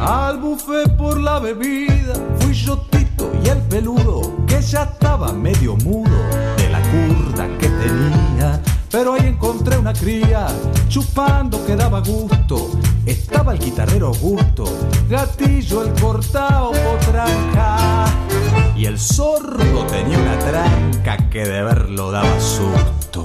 Al 0.00 0.38
buffet 0.38 0.96
por 0.96 1.20
la 1.20 1.40
bebida 1.40 2.14
fui 2.38 2.54
yo 2.54 2.78
Tito 2.90 3.32
y 3.44 3.48
el 3.48 3.58
peludo 3.62 4.36
que 4.46 4.62
ya 4.62 4.84
estaba 4.84 5.32
medio 5.32 5.76
mudo 5.76 6.16
de 6.56 6.68
la 6.70 6.80
curda 6.80 7.48
que 7.58 7.68
tenía. 7.68 8.60
Pero 8.90 9.14
ahí 9.14 9.26
encontré 9.26 9.76
una 9.76 9.92
cría 9.92 10.46
chupando 10.88 11.64
que 11.66 11.74
daba 11.74 12.00
gusto. 12.00 12.70
Estaba 13.04 13.52
el 13.52 13.58
guitarrero 13.58 14.08
Augusto, 14.08 14.64
gatillo 15.08 15.84
el 15.84 15.92
cortao 16.00 16.72
potranca. 16.72 18.06
Y 18.84 18.86
el 18.86 19.00
sordo 19.00 19.86
tenía 19.86 20.18
una 20.18 20.38
tranca 20.40 21.16
que 21.30 21.42
de 21.42 21.62
verlo 21.62 22.10
daba 22.10 22.38
susto. 22.38 23.24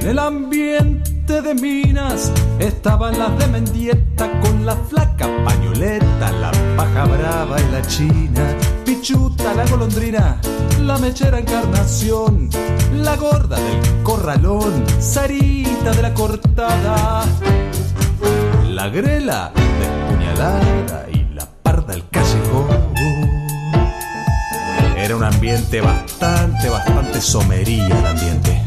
En 0.00 0.08
el 0.08 0.18
ambiente 0.18 1.40
de 1.40 1.54
minas 1.54 2.32
estaban 2.58 3.16
las 3.16 3.38
de 3.38 3.46
Mendieta 3.46 4.40
con 4.40 4.66
la 4.66 4.74
flaca 4.74 5.28
pañoleta, 5.44 6.32
la 6.32 6.50
paja 6.76 7.04
brava 7.04 7.60
y 7.60 7.70
la 7.70 7.82
china, 7.82 8.23
pichuta 9.04 9.52
la 9.52 9.66
golondrina, 9.66 10.40
la 10.80 10.96
mechera 10.96 11.38
encarnación, 11.38 12.48
la 12.94 13.16
gorda 13.16 13.56
del 13.60 14.02
corralón, 14.02 14.82
Sarita 14.98 15.92
de 15.92 16.00
la 16.00 16.14
cortada, 16.14 17.22
la 18.70 18.88
grela 18.88 19.52
despuñalada 19.54 21.06
y 21.12 21.34
la 21.34 21.44
parda 21.62 21.92
del 21.92 22.08
callejón. 22.08 22.94
Era 24.96 25.16
un 25.16 25.24
ambiente 25.24 25.82
bastante, 25.82 26.70
bastante 26.70 27.20
somería 27.20 27.86
el 27.86 28.06
ambiente. 28.06 28.63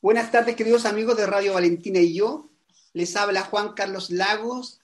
Buenas 0.00 0.30
tardes, 0.30 0.54
queridos 0.54 0.84
amigos 0.84 1.16
de 1.16 1.26
Radio 1.26 1.54
Valentina 1.54 1.98
y 1.98 2.14
yo. 2.14 2.50
Les 2.92 3.16
habla 3.16 3.44
Juan 3.44 3.72
Carlos 3.72 4.10
Lagos 4.10 4.80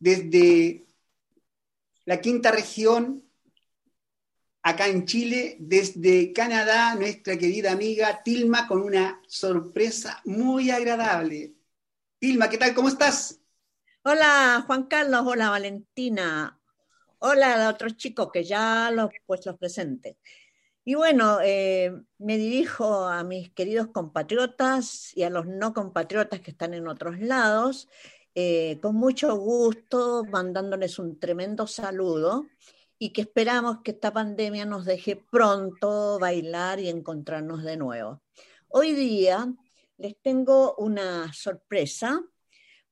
desde 0.00 0.86
la 2.04 2.20
quinta 2.20 2.50
región, 2.50 3.24
acá 4.62 4.88
en 4.88 5.06
Chile, 5.06 5.56
desde 5.60 6.32
Canadá, 6.32 6.96
nuestra 6.96 7.38
querida 7.38 7.70
amiga 7.70 8.22
Tilma 8.24 8.66
con 8.66 8.82
una 8.82 9.22
sorpresa 9.28 10.20
muy 10.24 10.70
agradable. 10.70 11.57
¿Qué 12.20 12.58
tal? 12.58 12.74
¿Cómo 12.74 12.88
estás? 12.88 13.40
Hola 14.02 14.64
Juan 14.66 14.86
Carlos, 14.86 15.22
hola 15.24 15.50
Valentina, 15.50 16.60
hola 17.18 17.66
a 17.66 17.70
otros 17.70 17.96
chicos 17.96 18.30
que 18.32 18.42
ya 18.42 18.90
los, 18.90 19.10
pues, 19.24 19.46
los 19.46 19.56
presente. 19.56 20.18
Y 20.84 20.94
bueno, 20.94 21.38
eh, 21.42 21.92
me 22.18 22.36
dirijo 22.36 23.06
a 23.06 23.22
mis 23.22 23.50
queridos 23.52 23.88
compatriotas 23.88 25.16
y 25.16 25.22
a 25.22 25.30
los 25.30 25.46
no 25.46 25.72
compatriotas 25.72 26.40
que 26.40 26.50
están 26.50 26.74
en 26.74 26.88
otros 26.88 27.20
lados, 27.20 27.88
eh, 28.34 28.80
con 28.80 28.96
mucho 28.96 29.36
gusto, 29.36 30.24
mandándoles 30.24 30.98
un 30.98 31.20
tremendo 31.20 31.68
saludo 31.68 32.46
y 32.98 33.10
que 33.10 33.20
esperamos 33.20 33.78
que 33.84 33.92
esta 33.92 34.12
pandemia 34.12 34.64
nos 34.64 34.86
deje 34.86 35.14
pronto 35.30 36.18
bailar 36.18 36.80
y 36.80 36.88
encontrarnos 36.88 37.62
de 37.62 37.76
nuevo. 37.76 38.22
Hoy 38.68 38.92
día 38.92 39.54
les 39.98 40.20
tengo 40.22 40.76
una 40.76 41.32
sorpresa, 41.32 42.22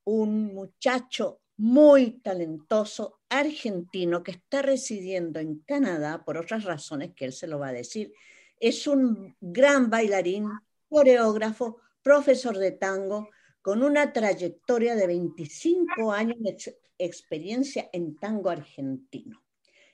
un 0.05 0.55
muchacho 0.55 1.41
muy 1.57 2.21
talentoso 2.21 3.21
argentino 3.29 4.23
que 4.23 4.33
está 4.33 4.63
residiendo 4.63 5.41
en 5.41 5.61
Canadá 5.61 6.25
por 6.25 6.37
otras 6.37 6.65
razones 6.65 7.13
que 7.15 7.25
él 7.25 7.33
se 7.33 7.47
lo 7.47 7.59
va 7.59 7.69
a 7.69 7.73
decir. 7.73 8.13
Es 8.61 8.87
un 8.87 9.37
gran 9.41 9.89
bailarín, 9.89 10.51
coreógrafo, 10.89 11.79
profesor 12.03 12.59
de 12.59 12.73
tango, 12.73 13.31
con 13.63 13.83
una 13.83 14.13
trayectoria 14.13 14.95
de 14.95 15.07
25 15.07 16.13
años 16.13 16.37
de 16.41 16.51
ex 16.51 16.77
experiencia 16.99 17.91
en 17.93 18.17
tango 18.17 18.49
argentino. 18.49 19.43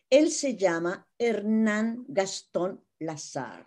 Él 0.08 0.30
se 0.30 0.56
llama 0.56 1.08
Hernán 1.18 2.04
Gastón 2.06 2.84
Lazard. 3.00 3.66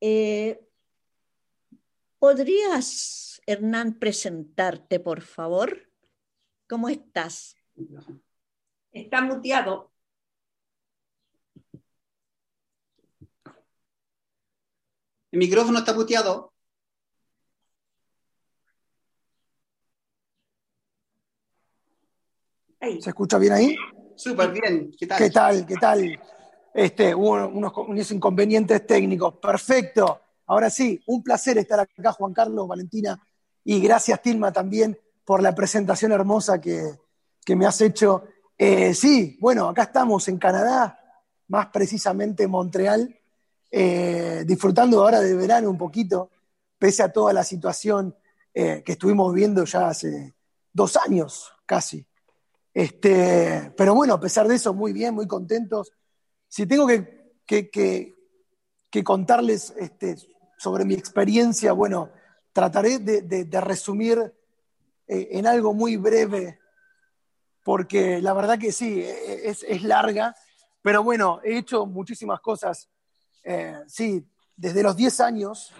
Eh, 0.00 0.60
¿Podrías, 2.20 3.40
Hernán, 3.46 3.94
presentarte, 3.94 5.00
por 5.00 5.22
favor? 5.22 5.90
¿Cómo 6.68 6.90
estás? 6.90 7.56
Está 8.92 9.22
muteado. 9.22 9.90
El 15.32 15.38
micrófono 15.38 15.78
está 15.78 15.94
muteado. 15.94 16.52
Ahí. 22.80 23.00
¿Se 23.00 23.08
escucha 23.08 23.38
bien 23.38 23.54
ahí? 23.54 23.76
Súper 24.14 24.52
bien. 24.52 24.90
¿Qué 24.98 25.06
tal? 25.06 25.18
¿Qué 25.18 25.30
tal? 25.30 25.66
¿Qué 25.66 25.76
tal? 25.76 26.20
Este, 26.74 27.14
hubo 27.14 27.48
unos, 27.48 27.72
unos 27.78 28.10
inconvenientes 28.10 28.86
técnicos. 28.86 29.36
Perfecto. 29.36 30.20
Ahora 30.50 30.68
sí, 30.68 31.00
un 31.06 31.22
placer 31.22 31.58
estar 31.58 31.78
acá, 31.78 32.10
Juan 32.10 32.32
Carlos, 32.32 32.66
Valentina, 32.66 33.24
y 33.62 33.80
gracias, 33.80 34.20
Tilma, 34.20 34.52
también 34.52 34.98
por 35.24 35.40
la 35.44 35.54
presentación 35.54 36.10
hermosa 36.10 36.60
que, 36.60 36.98
que 37.44 37.54
me 37.54 37.66
has 37.66 37.80
hecho. 37.80 38.24
Eh, 38.58 38.92
sí, 38.92 39.38
bueno, 39.40 39.68
acá 39.68 39.84
estamos 39.84 40.26
en 40.26 40.38
Canadá, 40.38 40.98
más 41.46 41.68
precisamente 41.68 42.42
en 42.42 42.50
Montreal, 42.50 43.16
eh, 43.70 44.42
disfrutando 44.44 45.00
ahora 45.00 45.20
de 45.20 45.36
verano 45.36 45.70
un 45.70 45.78
poquito, 45.78 46.30
pese 46.76 47.04
a 47.04 47.12
toda 47.12 47.32
la 47.32 47.44
situación 47.44 48.16
eh, 48.52 48.82
que 48.84 48.92
estuvimos 48.92 49.32
viendo 49.32 49.64
ya 49.64 49.86
hace 49.86 50.34
dos 50.72 50.96
años 50.96 51.52
casi. 51.64 52.04
Este, 52.74 53.72
pero 53.76 53.94
bueno, 53.94 54.14
a 54.14 54.20
pesar 54.20 54.48
de 54.48 54.56
eso, 54.56 54.74
muy 54.74 54.92
bien, 54.92 55.14
muy 55.14 55.28
contentos. 55.28 55.92
Si 56.48 56.66
tengo 56.66 56.88
que, 56.88 57.36
que, 57.46 57.70
que, 57.70 58.16
que 58.90 59.04
contarles 59.04 59.72
este, 59.78 60.16
sobre 60.60 60.84
mi 60.84 60.92
experiencia, 60.92 61.72
bueno, 61.72 62.10
trataré 62.52 62.98
de, 62.98 63.22
de, 63.22 63.60
resumir 63.62 64.18
eh, 65.06 65.28
en 65.30 65.46
algo 65.46 65.72
muy 65.72 65.96
breve, 65.96 66.60
porque 67.64 68.20
la 68.20 68.34
verdad 68.34 68.58
que 68.58 68.70
sí, 68.70 69.02
es, 69.02 69.64
es, 69.66 69.82
larga, 69.84 70.36
pero 70.82 71.02
bueno, 71.02 71.40
he 71.42 71.56
hecho 71.56 71.86
muchísimas 71.86 72.40
cosas. 72.40 72.90
Eh, 73.42 73.74
sí, 73.86 74.22
desde 74.54 74.82
los 74.82 74.94
10 74.94 75.20
años 75.20 75.72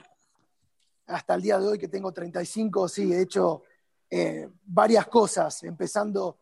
hasta 1.09 1.35
el 1.35 1.43
día 1.43 1.59
de 1.59 1.69
hoy 1.69 1.79
que 1.79 1.89
tengo 1.89 2.11
35, 2.11 2.89
sí, 2.89 3.13
he 3.13 3.21
hecho 3.21 3.65
eh, 4.09 4.49
varias 4.65 5.09
cosas, 5.09 5.63
empezando 5.63 6.39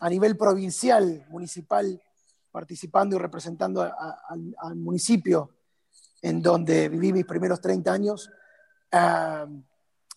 a 0.00 0.08
nivel 0.08 0.38
provincial, 0.38 1.26
municipal, 1.28 2.02
participando 2.50 3.14
y 3.14 3.18
representando 3.18 3.82
al 3.82 4.74
municipio 4.76 5.50
en 6.22 6.42
donde 6.42 6.88
viví 6.88 7.12
mis 7.12 7.26
primeros 7.26 7.60
30 7.60 7.92
años. 7.92 8.30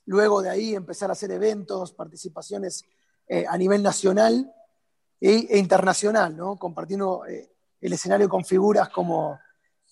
luego 0.05 0.41
de 0.41 0.49
ahí 0.49 0.75
empezar 0.75 1.09
a 1.09 1.13
hacer 1.13 1.31
eventos, 1.31 1.93
participaciones 1.93 2.83
eh, 3.27 3.45
a 3.47 3.57
nivel 3.57 3.81
nacional 3.81 4.53
e, 5.19 5.47
e 5.49 5.57
internacional, 5.57 6.35
¿no? 6.35 6.57
compartiendo 6.57 7.25
eh, 7.25 7.49
el 7.79 7.93
escenario 7.93 8.27
con 8.27 8.43
figuras 8.43 8.89
como, 8.89 9.39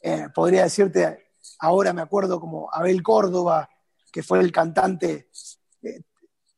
eh, 0.02 0.28
podría 0.36 0.64
decirte, 0.64 1.32
ahora 1.60 1.94
me 1.94 2.02
acuerdo 2.02 2.42
como 2.42 2.70
Abel 2.74 3.02
Córdoba, 3.02 3.70
que 4.12 4.22
fue 4.22 4.40
el 4.40 4.52
cantante 4.52 5.30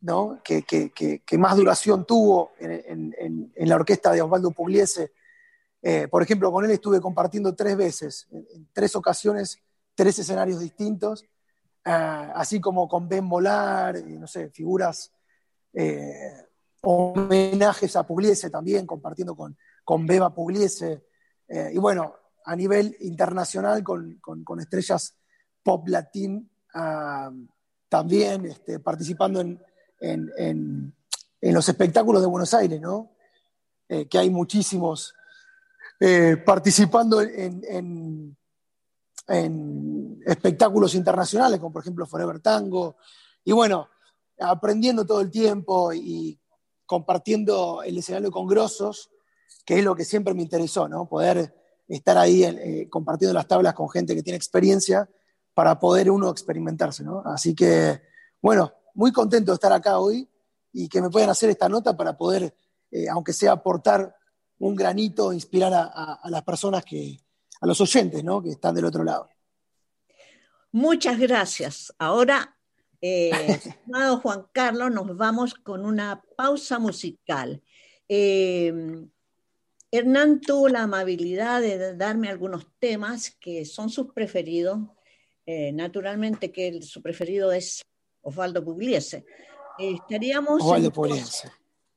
¿no? 0.01 0.41
que, 0.43 0.63
que, 0.63 0.91
que, 0.91 1.37
más 1.37 1.55
duración 1.55 2.05
tuvo 2.05 2.53
en, 2.57 3.13
en, 3.19 3.53
en, 3.55 3.69
la 3.69 3.75
orquesta 3.75 4.11
de 4.11 4.23
Osvaldo 4.23 4.51
Pugliese 4.51 5.13
eh, 5.85 6.07
por 6.07 6.23
ejemplo, 6.23 6.49
con 6.49 6.63
él 6.63 6.71
estuve 6.71 7.01
compartiendo 7.01 7.53
tres 7.53 7.75
veces, 7.75 8.25
en, 8.31 8.69
tres 8.71 8.95
ocasiones, 8.95 9.57
tres 9.93 10.17
escenarios 10.17 10.61
distintos, 10.61 11.23
eh, 11.23 11.91
así 12.35 12.61
como 12.61 12.87
con 12.87 13.09
Ben 13.09 13.25
Molar, 13.25 14.01
no 14.01 14.25
sé, 14.25 14.49
figuras, 14.49 15.11
eh, 15.73 16.47
homenajes 16.83 17.97
a 17.97 18.07
Pugliese 18.07 18.49
también, 18.49 18.87
compartiendo 18.87 19.35
con, 19.35 19.57
con 19.83 20.07
Beba 20.07 20.33
Pugliese, 20.33 21.03
y 21.71 21.77
bueno, 21.77 22.15
a 22.45 22.55
nivel 22.55 22.95
internacional 23.01 23.83
con, 23.83 24.17
con, 24.21 24.59
estrellas 24.59 25.15
pop 25.61 25.87
latín 25.87 26.49
también, 27.89 28.45
este, 28.45 28.79
participando 28.79 29.41
en, 29.41 29.61
en, 29.99 30.31
en, 31.41 31.53
los 31.53 31.69
espectáculos 31.69 32.21
de 32.23 32.27
Buenos 32.27 32.53
Aires, 32.55 32.81
¿no? 32.81 33.11
que 33.87 34.17
hay 34.17 34.31
muchísimos 34.31 35.13
eh, 35.99 36.37
participando 36.37 37.21
en, 37.21 38.37
espectáculos 40.25 40.95
internacionales, 40.95 41.59
como 41.59 41.71
por 41.71 41.81
ejemplo 41.81 42.05
Forever 42.05 42.39
Tango, 42.39 42.97
y 43.45 43.51
bueno, 43.51 43.89
aprendiendo 44.39 45.05
todo 45.05 45.21
el 45.21 45.31
tiempo 45.31 45.93
y 45.93 46.39
compartiendo 46.85 47.83
el 47.83 47.97
escenario 47.97 48.31
con 48.31 48.47
grosos, 48.47 49.09
que 49.65 49.79
es 49.79 49.83
lo 49.83 49.95
que 49.95 50.03
siempre 50.05 50.33
me 50.33 50.41
interesó, 50.41 50.87
¿no? 50.87 51.07
Poder 51.07 51.55
estar 51.87 52.17
ahí 52.17 52.43
eh, 52.43 52.87
compartiendo 52.89 53.33
las 53.33 53.47
tablas 53.47 53.73
con 53.73 53.89
gente 53.89 54.15
que 54.15 54.23
tiene 54.23 54.37
experiencia 54.37 55.09
para 55.53 55.79
poder 55.79 56.09
uno 56.09 56.29
experimentarse, 56.29 57.03
¿no? 57.03 57.21
Así 57.25 57.55
que, 57.55 58.01
bueno, 58.41 58.73
muy 58.93 59.11
contento 59.11 59.51
de 59.51 59.55
estar 59.55 59.71
acá 59.71 59.99
hoy 59.99 60.27
y 60.71 60.87
que 60.89 61.01
me 61.01 61.09
puedan 61.09 61.29
hacer 61.29 61.49
esta 61.49 61.69
nota 61.69 61.95
para 61.95 62.17
poder, 62.17 62.55
eh, 62.91 63.07
aunque 63.09 63.33
sea 63.33 63.53
aportar 63.53 64.15
un 64.59 64.75
granito, 64.75 65.33
inspirar 65.33 65.73
a, 65.73 66.29
las 66.29 66.43
personas 66.43 66.85
que, 66.85 67.19
a 67.61 67.67
los 67.67 67.79
oyentes, 67.81 68.23
¿no? 68.23 68.41
Que 68.41 68.51
están 68.51 68.75
del 68.75 68.85
otro 68.85 69.03
lado. 69.03 69.29
Muchas 70.71 71.19
gracias. 71.19 71.93
Ahora, 71.97 72.57
eh, 73.01 73.29
estimado 73.47 74.19
Juan 74.19 74.47
Carlos, 74.51 74.91
nos 74.91 75.15
vamos 75.17 75.53
con 75.53 75.85
una 75.85 76.23
pausa 76.37 76.79
musical. 76.79 77.61
Eh, 78.07 78.73
Hernán 79.91 80.41
tuvo 80.41 80.69
la 80.69 80.83
amabilidad 80.83 81.61
de 81.61 81.95
darme 81.95 82.27
algunos 82.27 82.65
temas 82.79 83.29
que 83.39 83.63
son 83.63 83.91
sus 83.91 84.11
preferidos. 84.11 84.79
Eh, 85.45 85.71
naturalmente 85.71 86.51
que 86.51 86.81
su 86.81 87.01
preferido 87.01 87.51
es 87.51 87.83
Osvaldo 88.21 88.63
Pugliese. 88.63 89.23
estaríamos 89.77 90.63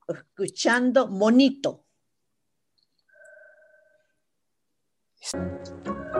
escuchando 0.08 1.08
Monito. 1.08 1.85
Thank 5.32 5.86
you. 5.86 6.15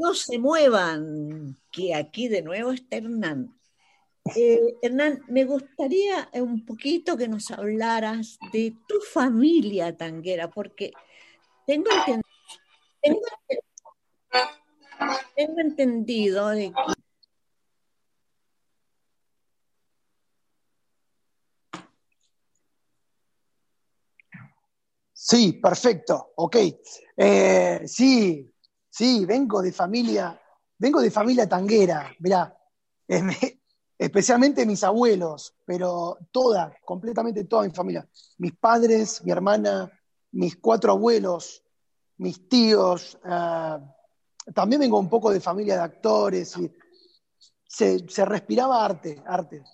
No 0.00 0.14
se 0.14 0.38
muevan, 0.38 1.58
que 1.70 1.94
aquí 1.94 2.28
de 2.28 2.40
nuevo 2.40 2.72
está 2.72 2.96
Hernán. 2.96 3.54
Eh, 4.34 4.76
Hernán, 4.80 5.22
me 5.28 5.44
gustaría 5.44 6.30
un 6.32 6.64
poquito 6.64 7.18
que 7.18 7.28
nos 7.28 7.50
hablaras 7.50 8.38
de 8.52 8.74
tu 8.88 8.98
familia 9.12 9.94
tanguera, 9.96 10.48
porque 10.48 10.90
tengo, 11.66 11.90
entendido 15.36 16.48
de 16.48 16.72
que 16.72 16.92
Sí, 25.12 25.52
perfecto, 25.62 26.32
ok. 26.36 26.56
Eh, 27.18 27.82
sí, 27.84 28.49
Sí, 29.00 29.24
vengo 29.24 29.62
de 29.62 29.72
familia, 29.72 30.38
vengo 30.76 31.00
de 31.00 31.10
familia 31.10 31.48
tanguera, 31.48 32.14
mirá, 32.18 32.54
especialmente 33.96 34.66
mis 34.66 34.84
abuelos, 34.84 35.54
pero 35.64 36.18
toda, 36.30 36.76
completamente 36.84 37.44
toda 37.44 37.62
mi 37.62 37.70
familia. 37.70 38.06
Mis 38.36 38.54
padres, 38.56 39.24
mi 39.24 39.32
hermana, 39.32 39.90
mis 40.32 40.56
cuatro 40.56 40.92
abuelos, 40.92 41.64
mis 42.18 42.46
tíos, 42.46 43.18
eh, 43.24 43.78
también 44.54 44.82
vengo 44.82 44.98
un 44.98 45.08
poco 45.08 45.30
de 45.30 45.40
familia 45.40 45.76
de 45.76 45.82
actores 45.82 46.58
y 46.58 46.70
se, 47.66 48.06
se 48.06 48.24
respiraba 48.26 48.84
arte, 48.84 49.22
arte 49.24 49.64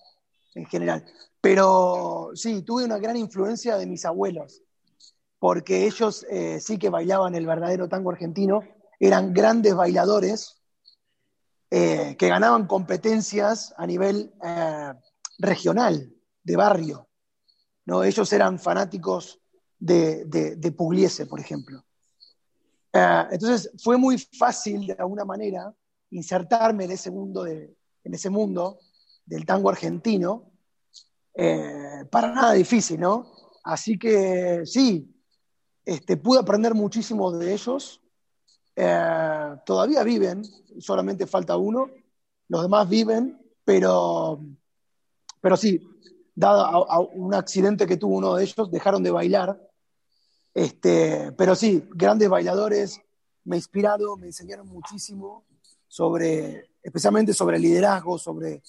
en 0.55 0.67
general. 0.67 1.05
Pero 1.41 2.31
sí, 2.35 2.63
tuve 2.63 2.85
una 2.85 2.99
gran 2.99 3.17
influencia 3.17 3.77
de 3.77 3.87
mis 3.87 4.05
abuelos, 4.05 4.63
porque 5.41 5.85
ellos 5.85 6.25
eh, 6.31 6.61
sí 6.61 6.79
que 6.79 6.91
bailaban 6.91 7.35
el 7.35 7.45
verdadero 7.45 7.89
tango 7.89 8.11
argentino, 8.11 8.76
eran 8.99 9.33
grandes 9.33 9.75
bailadores 9.75 10.63
eh, 11.71 12.17
que 12.19 12.29
ganaban 12.29 12.67
competencias 12.67 13.75
a 13.77 13.87
nivel 13.87 14.33
eh, 14.43 14.93
regional, 15.39 16.13
de 16.43 16.57
barrio. 16.57 17.09
¿no? 17.85 18.05
Ellos 18.05 18.33
eran 18.33 18.59
fanáticos 18.59 19.41
de, 19.79 20.25
de, 20.25 20.73
Pugliese, 20.73 21.27
por 21.27 21.39
ejemplo. 21.39 21.85
entonces 22.93 23.71
fue 23.83 23.99
muy 23.99 24.19
fácil, 24.19 24.87
de 24.87 24.95
alguna 24.95 25.25
manera, 25.25 25.73
insertarme 26.11 26.85
en 26.85 26.93
ese 26.93 27.11
mundo, 27.11 27.45
de, 27.45 27.77
en 28.03 28.15
ese 28.15 28.31
mundo 28.31 28.79
del 29.25 29.45
tango 29.45 29.69
argentino, 29.69 30.51
para 32.11 32.33
nada 32.33 32.53
difícil, 32.55 32.99
¿no? 32.99 33.31
Así 33.67 33.99
que 33.99 34.63
sí, 34.65 35.13
este, 35.85 36.17
pude 36.17 36.39
aprender 36.39 36.75
muchísimo 36.75 37.33
de 37.33 37.53
ellos. 37.53 38.01
Eh, 38.77 39.57
todavía 39.65 40.03
viven, 40.03 40.43
solamente 40.79 41.27
falta 41.27 41.57
uno. 41.57 41.91
Los 42.49 42.63
demás 42.63 42.89
viven, 42.89 43.41
pero, 43.65 44.41
pero 45.41 45.57
sí, 45.57 45.81
dado 46.35 47.09
un 47.15 47.35
accidente 47.35 47.87
que 47.87 47.97
tuvo 47.97 48.19
uno 48.19 48.35
de 48.35 48.45
ellos, 48.45 48.71
dejaron 48.71 49.03
de 49.03 49.11
bailar. 49.11 49.61
Este, 50.53 51.33
pero 51.33 51.55
sí, 51.55 51.89
grandes 51.91 52.29
bailadores, 52.29 53.01
me 53.45 53.57
ha 53.57 53.59
inspirado, 53.59 54.17
me 54.17 54.27
enseñaron 54.27 54.69
muchísimo 54.69 55.45
sobre, 55.89 56.71
especialmente 56.83 57.33
sobre 57.33 57.59
liderazgo, 57.59 58.19
sobre 58.19 58.63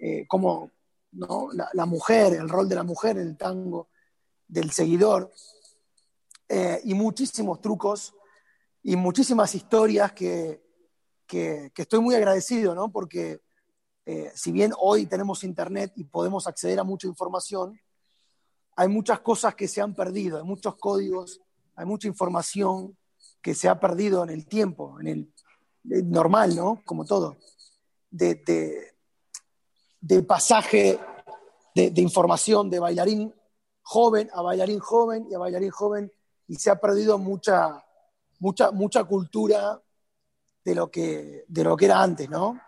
eh, 0.00 0.26
cómo 0.28 0.70
¿no? 1.12 1.48
la, 1.52 1.68
la, 1.72 1.86
mujer, 1.86 2.34
el 2.34 2.48
rol 2.48 2.68
de 2.68 2.74
la 2.74 2.82
mujer 2.82 3.18
en 3.18 3.28
el 3.28 3.36
tango, 3.36 3.88
del 4.46 4.70
seguidor. 4.70 5.32
Eh, 6.48 6.80
y 6.84 6.94
muchísimos 6.94 7.60
trucos 7.60 8.14
y 8.84 8.96
muchísimas 8.96 9.54
historias 9.54 10.12
que, 10.12 10.62
que, 11.26 11.72
estoy 11.74 12.00
muy 12.00 12.14
agradecido, 12.14 12.74
¿no? 12.74 12.92
Porque 12.92 13.40
eh, 14.04 14.30
si 14.34 14.52
bien 14.52 14.72
hoy 14.78 15.06
tenemos 15.06 15.42
internet 15.42 15.92
y 15.96 16.04
podemos 16.04 16.46
acceder 16.46 16.78
a 16.78 16.84
mucha 16.84 17.06
información, 17.06 17.80
hay 18.76 18.88
muchas 18.88 19.20
cosas 19.20 19.54
que 19.54 19.68
se 19.68 19.80
han 19.80 19.94
perdido, 19.94 20.36
hay 20.36 20.44
muchos 20.44 20.76
códigos, 20.76 21.40
hay 21.74 21.86
mucha 21.86 22.06
información 22.06 22.96
que 23.40 23.54
se 23.54 23.70
ha 23.70 23.80
perdido 23.80 24.22
en 24.22 24.30
el 24.30 24.46
tiempo, 24.46 25.00
en 25.00 25.06
el, 25.06 25.32
normal, 26.10 26.54
¿no? 26.54 26.82
Como 26.84 27.06
todo, 27.06 27.38
de, 28.10 28.34
de, 28.36 28.94
de 30.00 30.22
pasaje 30.22 30.98
de, 31.74 31.90
de, 31.90 32.00
información 32.02 32.70
de 32.70 32.78
bailarín 32.78 33.34
joven 33.82 34.30
a 34.32 34.40
bailarín 34.40 34.78
joven 34.78 35.26
y 35.30 35.34
a 35.34 35.38
bailarín 35.38 35.70
joven 35.70 36.12
y 36.48 36.56
se 36.56 36.70
ha 36.70 36.80
perdido 36.80 37.18
mucha, 37.18 37.84
mucha, 38.44 38.70
mucha 38.72 39.04
cultura 39.04 39.80
de 40.62 40.74
lo, 40.74 40.90
que, 40.90 41.46
de 41.48 41.64
lo 41.64 41.78
que 41.78 41.86
era 41.86 42.02
antes, 42.02 42.28
¿no? 42.28 42.60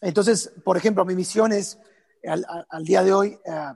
entonces, 0.00 0.52
por 0.64 0.76
ejemplo, 0.76 1.04
mi 1.04 1.16
misión 1.16 1.52
es, 1.52 1.78
al, 2.24 2.84
día 2.84 3.02
de 3.02 3.12
hoy, 3.12 3.38
eh, 3.44 3.74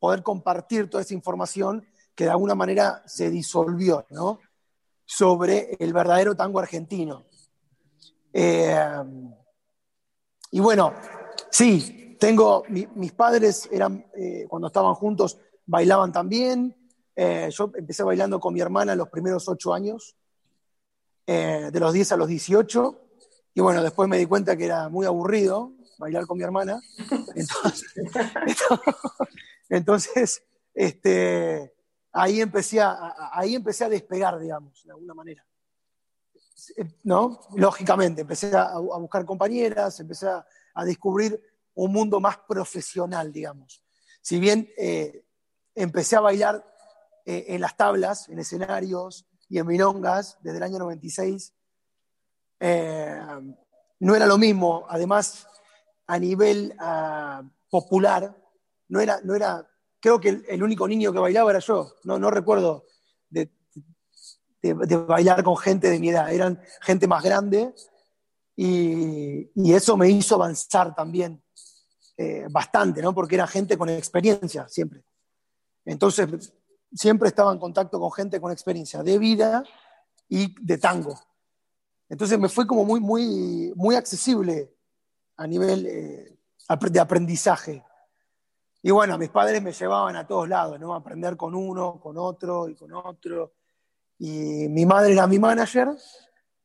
poder 0.00 0.22
compartir 0.22 0.90
toda 0.90 1.02
esa 1.02 1.14
información 1.14 1.86
que 2.14 2.24
de 2.24 2.30
alguna 2.30 2.54
manera 2.54 3.02
se 3.06 3.30
disolvió, 3.30 4.04
¿no? 4.10 4.40
Sobre 5.04 5.76
el 5.78 5.92
verdadero 5.92 6.34
tango 6.34 6.58
argentino. 6.58 7.24
Eh, 8.32 8.78
y 10.50 10.60
bueno, 10.60 10.92
sí, 11.50 12.16
tengo, 12.20 12.64
mis 12.68 13.12
padres 13.12 13.68
eran, 13.72 14.04
eh, 14.14 14.44
cuando 14.48 14.66
estaban 14.66 14.94
juntos, 14.94 15.38
bailaban 15.64 16.12
también, 16.12 16.76
eh, 17.16 17.48
yo 17.50 17.70
empecé 17.74 18.02
bailando 18.02 18.40
con 18.40 18.54
mi 18.54 18.60
hermana 18.60 18.94
los 18.94 19.08
primeros 19.08 19.48
ocho 19.48 19.74
años, 19.74 20.16
eh, 21.26 21.70
de 21.72 21.80
los 21.80 21.92
10 21.92 22.12
a 22.12 22.16
los 22.16 22.28
18, 22.28 23.00
y 23.54 23.60
bueno, 23.60 23.82
después 23.82 24.08
me 24.08 24.18
di 24.18 24.26
cuenta 24.26 24.56
que 24.56 24.64
era 24.64 24.88
muy 24.88 25.06
aburrido 25.06 25.72
bailar 26.00 26.26
con 26.26 26.38
mi 26.38 26.44
hermana. 26.44 26.80
Entonces, 29.68 30.42
este, 30.74 31.72
ahí, 32.12 32.40
empecé 32.40 32.80
a, 32.80 33.14
ahí 33.32 33.54
empecé 33.54 33.84
a 33.84 33.88
despegar, 33.88 34.38
digamos, 34.38 34.82
de 34.84 34.90
alguna 34.90 35.14
manera. 35.14 35.46
¿No? 37.04 37.40
Lógicamente, 37.54 38.22
empecé 38.22 38.54
a, 38.56 38.78
buscar 38.78 39.24
compañeras, 39.24 40.00
empecé 40.00 40.28
a, 40.28 40.44
descubrir 40.84 41.40
un 41.74 41.92
mundo 41.92 42.20
más 42.20 42.38
profesional, 42.38 43.32
digamos. 43.32 43.82
Si 44.22 44.40
bien 44.40 44.70
eh, 44.76 45.24
empecé 45.74 46.16
a 46.16 46.20
bailar 46.20 46.64
eh, 47.30 47.54
en 47.54 47.60
las 47.60 47.76
tablas, 47.76 48.28
en 48.28 48.40
escenarios 48.40 49.24
y 49.48 49.58
en 49.58 49.66
milongas 49.68 50.36
desde 50.42 50.56
el 50.56 50.64
año 50.64 50.80
96. 50.80 51.54
Eh, 52.58 53.20
no 54.00 54.16
era 54.16 54.26
lo 54.26 54.36
mismo, 54.36 54.84
además, 54.88 55.46
a 56.08 56.18
nivel 56.18 56.74
ah, 56.80 57.44
popular, 57.70 58.36
no 58.88 58.98
era, 58.98 59.20
no 59.22 59.36
era, 59.36 59.64
creo 60.00 60.18
que 60.18 60.42
el, 60.48 60.60
único 60.60 60.88
niño 60.88 61.12
que 61.12 61.20
bailaba 61.20 61.52
era 61.52 61.60
yo, 61.60 61.94
no, 62.02 62.18
no 62.18 62.32
recuerdo 62.32 62.86
de, 63.28 63.48
bailar 65.06 65.44
con 65.44 65.56
gente 65.56 65.88
de 65.88 66.00
mi 66.00 66.08
edad, 66.08 66.32
eran 66.32 66.60
gente 66.80 67.06
más 67.06 67.22
grande 67.22 67.72
y, 68.56 69.72
eso 69.72 69.96
me 69.96 70.10
hizo 70.10 70.34
avanzar 70.34 70.96
también 70.96 71.40
eh, 72.16 72.46
bastante, 72.50 73.00
¿no? 73.00 73.14
porque 73.14 73.36
era 73.36 73.46
gente 73.46 73.78
con 73.78 73.88
experiencia 73.88 74.68
siempre. 74.68 75.04
Entonces, 75.84 76.52
siempre 76.92 77.28
estaba 77.28 77.52
en 77.52 77.58
contacto 77.58 77.98
con 78.00 78.12
gente 78.12 78.40
con 78.40 78.52
experiencia 78.52 79.02
de 79.02 79.18
vida 79.18 79.64
y 80.28 80.54
de 80.64 80.78
tango. 80.78 81.18
Entonces 82.08 82.38
me 82.38 82.48
fue 82.48 82.66
como 82.66 82.84
muy, 82.84 83.00
muy, 83.00 83.72
muy 83.76 83.94
accesible 83.94 84.74
a 85.36 85.46
nivel 85.46 85.86
eh, 85.86 86.38
de 86.90 87.00
aprendizaje. 87.00 87.84
Y 88.82 88.90
bueno, 88.90 89.18
mis 89.18 89.28
padres 89.28 89.62
me 89.62 89.72
llevaban 89.72 90.16
a 90.16 90.26
todos 90.26 90.48
lados, 90.48 90.80
¿no? 90.80 90.94
A 90.94 90.98
aprender 90.98 91.36
con 91.36 91.54
uno, 91.54 92.00
con 92.00 92.16
otro 92.18 92.68
y 92.68 92.74
con 92.74 92.92
otro. 92.92 93.52
Y 94.18 94.68
mi 94.68 94.86
madre 94.86 95.12
era 95.12 95.26
mi 95.26 95.38
manager, 95.38 95.88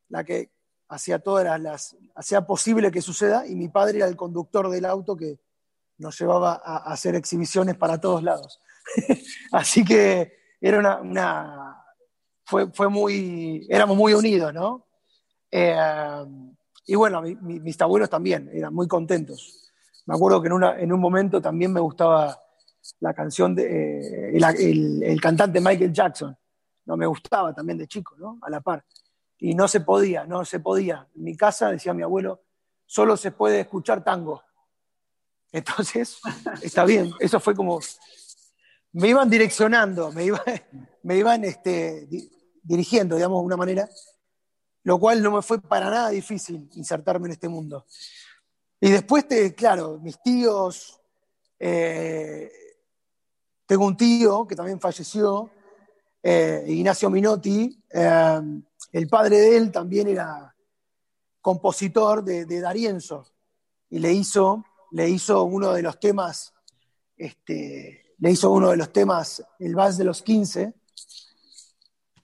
la 0.08 0.24
que 0.24 0.50
hacía 0.88 1.18
todas 1.18 1.60
las, 1.60 1.96
hacía 2.14 2.46
posible 2.46 2.90
que 2.90 3.02
suceda, 3.02 3.46
y 3.46 3.54
mi 3.54 3.68
padre 3.68 3.98
era 3.98 4.08
el 4.08 4.16
conductor 4.16 4.68
del 4.70 4.84
auto 4.84 5.16
que 5.16 5.38
nos 5.98 6.18
llevaba 6.18 6.60
a 6.64 6.92
hacer 6.92 7.14
exhibiciones 7.14 7.76
para 7.76 8.00
todos 8.00 8.22
lados. 8.22 8.60
Así 9.52 9.84
que 9.84 10.32
era 10.60 10.78
una, 11.00 11.84
fue, 12.44 12.88
muy, 12.88 13.66
éramos 13.68 13.96
muy 13.96 14.14
unidos, 14.14 14.52
¿no? 14.52 14.86
Eh, 15.50 15.76
y 16.86 16.94
bueno, 16.94 17.22
mis 17.22 17.80
abuelos 17.80 18.08
también 18.08 18.48
eran 18.52 18.72
muy 18.72 18.86
contentos. 18.86 19.72
Me 20.06 20.14
acuerdo 20.14 20.40
que 20.40 20.46
en, 20.46 20.52
una, 20.52 20.78
en 20.78 20.92
un 20.92 21.00
momento 21.00 21.40
también 21.42 21.72
me 21.72 21.80
gustaba 21.80 22.40
la 23.00 23.12
canción 23.12 23.54
de 23.54 24.30
eh, 24.30 24.36
el, 24.36 25.02
el, 25.02 25.20
cantante 25.20 25.60
Michael 25.60 25.92
Jackson. 25.92 26.36
No 26.84 26.96
me 26.96 27.06
gustaba 27.06 27.52
también 27.52 27.78
de 27.78 27.88
chico, 27.88 28.14
¿no? 28.16 28.38
A 28.42 28.50
la 28.50 28.60
par. 28.60 28.84
Y 29.38 29.54
no 29.54 29.66
se 29.66 29.80
podía, 29.80 30.24
no 30.24 30.44
se 30.44 30.60
podía. 30.60 31.08
En 31.16 31.24
mi 31.24 31.36
casa, 31.36 31.72
decía 31.72 31.92
mi 31.92 32.02
abuelo, 32.02 32.42
solo 32.86 33.16
se 33.16 33.32
puede 33.32 33.60
escuchar 33.60 34.04
tango. 34.04 34.42
Entonces, 35.50 36.20
está 36.62 36.84
bien. 36.84 37.10
Eso 37.18 37.40
fue 37.40 37.56
como 37.56 37.80
me 38.96 39.08
iban 39.08 39.28
direccionando, 39.28 40.10
me, 40.10 40.32
me 41.02 41.16
iban 41.18 41.44
este, 41.44 42.08
dirigiendo, 42.62 43.16
digamos, 43.16 43.42
de 43.42 43.46
una 43.46 43.56
manera, 43.56 43.88
lo 44.84 44.98
cual 44.98 45.22
no 45.22 45.32
me 45.32 45.42
fue 45.42 45.60
para 45.60 45.90
nada 45.90 46.08
difícil 46.08 46.70
insertarme 46.72 47.26
en 47.26 47.32
este 47.32 47.48
mundo. 47.48 47.84
Y 48.80 48.90
después, 48.90 49.28
te, 49.28 49.54
claro, 49.54 49.98
mis 49.98 50.20
tíos, 50.22 50.98
eh, 51.58 52.50
tengo 53.66 53.84
un 53.84 53.98
tío 53.98 54.46
que 54.46 54.56
también 54.56 54.80
falleció, 54.80 55.50
eh, 56.22 56.64
Ignacio 56.66 57.10
Minotti, 57.10 57.78
eh, 57.92 58.40
el 58.92 59.08
padre 59.08 59.38
de 59.38 59.56
él 59.58 59.72
también 59.72 60.08
era 60.08 60.54
compositor 61.42 62.24
de, 62.24 62.46
de 62.46 62.60
Darienzo 62.60 63.26
y 63.90 63.98
le 63.98 64.12
hizo, 64.12 64.64
le 64.92 65.06
hizo 65.10 65.42
uno 65.42 65.74
de 65.74 65.82
los 65.82 66.00
temas 66.00 66.54
este, 67.14 68.05
le 68.18 68.30
hizo 68.30 68.50
uno 68.50 68.70
de 68.70 68.76
los 68.76 68.92
temas, 68.92 69.44
el 69.58 69.74
Vals 69.74 69.98
de 69.98 70.04
los 70.04 70.22
15, 70.22 70.74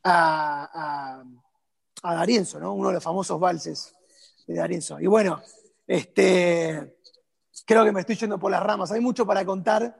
a, 0.04 1.22
a, 2.02 2.14
Darienzo, 2.14 2.58
¿no? 2.58 2.75
uno 2.75 2.88
de 2.88 2.94
los 2.94 3.04
famosos 3.04 3.38
valses 3.38 3.94
de 4.46 4.54
Darienzo. 4.54 4.99
Y 5.00 5.06
bueno, 5.06 5.40
este, 5.87 6.99
creo 7.64 7.84
que 7.84 7.92
me 7.92 8.00
estoy 8.00 8.16
yendo 8.16 8.38
por 8.38 8.50
las 8.50 8.62
ramas. 8.62 8.90
Hay 8.90 9.00
mucho 9.00 9.26
para 9.26 9.44
contar 9.44 9.96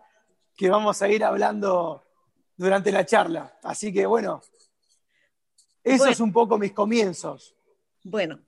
que 0.57 0.69
vamos 0.69 1.01
a 1.03 1.09
ir 1.09 1.25
hablando 1.25 2.05
durante 2.57 2.91
la 2.93 3.07
charla. 3.07 3.59
Así 3.63 3.93
que 3.93 4.07
bueno. 4.07 4.43
Esos 5.83 5.99
Bueno. 5.99 6.13
es 6.13 6.21
un 6.21 6.33
poco 6.33 6.59
mis 6.59 6.73
comienzos. 6.73 7.55
Bueno, 8.05 8.41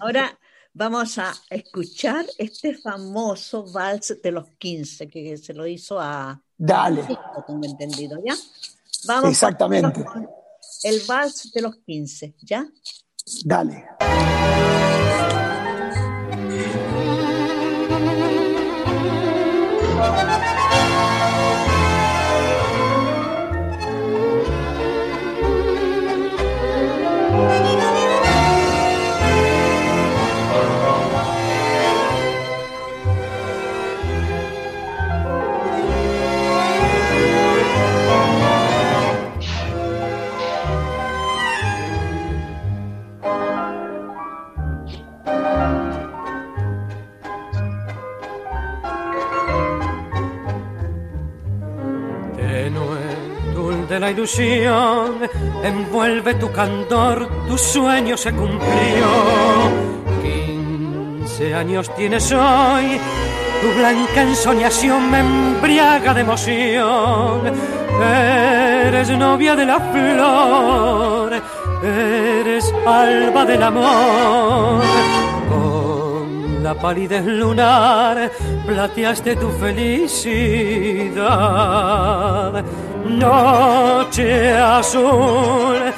ahora 0.00 0.38
vamos 0.72 1.18
a 1.18 1.32
escuchar 1.50 2.26
este 2.38 2.76
famoso 2.76 3.70
vals 3.72 4.20
de 4.22 4.32
los 4.32 4.48
15 4.56 5.08
que 5.08 5.36
se 5.36 5.54
lo 5.54 5.66
hizo 5.66 5.98
a 6.00 6.42
Dale. 6.64 7.02
Tengo 7.44 7.64
entendido, 7.64 8.20
¿ya? 8.24 8.36
Vamos 9.06 9.30
Exactamente. 9.30 10.04
con 10.04 10.30
el 10.84 11.00
vals 11.08 11.50
de 11.52 11.60
los 11.60 11.74
15, 11.74 12.36
¿ya? 12.42 12.64
Dale. 13.44 13.84
Envuelve 55.64 56.34
tu 56.34 56.50
candor, 56.52 57.28
tu 57.48 57.58
sueño 57.58 58.16
se 58.16 58.32
cumplió. 58.32 59.06
Quince 60.22 61.54
años 61.54 61.92
tienes 61.96 62.30
hoy, 62.32 63.00
tu 63.60 63.68
blanca 63.78 64.22
ensoñación 64.22 65.10
me 65.10 65.20
embriaga 65.20 66.14
de 66.14 66.20
emoción. 66.20 67.40
Eres 68.00 69.10
novia 69.10 69.56
de 69.56 69.66
la 69.66 69.80
flor, 69.80 71.32
eres 71.82 72.72
alba 72.86 73.44
del 73.44 73.62
amor. 73.62 74.82
Con 75.48 76.62
la 76.62 76.74
palidez 76.74 77.24
lunar 77.24 78.30
plateaste 78.66 79.34
tu 79.36 79.50
felicidad. 79.50 80.22
Noche 83.04 84.56
azul, 84.56 85.92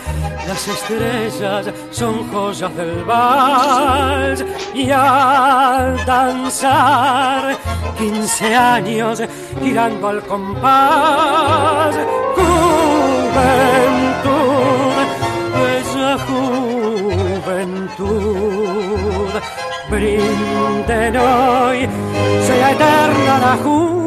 las 0.49 0.69
estrellas 0.69 1.67
son 1.91 2.29
cosas 2.29 2.75
del 2.77 3.05
vals 3.05 4.45
y 4.75 4.91
al 4.91 6.03
danzar 6.07 7.57
quince 7.99 8.55
años 8.55 9.23
girando 9.63 10.09
al 10.09 10.23
compás. 10.23 11.95
Juventud, 12.37 13.75
esa 15.79 16.19
juventud 16.27 17.75
brinden 19.91 21.17
hoy, 21.17 21.89
sea 22.47 22.71
eterna 22.73 23.39
la 23.39 23.57
juventud. 23.63 24.04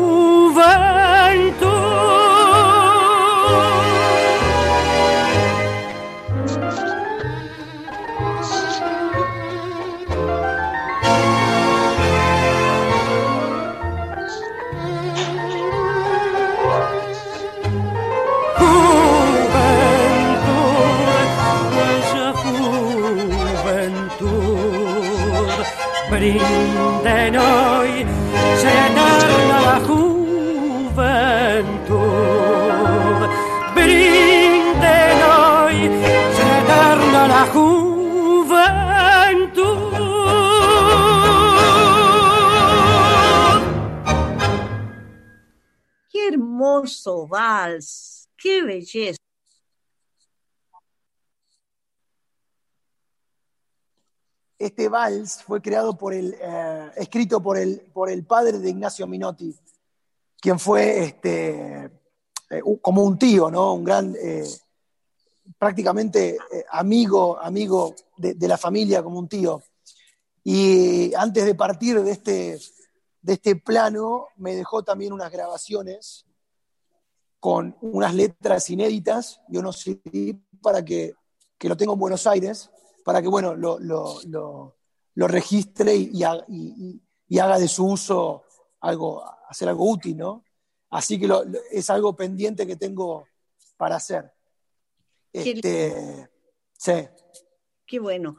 Este 54.60 54.90
vals 54.90 55.44
fue 55.44 55.62
creado 55.62 55.96
por 55.96 56.14
el, 56.14 56.36
eh, 56.42 56.92
escrito 56.96 57.42
por 57.42 57.58
el, 57.58 57.80
por 57.94 58.10
el 58.10 58.26
padre 58.26 58.58
de 58.58 58.72
Ignacio 58.72 59.06
Minotti, 59.06 59.56
quien 60.40 60.58
fue 60.58 61.04
este, 61.04 61.86
eh, 62.50 62.62
como 62.82 63.04
un 63.04 63.20
tío, 63.20 63.52
¿no? 63.52 63.76
Un 63.76 63.84
gran, 63.84 64.16
eh, 64.20 64.48
prácticamente 65.60 66.38
amigo, 66.72 67.38
amigo 67.40 67.94
de, 68.18 68.34
de 68.34 68.48
la 68.48 68.58
familia, 68.58 69.04
como 69.04 69.20
un 69.20 69.30
tío. 69.30 69.62
Y 70.44 71.14
antes 71.14 71.46
de 71.46 71.54
partir 71.54 72.02
de 72.02 72.12
este, 72.12 72.60
de 73.22 73.34
este 73.34 73.58
plano, 73.58 74.28
me 74.38 74.56
dejó 74.56 74.82
también 74.82 75.14
unas 75.14 75.32
grabaciones 75.32 76.26
con 77.48 77.78
unas 77.80 78.14
letras 78.14 78.70
inéditas 78.70 79.40
y 79.48 79.56
unos 79.56 79.78
CD 79.80 80.38
para 80.62 80.84
que, 80.84 81.14
que 81.58 81.70
lo 81.70 81.78
tengo 81.78 81.94
en 81.94 82.00
Buenos 82.00 82.28
Aires, 82.28 82.70
para 83.06 83.22
que, 83.22 83.30
bueno, 83.30 83.56
lo, 83.56 83.80
lo, 83.80 84.18
lo- 84.28 84.76
lo 85.16 85.28
registre 85.30 85.96
y, 85.96 86.10
y 86.14 86.24
ha- 86.26 86.44
y- 86.50 86.74
y- 86.78 87.02
y 87.30 87.40
haga 87.40 87.58
de 87.58 87.70
su 87.70 87.86
uso 87.86 88.44
algo, 88.82 89.24
hacer 89.48 89.70
algo 89.70 89.90
útil, 89.90 90.18
¿no? 90.18 90.44
Así 90.90 91.18
que 91.18 91.30
es 91.72 91.90
algo 91.90 92.18
pendiente 92.18 92.68
que 92.68 92.76
tengo 92.76 93.26
para 93.78 93.96
hacer. 93.96 94.30
Qué 95.32 95.52
Este, 95.52 96.30
sí. 96.78 97.08
Qué 97.86 98.00
bueno. 98.00 98.36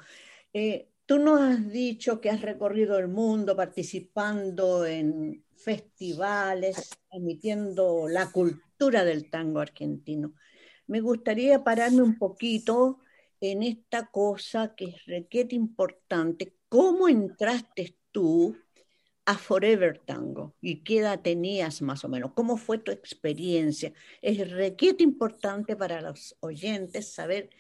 Eh, 0.53 0.93
tú 1.07 1.19
nos 1.19 1.41
has 1.41 1.67
dicho 1.71 2.21
que 2.21 2.29
has 2.29 2.43
recorrido 2.43 2.99
el 2.99 3.09
mundo 3.09 3.57
participando 3.57 4.85
en 4.85 5.47
festivales, 5.57 6.91
emitiendo 7.11 8.07
la 8.07 8.31
cultura 8.31 8.68
del 8.79 9.31
tango 9.31 9.61
argentino. 9.61 10.35
Me 10.87 11.01
gustaría 11.01 11.65
pararme 11.65 12.03
un 12.03 12.17
poquito 12.17 13.01
en 13.41 13.63
esta 13.63 14.07
cosa 14.07 14.75
que 14.75 14.87
es 14.87 15.07
requete 15.07 15.55
importante. 15.55 16.57
¿Cómo 16.69 17.09
entraste 17.09 17.97
tú 18.11 18.57
a 19.27 19.37
Forever 19.37 19.99
Tango? 19.99 20.55
¿Y 20.61 20.83
qué 20.83 20.99
edad 20.99 21.21
tenías 21.21 21.83
más 21.83 22.05
o 22.05 22.09
menos? 22.09 22.33
¿Cómo 22.35 22.57
fue 22.57 22.79
tu 22.79 22.91
experiencia? 22.91 23.93
Es 24.23 24.51
requete 24.51 25.03
importante 25.03 25.77
para 25.77 26.01
los 26.01 26.37
oyentes 26.41 27.13
saber 27.13 27.51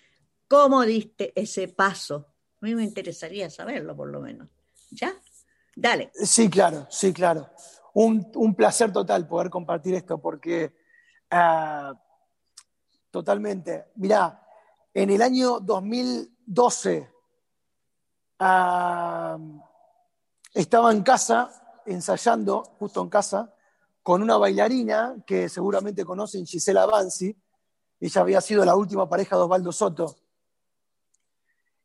¿Cómo 0.48 0.82
diste 0.82 1.32
ese 1.36 1.68
paso? 1.68 2.26
A 2.62 2.66
mí 2.66 2.74
me 2.74 2.82
interesaría 2.82 3.50
saberlo, 3.50 3.94
por 3.94 4.08
lo 4.08 4.20
menos. 4.20 4.48
¿Ya? 4.90 5.14
Dale. 5.76 6.10
Sí, 6.14 6.48
claro, 6.48 6.86
sí, 6.90 7.12
claro. 7.12 7.50
Un, 7.92 8.26
un 8.34 8.54
placer 8.54 8.90
total 8.90 9.28
poder 9.28 9.50
compartir 9.50 9.94
esto 9.94 10.18
porque 10.18 10.72
ah, 11.30 11.94
totalmente. 13.10 13.92
Mirá, 13.96 14.46
en 14.94 15.10
el 15.10 15.22
año 15.22 15.60
2012 15.60 17.10
ah, 18.38 19.38
estaba 20.54 20.92
en 20.92 21.02
casa, 21.02 21.82
ensayando, 21.86 22.62
justo 22.78 23.02
en 23.02 23.08
casa, 23.08 23.54
con 24.02 24.22
una 24.22 24.36
bailarina 24.38 25.16
que 25.26 25.48
seguramente 25.48 26.04
conocen, 26.04 26.46
Gisela 26.46 26.86
Bansi. 26.86 27.36
Ella 28.00 28.20
había 28.20 28.40
sido 28.40 28.64
la 28.64 28.74
última 28.74 29.08
pareja 29.08 29.36
de 29.36 29.42
Osvaldo 29.42 29.72
Soto. 29.72 30.16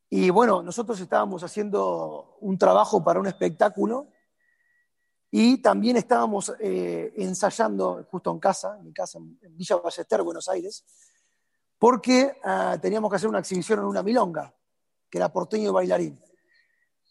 Y 0.09 0.29
bueno, 0.29 0.61
nosotros 0.61 0.99
estábamos 0.99 1.43
haciendo 1.43 2.37
un 2.39 2.57
trabajo 2.57 3.03
para 3.03 3.19
un 3.19 3.25
espectáculo 3.25 4.12
y 5.35 5.57
también 5.57 5.97
estábamos 5.97 6.53
eh, 6.59 7.11
ensayando 7.17 8.05
justo 8.11 8.29
en 8.29 8.37
casa, 8.37 8.77
en 8.77 8.85
mi 8.85 8.93
casa, 8.93 9.17
en 9.17 9.57
Villa 9.57 9.77
Ballester, 9.77 10.21
Buenos 10.21 10.47
Aires, 10.47 10.85
porque 11.79 12.37
ah, 12.43 12.77
teníamos 12.79 13.09
que 13.09 13.15
hacer 13.15 13.29
una 13.29 13.39
exhibición 13.39 13.79
en 13.79 13.85
una 13.85 14.03
milonga, 14.03 14.53
que 15.09 15.17
era 15.17 15.33
porteño 15.33 15.69
y 15.69 15.73
bailarín. 15.73 16.21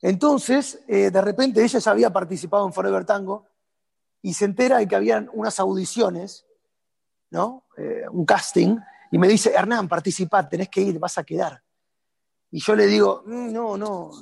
Entonces, 0.01 0.79
eh, 0.87 1.11
de 1.11 1.21
repente 1.21 1.65
ella 1.65 1.81
ya 1.81 1.91
había 1.91 2.13
participado 2.13 2.65
en 2.65 2.73
Forever 2.73 3.05
Tango 3.05 3.49
y 4.23 4.33
se 4.35 4.45
entera 4.45 4.79
de 4.79 4.87
que 4.87 4.95
habían 4.95 5.29
unas 5.33 5.59
audiciones, 5.59 6.47
¿no? 7.31 7.65
Eh, 7.77 8.05
un 8.09 8.25
casting, 8.25 8.79
y 9.11 9.19
me 9.19 9.27
dice, 9.27 9.53
Hernán, 9.53 9.89
participá, 9.89 10.49
tenés 10.49 10.69
que 10.69 10.81
ir, 10.81 10.97
vas 11.01 11.19
a 11.19 11.25
quedar. 11.25 11.61
Y 12.53 12.61
yo 12.61 12.77
le 12.77 12.87
digo, 12.87 13.25
"Mm, 13.27 13.53
no, 13.53 13.77
no, 13.77 14.13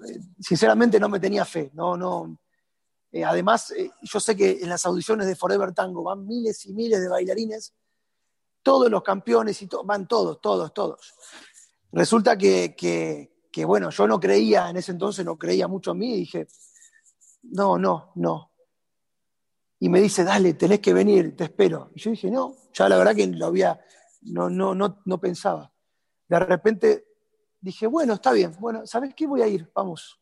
sinceramente 0.41 0.99
no 0.99 1.11
me 1.11 1.21
tenía 1.21 1.45
fe, 1.45 1.71
no, 1.75 1.99
no. 1.99 2.39
Eh, 3.12 3.25
además, 3.25 3.73
eh, 3.73 3.90
yo 4.03 4.20
sé 4.20 4.37
que 4.37 4.59
en 4.62 4.68
las 4.68 4.87
audiciones 4.87 5.27
de 5.27 5.35
Forever 5.37 5.73
Tango 5.73 6.03
van 6.05 6.27
miles 6.27 6.64
y 6.66 6.73
miles 6.73 7.01
de 7.01 7.09
bailarines, 7.09 7.75
todos 8.62 8.90
los 8.90 9.03
campeones 9.03 9.61
y 9.62 9.66
to- 9.66 9.85
van 9.85 10.07
todos, 10.07 10.40
todos, 10.40 10.73
todos. 10.73 11.14
Resulta 11.92 12.37
que, 12.38 12.77
bueno, 13.66 13.90
yo 13.90 14.07
no 14.07 14.20
creía, 14.20 14.70
en 14.70 14.77
ese 14.77 14.92
entonces 14.92 15.25
no 15.25 15.37
creía 15.37 15.66
mucho 15.66 15.92
en 15.92 15.99
mí 15.99 16.14
y 16.14 16.18
dije, 16.20 16.46
no, 17.42 17.79
no, 17.79 18.12
no. 18.16 18.53
Y 19.81 19.88
me 19.88 20.01
dice, 20.01 20.25
dale, 20.25 20.55
tenés 20.55 20.81
que 20.81 20.92
venir, 20.92 21.35
te 21.37 21.44
espero. 21.44 21.90
Y 21.94 22.01
yo 22.01 22.11
dije, 22.11 22.31
no, 22.31 22.55
ya 22.75 22.88
la 22.88 22.99
verdad 22.99 23.16
que 23.16 23.27
lo 23.27 23.46
había, 23.46 23.81
no, 24.23 24.51
no, 24.51 24.75
no, 24.75 25.03
no 25.07 25.18
pensaba. 25.18 25.73
De 26.29 26.38
repente 26.38 27.07
dije, 27.61 27.87
bueno, 27.87 28.14
está 28.14 28.33
bien, 28.33 28.55
bueno, 28.61 28.87
¿sabes 28.87 29.14
qué? 29.14 29.27
Voy 29.27 29.42
a 29.42 29.49
ir, 29.49 29.70
vamos. 29.75 30.20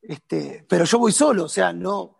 Este, 0.00 0.64
pero 0.68 0.84
yo 0.84 0.98
voy 0.98 1.12
solo, 1.12 1.44
o 1.44 1.48
sea, 1.48 1.72
no, 1.72 2.18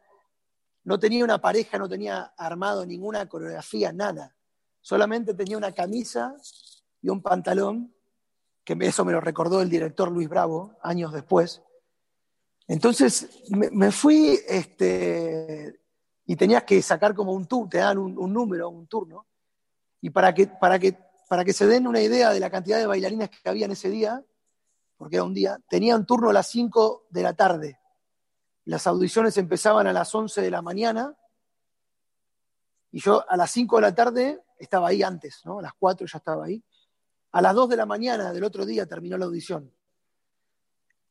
no 0.85 0.99
tenía 0.99 1.25
una 1.25 1.41
pareja, 1.41 1.79
no 1.79 1.89
tenía 1.89 2.33
armado 2.37 2.85
ninguna 2.85 3.29
coreografía, 3.29 3.93
nada. 3.93 4.35
Solamente 4.81 5.35
tenía 5.35 5.57
una 5.57 5.73
camisa 5.73 6.35
y 7.03 7.09
un 7.09 7.23
pantalón, 7.23 7.95
que 8.65 8.77
eso 8.81 9.05
me 9.05 9.13
lo 9.13 9.21
recordó 9.21 9.63
el 9.63 9.71
director 9.71 10.11
Luis 10.11 10.29
Bravo 10.29 10.77
años 10.83 11.13
después. 11.13 11.63
Entonces 12.67 13.29
me, 13.51 13.91
fui 13.91 14.39
este, 14.47 15.81
y 16.27 16.37
tenías 16.37 16.65
que 16.65 16.81
sacar 16.83 17.15
como 17.15 17.33
un 17.33 17.47
tour, 17.47 17.69
te 17.69 17.79
dan 17.79 17.97
un, 17.99 18.33
número, 18.33 18.69
un 18.69 18.87
turno. 18.87 19.27
Y 20.03 20.11
para 20.11 20.35
que, 20.35 20.47
para, 20.47 20.79
que, 20.79 20.97
para 21.29 21.45
que 21.45 21.55
se 21.55 21.67
den 21.67 21.87
una 21.87 22.01
idea 22.01 22.31
de 22.31 22.41
la 22.41 22.51
cantidad 22.51 22.79
de 22.79 22.87
bailarines 22.87 23.31
que 23.31 23.49
había 23.49 23.65
en 23.65 23.73
ese 23.73 23.89
día, 23.89 24.23
porque 24.99 25.17
era 25.17 25.25
un 25.25 25.33
día, 25.33 25.59
tenía 25.71 25.97
un 25.97 26.05
turno 26.05 26.29
a 26.29 26.33
las 26.33 26.49
5 26.49 27.07
de 27.09 27.23
la 27.23 27.33
tarde. 27.33 27.79
Las 28.65 28.87
audiciones 28.87 29.39
empezaban 29.39 29.87
a 29.87 29.93
las 29.93 30.13
11 30.13 30.43
de 30.43 30.51
la 30.51 30.61
mañana 30.61 31.17
y 32.91 33.01
yo 33.01 33.25
a 33.31 33.37
las 33.37 33.51
5 33.53 33.77
de 33.77 33.83
la 33.83 33.95
tarde 33.95 34.43
estaba 34.59 34.89
ahí 34.89 35.03
antes, 35.03 35.41
¿no? 35.45 35.61
A 35.61 35.63
las 35.63 35.73
4 35.79 36.07
ya 36.07 36.19
estaba 36.19 36.45
ahí. 36.45 36.63
A 37.31 37.41
las 37.41 37.55
2 37.55 37.69
de 37.71 37.77
la 37.77 37.87
mañana 37.87 38.33
del 38.33 38.43
otro 38.43 38.67
día 38.67 38.87
terminó 38.87 39.17
la 39.17 39.27
audición. 39.27 39.73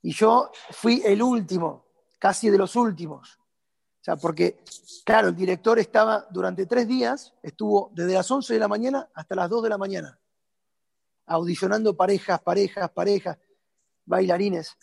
Y 0.01 0.11
yo 0.11 0.51
fui 0.71 1.01
el 1.05 1.21
último, 1.23 1.85
casi 2.19 2.49
de 2.49 2.57
los 2.57 2.75
últimos. 2.75 3.39
O 3.39 4.03
sea, 4.03 4.17
porque, 4.17 4.63
claro, 5.05 5.29
el 5.29 5.35
director 5.35 5.79
estaba 5.79 6.27
durante 6.29 6.65
tres 6.65 6.87
días, 6.87 7.33
estuvo 7.41 7.91
desde 7.93 8.13
las 8.13 8.29
11 8.29 8.53
de 8.53 8.59
la 8.59 8.67
mañana 8.67 9.09
hasta 9.13 9.35
las 9.35 9.49
2 9.49 9.63
de 9.63 9.69
la 9.69 9.77
mañana, 9.77 10.19
audicionando 11.25 11.95
parejas, 11.95 12.41
parejas, 12.41 12.89
parejas, 12.91 13.37
bailarines. 14.07 14.77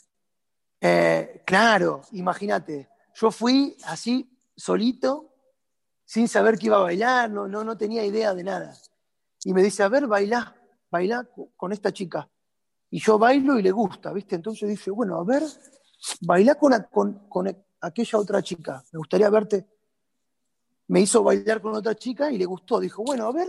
Eh, 0.80 1.42
claro, 1.46 2.02
imagínate, 2.12 2.88
yo 3.14 3.30
fui 3.30 3.76
así, 3.87 4.28
solito, 4.56 5.30
sin 6.04 6.28
saber 6.28 6.58
que 6.58 6.66
iba 6.66 6.76
a 6.78 6.82
bailar, 6.82 7.30
no, 7.30 7.48
no, 7.48 7.64
no 7.64 7.76
tenía 7.78 8.04
idea 8.04 8.34
de 8.34 8.44
nada. 8.44 8.76
Y 9.44 9.54
me 9.54 9.62
dice, 9.62 9.82
a 9.82 9.88
ver, 9.88 10.06
bailá 10.06 11.24
co- 11.24 11.50
con 11.56 11.72
esta 11.72 11.92
chica. 11.92 12.28
Y 12.90 13.00
yo 13.00 13.18
bailo 13.18 13.58
y 13.58 13.62
le 13.62 13.72
gusta, 13.72 14.12
¿viste? 14.12 14.37
Entonces 14.37 14.68
dice, 14.68 14.90
bueno, 14.90 15.18
a 15.20 15.24
ver, 15.24 15.42
bailá 16.22 16.54
con, 16.56 16.72
con, 16.90 17.28
con 17.28 17.56
aquella 17.80 18.18
otra 18.18 18.42
chica, 18.42 18.84
me 18.92 18.98
gustaría 18.98 19.30
verte. 19.30 19.66
Me 20.88 21.00
hizo 21.02 21.22
bailar 21.22 21.60
con 21.60 21.74
otra 21.74 21.94
chica 21.94 22.32
y 22.32 22.38
le 22.38 22.46
gustó. 22.46 22.80
Dijo, 22.80 23.02
bueno, 23.04 23.26
a 23.26 23.32
ver, 23.32 23.48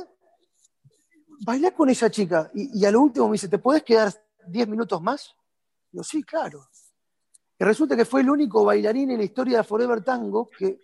bailá 1.45 1.71
con 1.71 1.89
esa 1.89 2.09
chica. 2.09 2.49
Y, 2.53 2.79
y 2.79 2.85
a 2.85 2.91
lo 2.91 3.01
último 3.01 3.27
me 3.27 3.33
dice, 3.33 3.47
¿te 3.47 3.57
puedes 3.59 3.83
quedar 3.83 4.11
10 4.47 4.67
minutos 4.67 5.01
más? 5.01 5.35
Digo, 5.95 6.03
sí, 6.03 6.23
claro. 6.23 6.67
Y 7.58 7.63
resulta 7.63 7.95
que 7.95 8.03
fue 8.03 8.19
el 8.19 8.29
único 8.29 8.65
bailarín 8.65 9.12
en 9.12 9.17
la 9.19 9.23
historia 9.23 9.60
de 9.60 9.63
Forever 9.63 10.03
Tango 10.03 10.49
que 10.49 10.77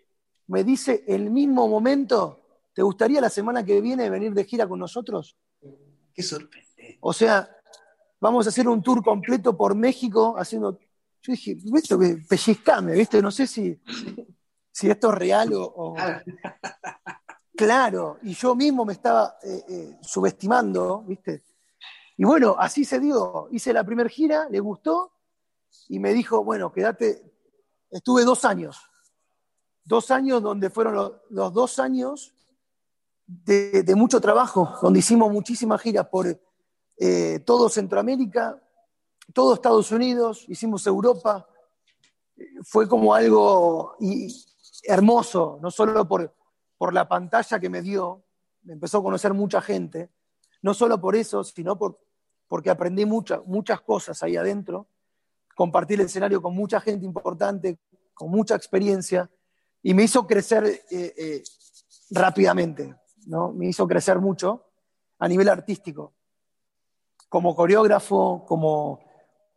me 0.47 0.63
dice 0.63 1.03
el 1.05 1.29
mismo 1.29 1.67
momento, 1.67 2.39
¿te 2.73 2.81
gustaría 2.81 3.19
la 3.19 3.29
semana 3.29 3.61
que 3.65 3.81
viene 3.81 4.09
venir 4.09 4.33
de 4.33 4.45
gira 4.45 4.69
con 4.69 4.79
nosotros? 4.79 5.35
Qué 6.13 6.23
sorprendente. 6.23 6.97
O 7.01 7.11
sea, 7.11 7.53
vamos 8.21 8.45
a 8.45 8.49
hacer 8.51 8.69
un 8.69 8.81
tour 8.81 9.03
completo 9.03 9.57
por 9.57 9.75
México 9.75 10.35
haciendo... 10.37 10.79
Yo 11.23 11.33
dije, 11.33 11.55
¿viste? 11.61 11.97
pellizcame, 12.29 12.93
¿viste? 12.93 13.21
No 13.21 13.31
sé 13.31 13.47
si, 13.47 13.77
si 14.71 14.89
esto 14.89 15.09
es 15.11 15.15
real 15.15 15.51
o... 15.53 15.63
o- 15.63 15.95
Ah, 15.97 16.23
Claro, 17.53 18.17
y 18.23 18.33
yo 18.33 18.55
mismo 18.55 18.85
me 18.85 18.93
estaba 18.93 19.35
eh, 19.43 19.63
eh, 19.69 19.97
subestimando, 20.01 21.03
¿viste? 21.05 21.43
Y 22.17 22.25
bueno, 22.25 22.55
así 22.57 22.85
se 22.85 22.99
dio. 22.99 23.47
Hice 23.51 23.73
la 23.73 23.83
primera 23.83 24.09
gira, 24.09 24.47
le 24.49 24.59
gustó 24.59 25.13
y 25.87 25.99
me 25.99 26.13
dijo, 26.13 26.43
bueno, 26.43 26.71
quédate. 26.71 27.23
Estuve 27.89 28.23
dos 28.23 28.45
años. 28.45 28.77
Dos 29.83 30.11
años 30.11 30.41
donde 30.41 30.69
fueron 30.69 31.19
los, 31.29 31.53
dos 31.53 31.79
años 31.79 32.33
de, 33.25 33.83
mucho 33.95 34.21
trabajo, 34.21 34.77
donde 34.81 34.99
hicimos 34.99 35.31
muchísimas 35.31 35.81
giras 35.81 36.07
por 36.07 36.39
eh, 36.97 37.39
todo 37.39 37.67
Centroamérica, 37.69 38.61
todo 39.33 39.55
Estados 39.55 39.91
Unidos, 39.91 40.45
hicimos 40.47 40.85
Europa. 40.85 41.47
Fue 42.63 42.87
como 42.87 43.13
algo 43.13 43.95
hermoso, 44.83 45.59
no 45.61 45.71
solo 45.71 46.07
por, 46.07 46.33
por 46.77 46.93
la 46.93 47.07
pantalla 47.07 47.59
que 47.59 47.69
me 47.69 47.81
dio, 47.81 48.23
me 48.63 48.73
empezó 48.73 48.99
a 48.99 49.03
conocer 49.03 49.33
mucha 49.33 49.61
gente, 49.61 50.11
no 50.61 50.73
solo 50.73 50.99
por 50.99 51.15
eso, 51.15 51.43
sino 51.43 51.77
por, 51.77 51.99
porque 52.47 52.69
aprendí 52.69 53.05
mucha- 53.05 53.41
muchas 53.45 53.81
cosas 53.81 54.21
ahí 54.23 54.35
adentro, 54.35 54.87
compartir 55.55 55.99
el 55.99 56.05
escenario 56.05 56.41
con 56.41 56.55
mucha 56.55 56.79
gente 56.79 57.05
importante, 57.05 57.79
con 58.13 58.29
mucha 58.29 58.55
experiencia, 58.55 59.29
y 59.83 59.93
me 59.93 60.03
hizo 60.03 60.27
crecer 60.27 60.65
eh, 60.65 61.13
eh, 61.17 61.43
rápidamente, 62.11 62.95
¿no? 63.25 63.51
me 63.51 63.67
hizo 63.67 63.87
crecer 63.87 64.19
mucho 64.19 64.65
a 65.17 65.27
nivel 65.27 65.49
artístico, 65.49 66.13
como 67.29 67.55
coreógrafo, 67.55 68.45
como, 68.45 68.99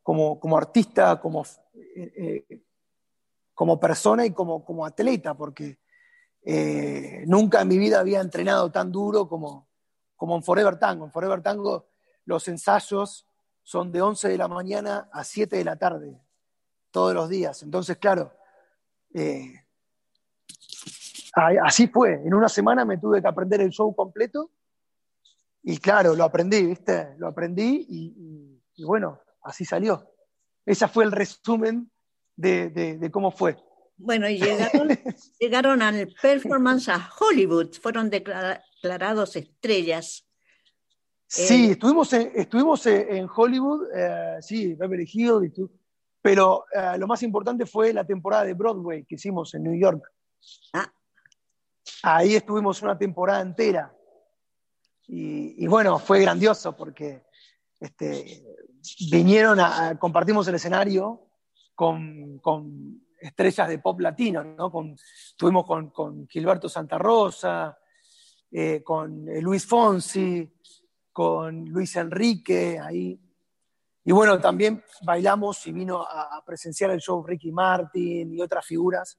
como, 0.02 0.38
como 0.38 0.56
artista, 0.56 1.20
como, 1.20 1.44
eh, 1.74 2.62
como 3.52 3.80
persona 3.80 4.24
y 4.24 4.30
como, 4.32 4.64
como 4.64 4.86
atleta, 4.86 5.34
porque 5.34 5.78
nunca 7.26 7.62
en 7.62 7.68
mi 7.68 7.78
vida 7.78 8.00
había 8.00 8.20
entrenado 8.20 8.70
tan 8.70 8.92
duro 8.92 9.26
como, 9.26 9.66
como 10.24 10.36
en 10.36 10.42
Forever 10.42 10.78
Tango. 10.78 11.04
En 11.04 11.12
Forever 11.12 11.42
Tango 11.42 11.90
los 12.24 12.48
ensayos 12.48 13.28
son 13.62 13.92
de 13.92 14.00
11 14.00 14.30
de 14.30 14.38
la 14.38 14.48
mañana 14.48 15.10
a 15.12 15.22
7 15.22 15.54
de 15.54 15.64
la 15.64 15.76
tarde, 15.76 16.18
todos 16.90 17.12
los 17.12 17.28
días. 17.28 17.62
Entonces, 17.62 17.98
claro, 17.98 18.32
eh, 19.12 19.52
así 21.62 21.88
fue. 21.88 22.14
En 22.14 22.32
una 22.32 22.48
semana 22.48 22.86
me 22.86 22.96
tuve 22.96 23.20
que 23.20 23.28
aprender 23.28 23.60
el 23.60 23.68
show 23.68 23.94
completo 23.94 24.50
y 25.62 25.76
claro, 25.76 26.14
lo 26.14 26.24
aprendí, 26.24 26.64
¿viste? 26.64 27.14
Lo 27.18 27.28
aprendí 27.28 27.86
y, 27.86 28.82
bueno, 28.82 29.20
así 29.42 29.66
salió. 29.66 30.10
Ese 30.64 30.88
fue 30.88 31.04
el 31.04 31.12
resumen 31.12 31.92
de 32.34 33.10
cómo 33.12 33.30
fue. 33.30 33.62
Bueno, 33.96 34.28
y 34.28 34.38
llegaron, 34.40 34.88
llegaron 35.38 35.82
al 35.82 36.14
performance 36.20 36.88
a 36.88 37.10
Hollywood, 37.18 37.72
fueron 37.80 38.10
declara- 38.10 38.62
declarados 38.82 39.36
estrellas. 39.36 40.26
Sí, 41.26 41.68
Eh, 41.68 41.70
estuvimos 41.72 42.12
en, 42.12 42.32
estuvimos 42.34 42.84
en 42.86 43.26
Hollywood, 43.34 43.88
eh, 43.94 44.36
sí, 44.40 44.74
Beverly 44.74 45.08
Hills, 45.12 45.52
y 45.58 45.62
pero 46.20 46.64
eh, 46.72 46.96
lo 46.98 47.06
más 47.06 47.22
importante 47.22 47.66
fue 47.66 47.92
la 47.92 48.04
temporada 48.06 48.44
de 48.44 48.54
Broadway 48.54 49.04
que 49.04 49.16
hicimos 49.16 49.52
en 49.54 49.64
New 49.64 49.78
York. 49.78 50.02
Ah. 50.72 50.90
Ahí 52.02 52.34
estuvimos 52.34 52.80
una 52.82 52.96
temporada 52.96 53.40
entera. 53.42 53.94
Y, 55.06 55.62
y 55.62 55.66
bueno, 55.66 55.98
fue 55.98 56.20
grandioso 56.20 56.74
porque 56.74 57.24
este, 57.78 58.42
vinieron 59.10 59.60
a, 59.60 59.88
a- 59.88 59.98
compartimos 59.98 60.48
el 60.48 60.54
escenario 60.54 61.26
con, 61.74 62.38
con 62.38 63.03
estrellas 63.24 63.68
de 63.68 63.78
pop 63.78 64.00
latino, 64.00 64.44
¿no? 64.44 64.70
Con, 64.70 64.92
estuvimos 64.92 65.66
con, 65.66 65.90
con 65.90 66.28
Gilberto 66.28 66.68
Santa 66.68 66.98
Rosa, 66.98 67.78
eh, 68.50 68.82
con 68.82 69.28
eh, 69.28 69.40
Luis 69.40 69.66
Fonsi, 69.66 70.52
con 71.12 71.64
Luis 71.64 71.96
Enrique 71.96 72.78
ahí. 72.78 73.20
Y 74.04 74.12
bueno, 74.12 74.38
también 74.38 74.84
bailamos 75.02 75.66
y 75.66 75.72
vino 75.72 76.02
a, 76.02 76.36
a 76.36 76.44
presenciar 76.44 76.90
el 76.90 77.00
show 77.00 77.24
Ricky 77.24 77.50
Martin 77.50 78.34
y 78.34 78.40
otras 78.40 78.66
figuras. 78.66 79.18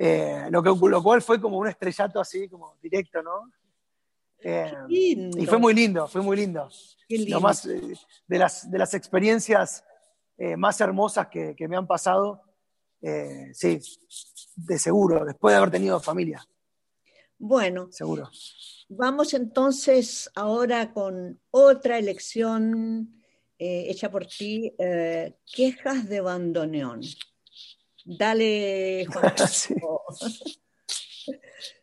Eh, 0.00 0.46
lo, 0.50 0.62
que, 0.62 0.70
lo 0.88 1.02
cual 1.02 1.20
fue 1.20 1.40
como 1.40 1.58
un 1.58 1.66
estrellato 1.66 2.20
así, 2.20 2.48
como 2.48 2.76
directo, 2.80 3.20
¿no? 3.20 3.50
Eh, 4.40 4.72
y 4.88 5.44
fue 5.46 5.58
muy 5.58 5.74
lindo, 5.74 6.06
fue 6.06 6.22
muy 6.22 6.36
lindo. 6.36 6.68
qué 7.08 7.18
lindo. 7.18 7.34
Lo 7.34 7.40
más, 7.40 7.66
eh, 7.66 7.94
de, 8.28 8.38
las, 8.38 8.70
de 8.70 8.78
las 8.78 8.94
experiencias 8.94 9.84
más 10.56 10.80
hermosas 10.80 11.26
que, 11.26 11.56
que 11.56 11.66
me 11.66 11.76
han 11.76 11.88
pasado, 11.88 12.40
eh, 13.02 13.50
sí, 13.52 13.78
de 14.56 14.78
seguro, 14.78 15.24
después 15.24 15.52
de 15.52 15.58
haber 15.58 15.70
tenido 15.70 16.00
familia, 16.00 16.44
Bueno, 17.38 17.88
seguro. 17.92 18.30
vamos 18.88 19.34
entonces 19.34 20.30
ahora 20.34 20.92
con 20.92 21.40
otra 21.50 21.98
elección 21.98 23.22
eh, 23.58 23.86
hecha 23.88 24.10
por 24.10 24.26
ti, 24.26 24.72
eh, 24.78 25.34
Quejas 25.52 26.08
de 26.08 26.20
Bandoneón. 26.20 27.00
Dale, 28.04 29.06
Juan 29.12 29.34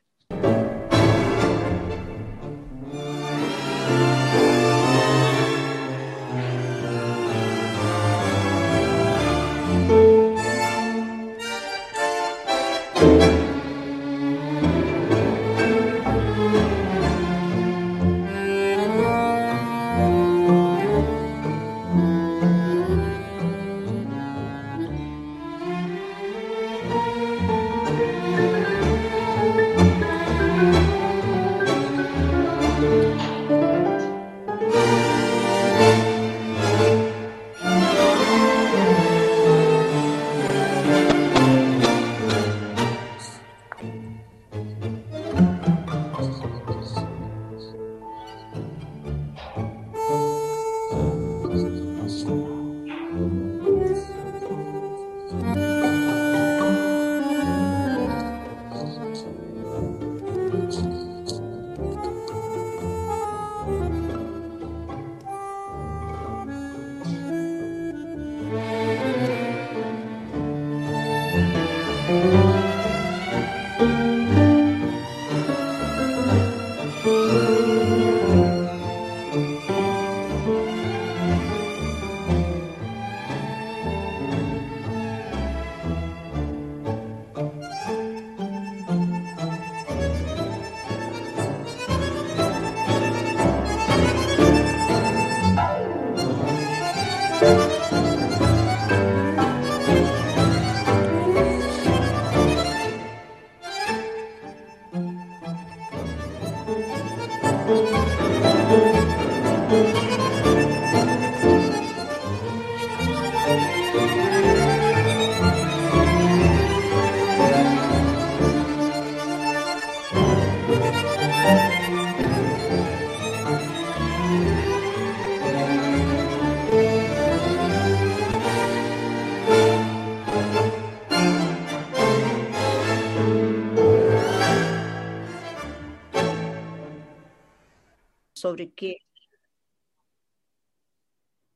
sobre 138.46 138.72
qué, 138.74 138.98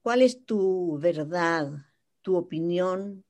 cuál 0.02 0.24
es 0.24 0.44
tu 0.44 0.98
verdad, 0.98 1.70
tu 2.24 2.36
opinión, 2.36 3.24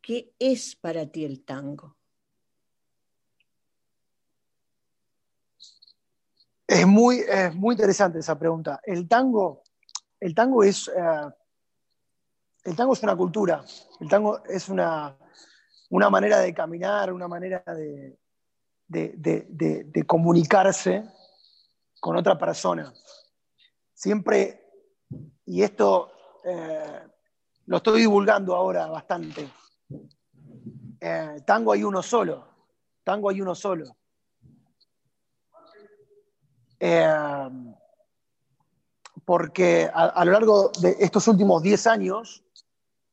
qué 0.00 0.32
es 0.38 0.76
para 0.76 1.04
ti 1.10 1.24
el 1.24 1.44
tango. 1.44 1.96
Es 6.68 6.86
muy, 6.86 7.18
es 7.28 7.52
muy 7.52 7.74
interesante 7.74 8.20
esa 8.20 8.38
pregunta. 8.38 8.80
El 8.84 9.08
tango, 9.08 9.64
el 10.20 10.32
tango 10.32 10.62
es, 10.62 10.86
eh, 10.86 11.32
el 12.62 12.76
tango 12.76 12.92
es 12.92 13.02
una 13.02 13.16
cultura. 13.16 13.64
El 13.98 14.08
tango 14.08 14.40
es 14.44 14.68
una, 14.68 15.18
una 15.90 16.10
manera 16.10 16.38
de 16.38 16.54
caminar, 16.54 17.12
una 17.12 17.26
manera 17.26 17.60
de, 17.66 18.16
de, 18.86 19.84
de- 19.84 20.04
comunicarse 20.06 21.17
con 22.00 22.16
otra 22.16 22.38
persona. 22.38 22.92
Siempre, 23.92 24.64
y 25.46 25.62
esto 25.62 26.10
eh, 26.44 27.02
lo 27.66 27.76
estoy 27.78 28.00
divulgando 28.00 28.54
ahora 28.54 28.86
bastante. 28.86 29.48
Eh, 31.00 31.42
tango 31.44 31.72
hay 31.72 31.82
uno 31.82 32.02
solo. 32.02 32.46
Tango 33.04 33.30
hay 33.30 33.40
uno 33.40 33.54
solo. 33.54 33.96
Eh, 36.80 37.50
porque 39.24 39.90
a, 39.92 40.24
lo 40.24 40.32
largo 40.32 40.70
de 40.80 40.96
estos 41.00 41.28
últimos 41.28 41.62
10 41.62 41.86
años 41.86 42.44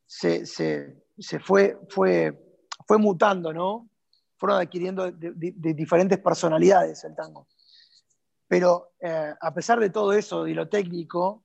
se, 0.05 0.45
se- 0.45 1.03
se 1.17 1.39
fue, 1.39 1.77
fue, 1.89 2.57
fue 2.87 2.97
mutando, 2.97 3.51
¿no? 3.51 3.89
Fueron 4.37 4.61
adquiriendo 4.61 5.11
de 5.11 5.73
diferentes 5.73 6.19
personalidades 6.19 7.03
el 7.03 7.15
tango. 7.15 7.47
Pero 8.47 8.93
eh, 8.99 9.33
a 9.39 9.53
pesar 9.53 9.79
de 9.79 9.89
todo 9.89 10.13
eso, 10.13 10.43
de 10.43 10.53
lo 10.53 10.67
técnico, 10.69 11.43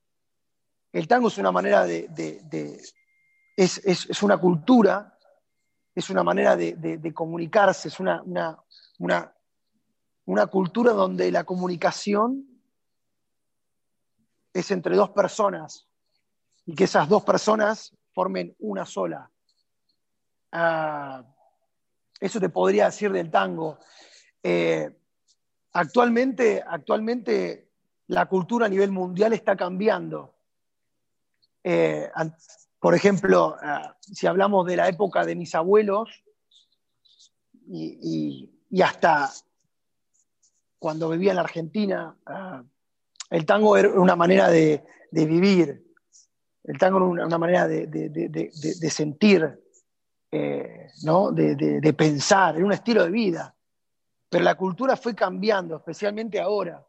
el 0.93 1.09
tango 1.09 1.29
es 1.29 1.39
una 1.39 1.53
manera 1.53 1.85
de... 1.85 2.09
es, 3.57 3.79
es- 3.85 4.11
es 4.11 4.23
una 4.23 4.39
cultura, 4.39 5.17
es 5.95 6.11
una 6.11 6.23
manera 6.23 6.57
de 6.57 7.13
comunicarse, 7.15 7.89
es 7.89 8.01
una, 8.01 8.23
una, 8.23 8.59
una, 8.99 9.35
una 10.27 10.47
cultura 10.47 10.93
donde 10.93 11.31
la 11.33 11.45
comunicación 11.45 12.47
es 14.53 14.71
entre 14.71 14.97
dos 14.97 15.11
personas 15.11 15.89
y 16.67 16.75
que 16.75 16.85
esas 16.85 17.09
dos 17.09 17.25
personas 17.25 17.97
formen 18.13 18.55
una 18.61 18.85
sola. 18.85 19.31
Ah, 20.53 21.25
eso 22.21 22.41
te 22.41 22.49
podría 22.49 22.87
decir 22.87 23.13
del 23.13 23.31
tango. 23.31 23.79
Eh, 24.43 25.00
actualmente, 25.73 26.63
actualmente 26.67 27.69
la 28.09 28.27
cultura 28.27 28.67
a 28.67 28.69
nivel 28.69 28.91
mundial 28.91 29.33
está 29.33 29.57
cambiando. 29.57 30.35
Eh, 31.63 32.11
por 32.79 32.95
ejemplo, 32.95 33.57
ah, 33.63 33.97
si 34.01 34.27
hablamos 34.27 34.67
de 34.67 34.77
la 34.77 34.89
época 34.89 35.25
de 35.25 35.37
mis 35.37 35.55
abuelos 35.55 36.09
y, 37.69 38.51
hasta 38.83 39.31
cuando 40.79 41.11
vivía 41.11 41.31
en 41.31 41.37
la 41.37 41.43
Argentina, 41.43 42.17
el 43.29 43.47
tango 43.47 43.77
era 43.77 43.91
una 43.91 44.17
manera 44.17 44.49
de, 44.49 44.83
vivir, 45.13 45.85
el 46.65 46.79
tango 46.79 47.13
era 47.13 47.27
una, 47.27 47.39
manera 47.39 47.69
de, 47.69 47.87
de- 47.87 48.91
sentir, 48.91 49.61
eh, 50.33 50.91
¿no? 51.05 51.31
de 51.31 51.95
pensar, 51.97 52.57
era 52.57 52.65
un 52.65 52.73
estilo 52.73 53.05
de 53.05 53.11
vida. 53.11 53.55
Pero 54.31 54.45
la 54.45 54.55
cultura 54.55 54.97
fue 54.97 55.15
cambiando, 55.15 55.77
especialmente 55.77 56.41
ahora. 56.41 56.87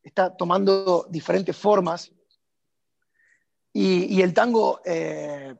Está 0.00 0.34
tomando 0.34 1.06
diferentes 1.10 1.56
formas. 1.56 2.12
Y, 3.72 4.22
el 4.22 4.32
tango, 4.32 4.80
eh, 4.84 5.54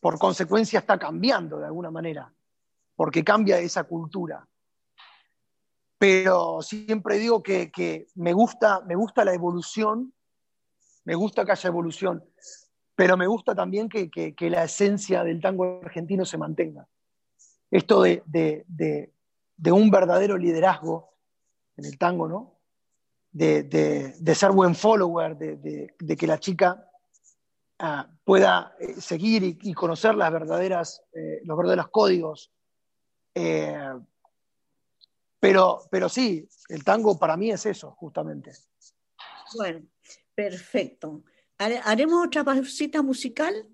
por 0.00 0.18
consecuencia, 0.18 0.78
está 0.78 0.98
cambiando 0.98 1.58
de 1.58 1.66
alguna 1.66 1.90
manera, 1.90 2.32
porque 2.94 3.24
cambia 3.24 3.58
esa 3.58 3.84
cultura. 3.84 4.48
Pero 5.98 6.62
siempre 6.62 7.18
digo 7.18 7.42
que, 7.42 8.06
me, 8.14 8.32
gusta, 8.32 8.80
me 8.82 8.94
gusta 8.94 9.24
la 9.24 9.34
evolución, 9.34 10.14
me 11.04 11.16
gusta 11.16 11.44
que 11.44 11.52
haya 11.52 11.68
evolución, 11.68 12.24
pero 12.94 13.16
me 13.16 13.26
gusta 13.26 13.54
también 13.54 13.88
que 13.88 14.50
la 14.50 14.64
esencia 14.64 15.24
del 15.24 15.40
tango 15.40 15.80
argentino 15.82 16.24
se 16.24 16.38
mantenga. 16.38 16.88
Esto 17.70 18.02
de, 18.02 18.22
de- 18.26 18.64
de- 18.66 19.72
un 19.72 19.90
verdadero 19.90 20.36
liderazgo 20.36 21.14
en 21.76 21.84
el 21.84 21.98
tango, 21.98 22.28
¿no? 22.28 22.60
de, 23.32 24.34
ser 24.34 24.50
buen 24.50 24.74
follower, 24.74 25.36
de, 25.36 26.16
que 26.16 26.26
la 26.26 26.38
chica 26.38 26.90
ah, 27.78 28.08
pueda 28.24 28.74
eh, 28.80 29.00
seguir 29.00 29.58
y, 29.62 29.72
conocer 29.72 30.14
las 30.14 30.32
verdaderas, 30.32 31.02
eh, 31.12 31.40
los 31.44 31.56
verdaderos 31.56 31.88
códigos. 31.88 32.50
Eh, 33.34 33.94
pero, 35.38 35.82
pero 35.90 36.08
sí, 36.08 36.46
el 36.68 36.84
tango 36.84 37.18
para 37.18 37.36
mí 37.36 37.50
es 37.50 37.64
eso, 37.66 37.92
justamente. 37.92 38.52
Bueno, 39.56 39.86
perfecto. 40.34 41.22
Haremos 41.58 42.26
otra 42.26 42.44
pausita 42.44 43.02
musical. 43.02 43.66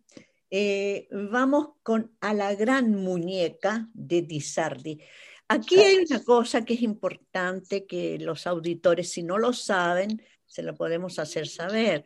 Vamos 1.10 1.68
con 1.82 2.16
A 2.20 2.34
la 2.34 2.54
gran 2.54 2.94
muñeca 2.94 3.88
de 3.94 4.22
Tizardi. 4.22 5.00
Aquí 5.48 5.76
hay 5.78 5.98
una 5.98 6.22
cosa 6.24 6.64
que 6.64 6.74
es 6.74 6.82
importante 6.82 7.86
que 7.86 8.18
los 8.18 8.46
auditores, 8.46 9.12
si 9.12 9.22
no 9.22 9.38
lo 9.38 9.52
saben, 9.52 10.20
se 10.46 10.62
lo 10.62 10.74
podemos 10.74 11.18
hacer 11.18 11.46
saber, 11.46 12.04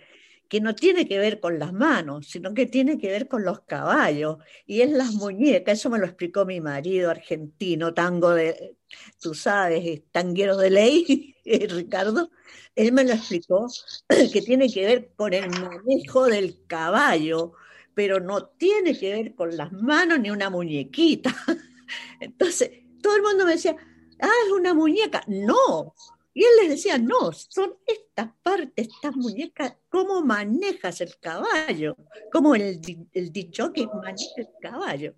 que 0.48 0.60
no 0.60 0.74
tiene 0.74 1.06
que 1.06 1.18
ver 1.18 1.40
con 1.40 1.58
las 1.58 1.72
manos, 1.72 2.26
sino 2.26 2.52
que 2.52 2.66
tiene 2.66 2.98
que 2.98 3.08
ver 3.08 3.28
con 3.28 3.44
los 3.44 3.60
caballos, 3.60 4.38
y 4.66 4.80
es 4.82 4.90
las 4.90 5.12
muñecas, 5.12 5.78
eso 5.78 5.90
me 5.90 5.98
lo 5.98 6.06
explicó 6.06 6.44
mi 6.44 6.60
marido 6.60 7.10
argentino, 7.10 7.94
tango 7.94 8.30
de, 8.30 8.76
tú 9.20 9.32
sabes, 9.32 10.02
tanguero 10.10 10.56
de 10.56 10.70
ley, 10.70 11.36
Ricardo, 11.44 12.30
él 12.74 12.92
me 12.92 13.04
lo 13.04 13.12
explicó, 13.12 13.68
que 14.32 14.42
tiene 14.42 14.68
que 14.68 14.84
ver 14.84 15.12
con 15.14 15.32
el 15.32 15.48
manejo 15.50 16.26
del 16.26 16.66
caballo, 16.66 17.54
pero 18.00 18.18
no 18.18 18.46
tiene 18.46 18.98
que 18.98 19.12
ver 19.12 19.34
con 19.34 19.54
las 19.54 19.70
manos 19.72 20.18
ni 20.20 20.30
una 20.30 20.48
muñequita. 20.48 21.36
Entonces, 22.18 22.70
todo 23.02 23.14
el 23.14 23.20
mundo 23.20 23.44
me 23.44 23.52
decía, 23.52 23.76
ah, 24.22 24.30
es 24.46 24.52
una 24.52 24.72
muñeca. 24.72 25.22
No. 25.26 25.94
Y 26.32 26.42
él 26.44 26.50
les 26.62 26.70
decía, 26.70 26.96
no, 26.96 27.30
son 27.30 27.76
estas 27.86 28.30
partes, 28.42 28.88
estas 28.88 29.14
muñecas, 29.16 29.76
cómo 29.90 30.22
manejas 30.22 31.02
el 31.02 31.14
caballo, 31.20 31.94
como 32.32 32.54
el, 32.54 32.80
el 33.12 33.32
dicho 33.32 33.70
que 33.70 33.86
maneja 33.86 34.32
el 34.38 34.48
caballo. 34.62 35.14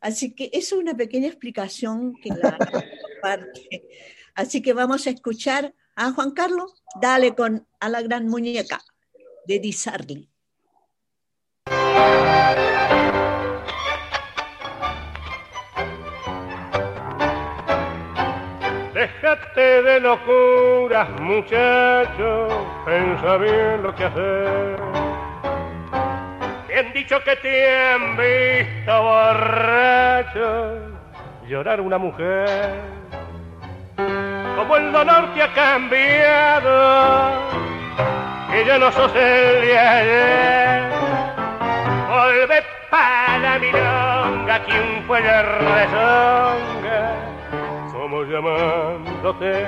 Así 0.00 0.34
que 0.34 0.48
es 0.50 0.72
una 0.72 0.96
pequeña 0.96 1.26
explicación 1.26 2.14
que 2.22 2.30
la 2.30 2.56
parte. 3.20 3.86
Así 4.34 4.62
que 4.62 4.72
vamos 4.72 5.06
a 5.06 5.10
escuchar 5.10 5.74
a 5.94 6.10
Juan 6.12 6.30
Carlos, 6.30 6.82
dale 7.02 7.34
con 7.34 7.68
a 7.80 7.90
la 7.90 8.00
gran 8.00 8.28
muñeca 8.28 8.82
de 9.46 9.58
Di 9.58 9.74
Sarli. 9.74 10.33
Déjate 18.94 19.82
de 19.82 20.00
locuras, 20.00 21.08
muchacho, 21.20 22.48
pensa 22.84 23.36
bien 23.36 23.82
lo 23.82 23.94
que 23.94 24.04
hacer. 24.04 24.76
Bien 26.68 26.92
dicho 26.92 27.22
que 27.22 27.36
te 27.36 27.76
han 27.76 28.16
visto 28.16 29.02
borracho 29.02 30.94
llorar 31.46 31.80
una 31.80 31.98
mujer. 31.98 32.80
Como 33.96 34.76
el 34.76 34.92
dolor 34.92 35.34
te 35.34 35.42
ha 35.42 35.52
cambiado, 35.52 37.32
que 38.50 38.64
ya 38.64 38.78
no 38.78 38.90
sos 38.92 39.14
el 39.14 39.60
de 39.66 39.78
ayer. 39.78 40.93
Volve 42.34 42.62
para 42.90 43.38
la 43.38 43.58
milonga, 43.60 44.58
quien 44.64 45.04
fue 45.06 45.20
la 45.20 45.42
rezonga 45.42 47.14
llamándote. 48.28 49.66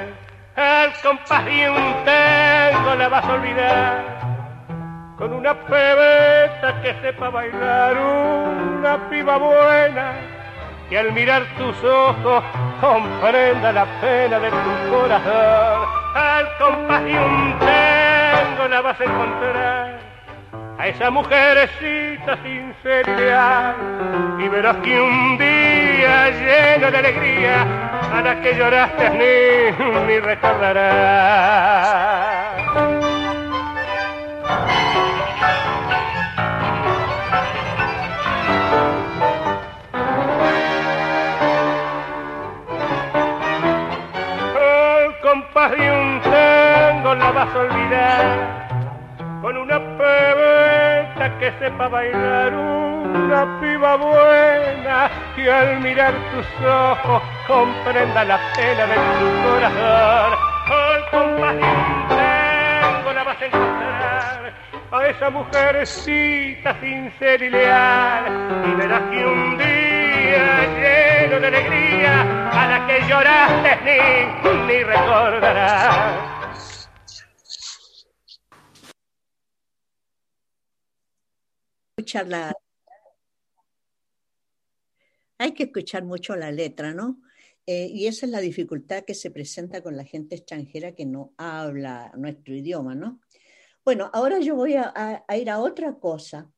El 0.56 0.92
compás 1.02 1.44
de 1.44 1.70
un 1.70 2.04
tango 2.04 2.94
la 2.96 3.08
vas 3.08 3.24
a 3.24 3.34
olvidar. 3.34 5.14
Con 5.16 5.32
una 5.32 5.54
pebeta 5.54 6.80
que 6.82 6.94
sepa 7.02 7.30
bailar, 7.30 7.96
una 7.96 9.08
piba 9.10 9.36
buena 9.36 10.14
que 10.88 10.98
al 10.98 11.12
mirar 11.12 11.44
tus 11.56 11.84
ojos 11.84 12.42
comprenda 12.80 13.72
la 13.72 13.84
pena 14.00 14.40
de 14.40 14.50
tu 14.50 14.90
corazón. 14.90 15.88
Al 16.14 16.58
compás 16.58 17.04
de 17.04 17.16
un 17.16 17.58
tango 17.60 18.68
la 18.68 18.80
vas 18.80 19.00
a 19.00 19.04
encontrar 19.04 20.05
a 20.78 20.88
esa 20.88 21.10
mujercita 21.10 22.38
sinceridad 22.42 23.74
y 24.38 24.48
verás 24.48 24.76
que 24.78 25.00
un 25.00 25.38
día 25.38 26.30
lleno 26.30 26.90
de 26.90 26.98
alegría 26.98 27.62
a 28.12 28.20
la 28.22 28.40
que 28.42 28.54
lloraste 28.54 29.10
ni, 29.10 29.72
ni 30.06 30.18
recordarás. 30.20 31.56
El 44.58 45.20
compás 45.20 45.72
un 45.72 46.20
tango 46.22 47.14
la 47.14 47.30
vas 47.32 47.54
a 47.54 47.58
olvidar 47.58 48.45
que 51.38 51.52
sepa 51.58 51.88
bailar, 51.88 52.54
una 52.54 53.60
piba 53.60 53.96
buena 53.96 55.10
que 55.34 55.50
al 55.50 55.80
mirar 55.80 56.14
tus 56.32 56.66
ojos 56.66 57.22
comprenda 57.46 58.24
la 58.24 58.38
pena 58.54 58.86
de 58.86 58.94
tu 58.94 59.28
corazón. 59.42 60.38
Al 60.68 61.10
compás 61.10 61.54
de 61.54 63.14
la 63.14 63.24
vas 63.24 63.42
a 63.42 63.44
encontrar. 63.46 64.52
A 64.92 65.06
esa 65.08 65.30
mujercita 65.30 66.80
sincera 66.80 67.44
y 67.44 67.50
leal. 67.50 68.24
Y 68.70 68.74
verás 68.76 69.02
que 69.10 69.26
un 69.26 69.58
día 69.58 70.46
lleno 70.80 71.40
de 71.40 71.46
alegría 71.46 72.50
a 72.52 72.66
la 72.68 72.86
que 72.86 73.00
lloraste 73.08 73.78
ni, 73.84 74.66
ni 74.66 74.82
recordarás 74.84 76.35
Hay 85.38 85.52
que 85.52 85.64
escuchar 85.64 86.04
mucho 86.04 86.34
la 86.36 86.50
letra, 86.50 86.94
¿no? 86.94 87.20
Eh, 87.66 87.88
y 87.92 88.06
esa 88.06 88.26
es 88.26 88.32
la 88.32 88.40
dificultad 88.40 89.04
que 89.04 89.14
se 89.14 89.30
presenta 89.30 89.82
con 89.82 89.96
la 89.96 90.04
gente 90.04 90.36
extranjera 90.36 90.94
que 90.94 91.04
no 91.04 91.34
habla 91.36 92.12
nuestro 92.16 92.54
idioma, 92.54 92.94
¿no? 92.94 93.20
Bueno, 93.86 94.10
ahora 94.12 94.40
yo 94.40 94.56
voy 94.56 94.74
a, 94.74 95.24
ir 95.38 95.48
a 95.48 95.60
otra 95.60 95.94
cosa. 95.94 96.50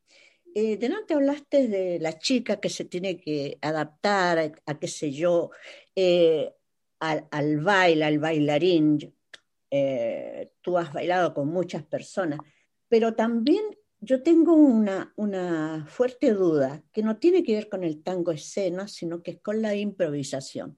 Eh, 0.55 0.77
delante 0.77 1.13
hablaste 1.13 1.67
de 1.67 1.99
la 1.99 2.17
chica 2.17 2.59
que 2.59 2.69
se 2.69 2.85
tiene 2.85 3.19
que 3.19 3.59
adaptar 3.61 4.51
a, 4.65 4.79
qué 4.79 4.87
sé 4.87 5.11
yo, 5.11 5.51
eh, 5.95 6.51
al, 6.99 7.57
baile, 7.59 8.05
al 8.05 8.17
bailarín. 8.17 9.15
Eh, 9.69 10.53
tú 10.59 10.79
has 10.79 10.91
bailado 10.91 11.35
con 11.35 11.49
muchas 11.49 11.83
personas, 11.83 12.39
pero 12.87 13.13
también 13.13 13.63
yo 14.01 14.23
tengo 14.23 14.53
una, 14.53 15.13
una, 15.17 15.85
fuerte 15.87 16.31
duda 16.33 16.83
que 16.91 17.03
no 17.03 17.17
tiene 17.17 17.43
que 17.43 17.55
ver 17.55 17.69
con 17.69 17.83
el 17.83 18.01
tango 18.01 18.31
escena, 18.31 18.87
sino 18.87 19.21
que 19.21 19.31
es 19.31 19.41
con 19.41 19.61
la 19.61 19.75
improvisación. 19.75 20.77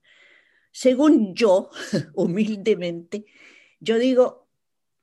Según 0.71 1.35
yo, 1.35 1.69
humildemente, 2.15 3.25
yo 3.79 3.99
digo, 3.99 4.47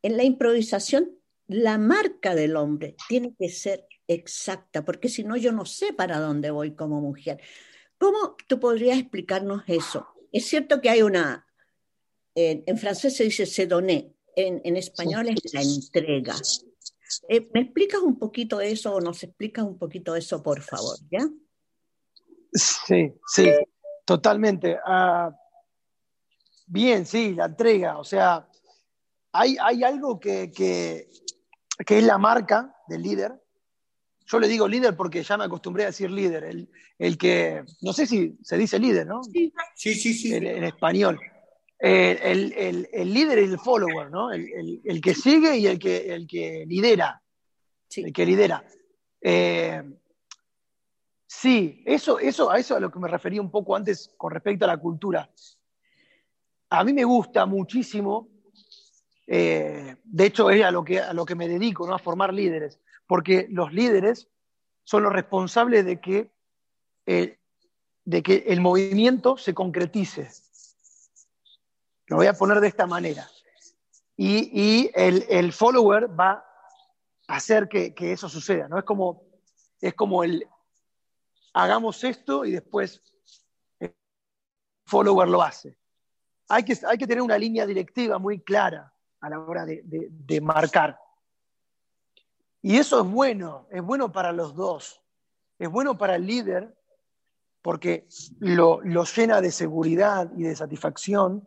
en 0.03 0.17
la 0.17 0.25
improvisación 0.25 1.19
la 1.47 1.79
marca 1.79 2.35
del 2.35 2.57
hombre 2.57 2.95
tiene 3.09 3.35
que 3.39 3.49
ser 3.49 3.87
exacta, 4.07 4.85
porque 4.85 5.09
si 5.09 5.25
no 5.25 5.37
yo 5.37 5.53
no 5.53 5.65
sé 5.65 5.93
para 5.93 6.19
dónde 6.19 6.51
voy 6.51 6.73
como 6.75 7.01
mujer. 7.01 7.41
¿Cómo 7.99 8.37
tú 8.47 8.61
podrías 8.61 8.99
explicarnos 8.99 9.63
eso? 9.67 10.07
Es 10.31 10.47
cierto 10.47 10.81
que 10.81 10.91
hay 10.91 11.03
una, 11.03 11.47
en, 12.35 12.79
francés 12.79 13.17
se 13.17 13.25
dice 13.25 13.47
se 13.47 13.69
en 14.37 14.77
español 14.77 15.29
es 15.29 15.53
la 15.53 15.63
entrega. 15.63 16.37
Eh, 17.29 17.49
¿Me 17.55 17.61
explicas 17.61 18.01
un 18.01 18.19
poquito 18.19 18.61
eso 18.61 18.95
o 18.95 19.01
nos 19.01 19.23
explicas 19.23 19.65
un 19.65 19.79
poquito 19.79 20.15
eso, 20.17 20.43
por 20.43 20.63
favor? 20.63 20.99
¿Ya? 21.11 21.29
Sí, 22.53 23.13
sí, 23.27 23.51
totalmente. 24.05 24.79
Ah, 24.85 25.31
bien, 26.67 27.07
sí, 27.07 27.35
la 27.35 27.47
entrega. 27.47 27.99
O 27.99 28.05
sea, 28.05 28.49
hay, 29.33 29.57
hay 29.61 29.85
algo 29.85 30.19
que, 30.19 30.51
que, 30.51 31.09
es 31.87 32.05
la 32.05 32.19
marca 32.19 32.75
del 32.89 33.03
líder. 33.03 33.33
Yo 34.27 34.39
le 34.39 34.49
digo 34.49 34.69
líder 34.69 34.95
porque 34.97 35.23
ya 35.23 35.39
me 35.39 35.45
acostumbré 35.45 35.85
a 35.85 35.87
decir 35.87 36.11
líder. 36.11 36.45
El, 36.45 36.71
el 36.99 37.17
que, 37.17 37.65
no 37.81 37.93
sé 37.93 38.07
si 38.07 38.39
se 38.43 38.59
dice 38.59 38.79
líder, 38.79 39.07
¿no? 39.07 39.23
Sí, 39.25 39.53
sí, 39.75 39.95
sí. 39.95 40.35
en 40.35 40.65
español. 40.65 41.19
Eh, 41.81 42.89
el, 42.93 43.15
líder 43.15 43.39
y 43.39 43.43
el 43.45 43.59
follower, 43.59 44.11
¿no? 44.11 44.33
El, 44.33 45.01
que 45.01 45.15
sigue 45.15 45.57
y 45.59 45.67
el 45.67 45.79
que, 45.79 46.13
el 46.13 46.27
que 46.27 46.65
lidera. 46.67 47.23
El 47.95 48.13
que 48.13 48.27
lidera. 48.27 48.65
Eh, 49.21 49.83
sí, 51.27 51.83
eso, 51.87 52.19
eso, 52.19 52.51
a 52.51 52.59
eso 52.59 52.75
a 52.77 52.81
lo 52.81 52.91
que 52.91 52.99
me 52.99 53.09
refería 53.09 53.41
un 53.41 53.51
poco 53.51 53.77
antes 53.77 54.13
con 54.17 54.33
respecto 54.33 54.65
a 54.65 54.69
la 54.69 54.79
cultura. 54.79 55.31
A 56.71 56.85
mí 56.85 56.93
me 56.93 57.05
gusta 57.05 57.47
muchísimo 57.47 58.29
Eh, 59.31 59.97
de 60.05 60.25
hecho, 60.25 60.49
es 60.49 60.65
a 60.65 60.71
lo, 60.71 60.83
que, 60.83 61.01
a 61.01 61.13
lo 61.13 61.27
que 61.27 61.35
me 61.35 61.49
dedico, 61.49 61.87
¿no? 61.87 61.95
a 61.95 61.99
formar 61.99 62.33
líderes, 62.33 62.81
porque 63.07 63.47
los 63.51 63.75
líderes 63.75 64.31
son 64.85 65.03
los 65.03 65.13
responsables 65.13 65.85
de 65.85 66.01
que, 66.01 66.31
de 67.05 68.23
que 68.23 68.45
el 68.47 68.63
movimiento 68.63 69.37
se 69.37 69.53
concretice. 69.53 70.31
Lo 72.09 72.17
voy 72.17 72.27
a 72.27 72.35
poner 72.35 72.61
de 72.61 72.69
esta 72.69 72.87
manera. 72.87 73.29
Y, 74.17 74.51
y 74.53 74.91
el, 74.95 75.25
el, 75.29 75.53
follower 75.53 76.09
va 76.19 76.45
a 77.29 77.37
hacer 77.37 77.69
que, 77.69 77.95
que, 77.95 78.13
eso 78.13 78.29
suceda. 78.29 78.67
¿no? 78.69 78.79
Es, 78.79 78.85
como, 78.85 79.23
es 79.81 79.95
como 79.95 80.25
el 80.25 80.47
hagamos 81.53 82.03
esto 82.05 82.45
y 82.45 82.53
después 82.53 83.03
el 83.79 83.95
follower 84.87 85.29
lo 85.29 85.43
hace. 85.43 85.79
Hay 86.49 86.65
que, 86.65 86.77
hay 86.87 86.99
que 86.99 87.07
tener 87.07 87.23
una 87.23 87.39
línea 87.39 87.67
directiva 87.67 88.19
muy 88.19 88.41
clara 88.41 88.93
a 89.21 89.31
la 89.31 89.39
hora 89.41 89.65
de, 89.65 89.83
de, 89.85 90.09
de 90.11 90.41
marcar. 90.41 90.99
Y 92.63 92.77
eso 92.77 93.03
es 93.03 93.07
bueno, 93.07 93.69
es 93.71 93.83
bueno 93.83 94.11
para 94.11 94.33
los 94.33 94.55
dos. 94.55 95.01
Es 95.59 95.69
bueno 95.69 95.99
para 95.99 96.17
el 96.17 96.27
líder 96.27 96.77
porque 97.63 98.09
lo, 98.39 98.81
lo, 98.83 99.05
llena 99.05 99.41
de 99.41 99.51
seguridad 99.51 100.31
y 100.37 100.45
de 100.45 100.57
satisfacción. 100.57 101.47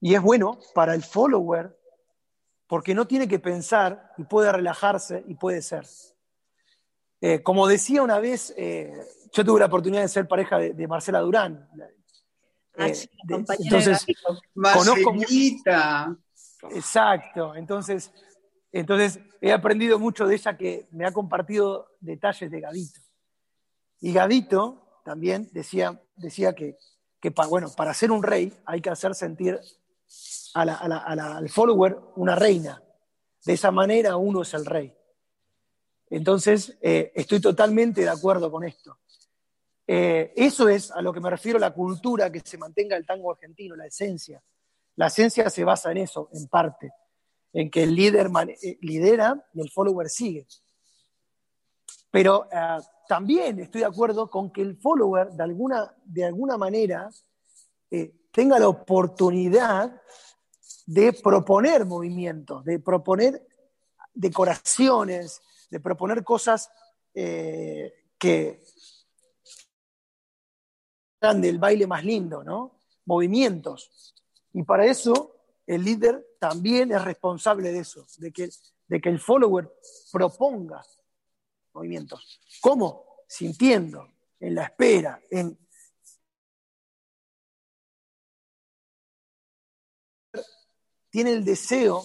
Y 0.00 0.14
es 0.14 0.22
bueno 0.22 0.58
para 0.74 0.94
el 0.94 1.02
follower 1.02 1.76
porque 2.66 2.94
no 2.94 3.06
tiene 3.06 3.28
que 3.28 3.38
pensar 3.38 4.12
y 4.18 4.24
puede 4.24 4.50
relajarse 4.52 5.24
y 5.26 5.34
puede 5.34 5.62
ser. 5.62 5.86
Eh, 7.20 7.42
como 7.42 7.66
decía 7.66 8.02
una 8.02 8.18
vez, 8.18 8.52
eh, 8.56 8.92
yo 9.32 9.44
tuve 9.44 9.60
la 9.60 9.66
oportunidad 9.66 10.02
de 10.02 10.08
ser 10.08 10.28
pareja 10.28 10.58
de, 10.58 10.74
de 10.74 10.88
Marcela 10.88 11.20
Durán. 11.20 11.68
Ah, 12.76 12.92
sí, 12.92 13.08
de, 13.24 13.44
entonces, 13.58 14.06
conozco 14.54 15.14
Marcelita. 15.14 16.14
Exacto, 16.70 17.54
entonces, 17.54 18.12
entonces 18.72 19.20
he 19.40 19.52
aprendido 19.52 19.98
mucho 19.98 20.26
de 20.26 20.34
ella 20.34 20.56
que 20.56 20.86
me 20.90 21.06
ha 21.06 21.12
compartido 21.12 21.96
detalles 22.00 22.50
de 22.50 22.60
Gavito. 22.60 23.00
Y 24.00 24.12
Gavito 24.12 25.00
también 25.04 25.48
decía, 25.52 25.98
decía 26.16 26.54
que, 26.54 26.76
que 27.20 27.30
pa, 27.30 27.46
bueno, 27.46 27.70
para 27.74 27.94
ser 27.94 28.10
un 28.10 28.22
rey 28.22 28.52
hay 28.66 28.80
que 28.80 28.90
hacer 28.90 29.14
sentir 29.14 29.58
a 30.54 30.64
la, 30.64 30.76
al 31.36 31.48
follower 31.48 31.98
una 32.16 32.34
reina. 32.34 32.82
De 33.44 33.52
esa 33.52 33.70
manera 33.70 34.16
uno 34.16 34.42
es 34.42 34.54
el 34.54 34.64
rey. 34.64 34.92
Entonces, 36.08 36.76
eh, 36.80 37.12
estoy 37.14 37.40
totalmente 37.40 38.02
de 38.02 38.08
acuerdo 38.08 38.50
con 38.50 38.64
esto. 38.64 38.98
Eh, 39.86 40.32
eso 40.36 40.68
es 40.68 40.90
a 40.90 41.00
lo 41.00 41.12
que 41.12 41.20
me 41.20 41.30
refiero 41.30 41.58
la 41.58 41.72
cultura 41.72 42.30
que 42.30 42.40
se 42.40 42.58
mantenga 42.58 42.96
el 42.96 43.06
tango 43.06 43.30
argentino, 43.30 43.76
la 43.76 43.86
esencia. 43.86 44.42
La 44.96 45.08
esencia 45.08 45.50
se 45.50 45.64
basa 45.64 45.90
en 45.92 45.98
eso, 45.98 46.28
en 46.32 46.48
parte, 46.48 46.90
en 47.52 47.70
que 47.70 47.82
el 47.82 47.94
líder 47.94 48.30
eh, 48.62 48.78
lidera 48.80 49.46
y 49.52 49.60
el 49.60 49.70
follower 49.70 50.08
sigue. 50.08 50.46
Pero 52.10 52.48
también 53.06 53.60
estoy 53.60 53.82
de 53.82 53.88
acuerdo 53.88 54.30
con 54.30 54.50
que 54.50 54.62
el 54.62 54.76
follower, 54.76 55.32
de 55.32 55.42
alguna, 55.42 55.94
de 56.04 56.24
alguna 56.24 56.56
manera, 56.56 57.10
tenga 58.36 58.58
la 58.58 58.68
oportunidad 58.68 59.98
de 60.84 61.14
proponer 61.14 61.86
movimientos, 61.86 62.62
de 62.66 62.78
proponer 62.78 63.46
decoraciones, 64.12 65.40
de 65.70 65.80
proponer 65.80 66.22
cosas 66.22 66.70
eh, 67.14 68.10
que 68.18 68.62
dan 71.18 71.40
del 71.40 71.58
baile 71.58 71.86
más 71.86 72.04
lindo, 72.04 72.44
¿no? 72.44 72.78
Movimientos. 73.06 74.14
Y 74.52 74.64
para 74.64 74.84
eso 74.84 75.36
el 75.66 75.82
líder 75.82 76.22
también 76.38 76.92
es 76.92 77.02
responsable 77.02 77.72
de 77.72 77.78
eso, 77.78 78.06
de 78.18 78.32
que, 78.32 78.50
de 78.86 79.00
que 79.00 79.08
el 79.08 79.18
follower 79.18 79.72
proponga 80.12 80.84
movimientos. 81.72 82.38
¿Cómo? 82.60 83.22
Sintiendo, 83.26 84.10
en 84.38 84.56
la 84.56 84.64
espera, 84.64 85.22
en... 85.30 85.58
Tiene 91.16 91.30
el 91.30 91.46
deseo 91.46 92.04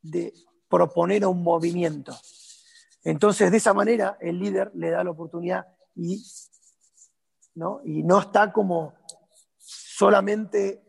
de 0.00 0.32
proponer 0.66 1.26
un 1.26 1.42
movimiento. 1.42 2.16
Entonces, 3.02 3.50
de 3.50 3.58
esa 3.58 3.74
manera, 3.74 4.16
el 4.18 4.38
líder 4.38 4.70
le 4.74 4.88
da 4.88 5.04
la 5.04 5.10
oportunidad 5.10 5.66
y 5.94 6.24
no, 7.54 7.82
está 8.18 8.50
como 8.50 8.94
solamente 9.58 10.82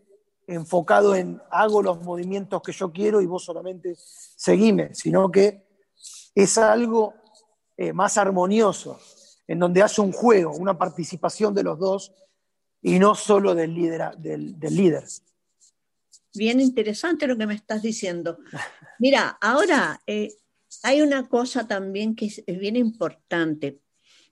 enfocado 0.47 1.13
en 1.13 1.41
hago 1.51 1.83
los 1.83 2.01
movimientos 2.03 2.61
que 2.61 2.71
yo 2.71 2.93
quiero 2.93 3.19
y 3.19 3.25
vos 3.25 3.43
solamente 3.43 3.97
seguime, 3.97 4.95
sino 4.95 5.29
que 5.29 5.67
es 6.33 6.57
algo 6.57 7.15
eh, 7.75 7.91
más 7.91 8.17
armonioso, 8.17 8.97
en 9.45 9.59
donde 9.59 9.83
hace 9.83 9.99
un 9.99 10.13
juego, 10.13 10.53
una 10.53 10.77
participación 10.77 11.53
de 11.53 11.63
los 11.63 11.79
dos 11.79 12.13
y 12.81 12.97
no 12.97 13.13
solo 13.13 13.53
del 13.53 13.73
líder. 13.73 14.15
Del, 14.15 14.57
del 14.57 14.73
líder. 14.73 15.03
Bien 16.35 16.59
interesante 16.59 17.27
lo 17.27 17.37
que 17.37 17.47
me 17.47 17.55
estás 17.55 17.81
diciendo. 17.81 18.37
Mira, 18.99 19.37
ahora 19.41 20.01
eh, 20.05 20.33
hay 20.83 21.01
una 21.01 21.27
cosa 21.27 21.67
también 21.67 22.15
que 22.15 22.25
es, 22.25 22.43
es, 22.45 22.59
bien 22.59 22.75
importante. 22.75 23.79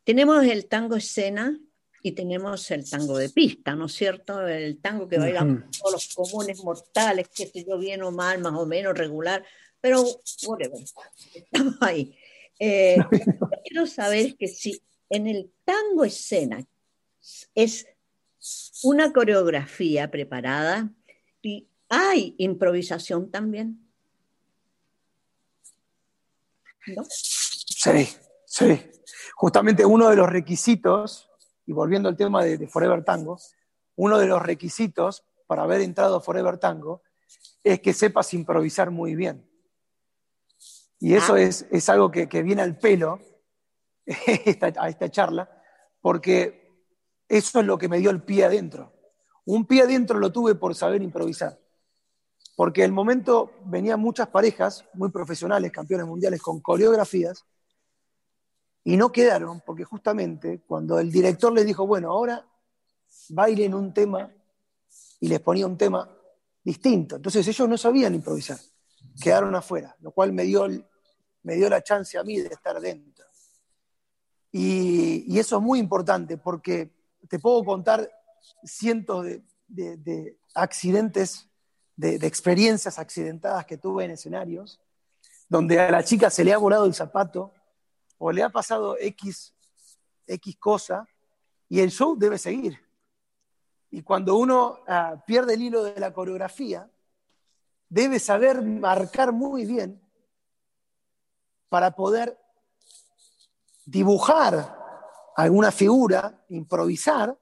Tenemos 0.04 0.44
el 0.46 0.68
tango 0.68 0.96
escena 0.96 1.58
y 2.02 2.12
tenemos 2.12 2.70
el 2.72 2.88
tango 2.90 3.18
de 3.18 3.30
pista, 3.30 3.76
¿no 3.76 3.86
es 3.86 3.94
cierto? 3.94 4.46
El 4.46 4.80
tango 4.80 5.08
que 5.08 5.18
bailan 5.18 5.50
uh 5.50 5.56
-huh. 5.56 5.80
todos 5.80 5.94
los 5.94 6.14
comunes 6.14 6.64
mortales, 6.64 7.30
que 7.30 7.48
sé 7.48 7.66
yo, 7.66 7.78
bien 7.78 8.04
o 8.04 8.12
mal, 8.12 8.40
más 8.42 8.54
o 8.54 8.66
menos 8.66 8.98
regular, 8.98 9.44
pero 9.80 10.04
whatever, 10.46 10.84
estamos 11.34 11.76
ahí. 11.80 12.16
Eh, 12.60 12.98
lo 12.98 13.10
que 13.50 13.58
quiero 13.64 13.88
saber 13.88 14.26
es 14.28 14.36
que 14.36 14.48
si 14.48 14.82
en 15.10 15.28
el 15.28 15.52
tango 15.64 16.04
escena 16.04 16.66
es 17.56 17.88
una 18.84 19.14
coreografía 19.14 20.12
preparada 20.12 20.92
y 21.42 21.68
hay 21.94 22.34
improvisación 22.40 23.30
también. 23.30 23.88
¿No? 26.88 27.04
Sí, 27.08 28.10
sí. 28.46 28.82
Justamente 29.36 29.86
uno 29.86 30.10
de 30.10 30.16
los 30.16 30.28
requisitos, 30.28 31.30
y 31.66 31.72
volviendo 31.72 32.10
al 32.10 32.18
tema 32.18 32.44
de, 32.44 32.58
de 32.58 32.68
Forever 32.68 33.04
Tango, 33.04 33.38
uno 33.96 34.18
de 34.18 34.26
los 34.26 34.42
requisitos 34.42 35.24
para 35.46 35.64
haber 35.64 35.82
entrado 35.82 36.18
a 36.18 36.22
Forever 36.22 36.58
Tango 36.58 37.04
es 37.64 37.80
que 37.80 37.94
sepas 37.94 38.34
improvisar 38.34 38.90
muy 38.90 39.16
bien. 39.16 39.48
Y 41.00 41.14
eso 41.14 41.36
ah. 41.36 41.42
es, 41.42 41.68
es, 41.70 41.90
algo 41.90 42.10
que, 42.10 42.28
que, 42.28 42.42
viene 42.42 42.64
al 42.64 42.78
pelo 42.78 43.20
esta, 44.06 44.74
a 44.78 44.90
esta 44.90 45.10
charla, 45.12 45.50
porque 46.02 46.72
eso 47.28 47.60
es 47.60 47.66
lo 47.66 47.78
que 47.78 47.88
me 47.88 48.00
dio 48.00 48.10
el 48.10 48.24
pie 48.24 48.46
adentro. 48.46 48.94
Un 49.46 49.66
pie 49.66 49.84
adentro 49.84 50.18
lo 50.18 50.32
tuve 50.32 50.56
por 50.56 50.74
saber 50.74 51.02
improvisar. 51.04 51.63
Porque 52.56 52.84
el 52.84 52.92
momento 52.92 53.52
venían 53.66 54.00
muchas 54.00 54.28
parejas 54.28 54.86
muy 54.94 55.10
profesionales, 55.10 55.72
campeones 55.72 56.06
mundiales, 56.06 56.42
con 56.42 56.60
coreografías, 56.60 57.46
y 58.84 58.98
no 58.98 59.12
quedaron, 59.12 59.62
porque 59.62 59.86
justamente 59.86 60.62
cuando 60.68 61.00
el 61.00 61.12
director 61.12 61.52
les 61.54 61.66
dijo, 61.66 61.88
bueno, 61.88 62.12
ahora 62.12 62.46
bailen 63.30 63.74
un 63.74 63.94
tema, 63.94 64.32
y 65.20 65.28
les 65.30 65.40
ponía 65.40 65.66
un 65.66 65.78
tema 65.78 66.10
distinto. 66.64 67.16
Entonces 67.16 67.48
ellos 67.48 67.68
no 67.68 67.78
sabían 67.78 68.14
improvisar, 68.14 68.60
quedaron 69.22 69.56
afuera, 69.56 69.96
lo 70.02 70.12
cual 70.12 70.34
me 70.34 70.44
dio, 70.44 70.68
me 71.44 71.56
dio 71.56 71.70
la 71.70 71.82
chance 71.82 72.18
a 72.18 72.24
mí 72.24 72.40
de 72.40 72.50
estar 72.50 72.80
dentro. 72.80 73.26
Y, 74.52 75.40
eso 75.40 75.58
es 75.58 75.64
muy 75.64 75.80
importante 75.80 76.38
porque 76.38 76.92
te 77.28 77.40
puedo 77.40 77.64
contar 77.64 78.08
cientos 78.64 79.26
de 79.68 80.38
accidentes, 80.54 81.50
de, 81.96 82.16
experiencias 82.28 83.00
accidentadas 83.00 83.66
que 83.66 83.78
tuve 83.78 84.06
en 84.06 84.12
escenarios, 84.12 84.80
donde 85.48 85.80
a 85.80 85.92
la 85.92 86.04
chica 86.04 86.30
se 86.30 86.44
le 86.44 86.54
ha 86.54 86.58
volado 86.58 86.86
el 86.86 86.94
zapato 86.94 87.54
o 88.18 88.32
le 88.32 88.44
ha 88.44 88.50
pasado 88.50 88.96
X, 89.00 89.54
X 90.26 90.58
cosa 90.58 91.08
y 91.70 91.80
el 91.80 91.92
show 91.92 92.16
debe 92.18 92.38
seguir. 92.38 92.80
Y 93.92 94.02
cuando 94.02 94.36
uno 94.38 94.80
uh, 94.88 95.20
pierde 95.26 95.54
el 95.54 95.62
hilo 95.62 95.84
de 95.84 96.00
la 96.00 96.14
coreografía, 96.14 96.90
debe 97.90 98.20
saber 98.20 98.62
marcar 98.62 99.32
muy 99.32 99.66
bien 99.66 100.02
para 101.70 101.92
poder 101.92 102.40
dibujar 103.86 104.80
alguna 105.36 105.72
figura, 105.72 106.44
improvisar 106.50 107.38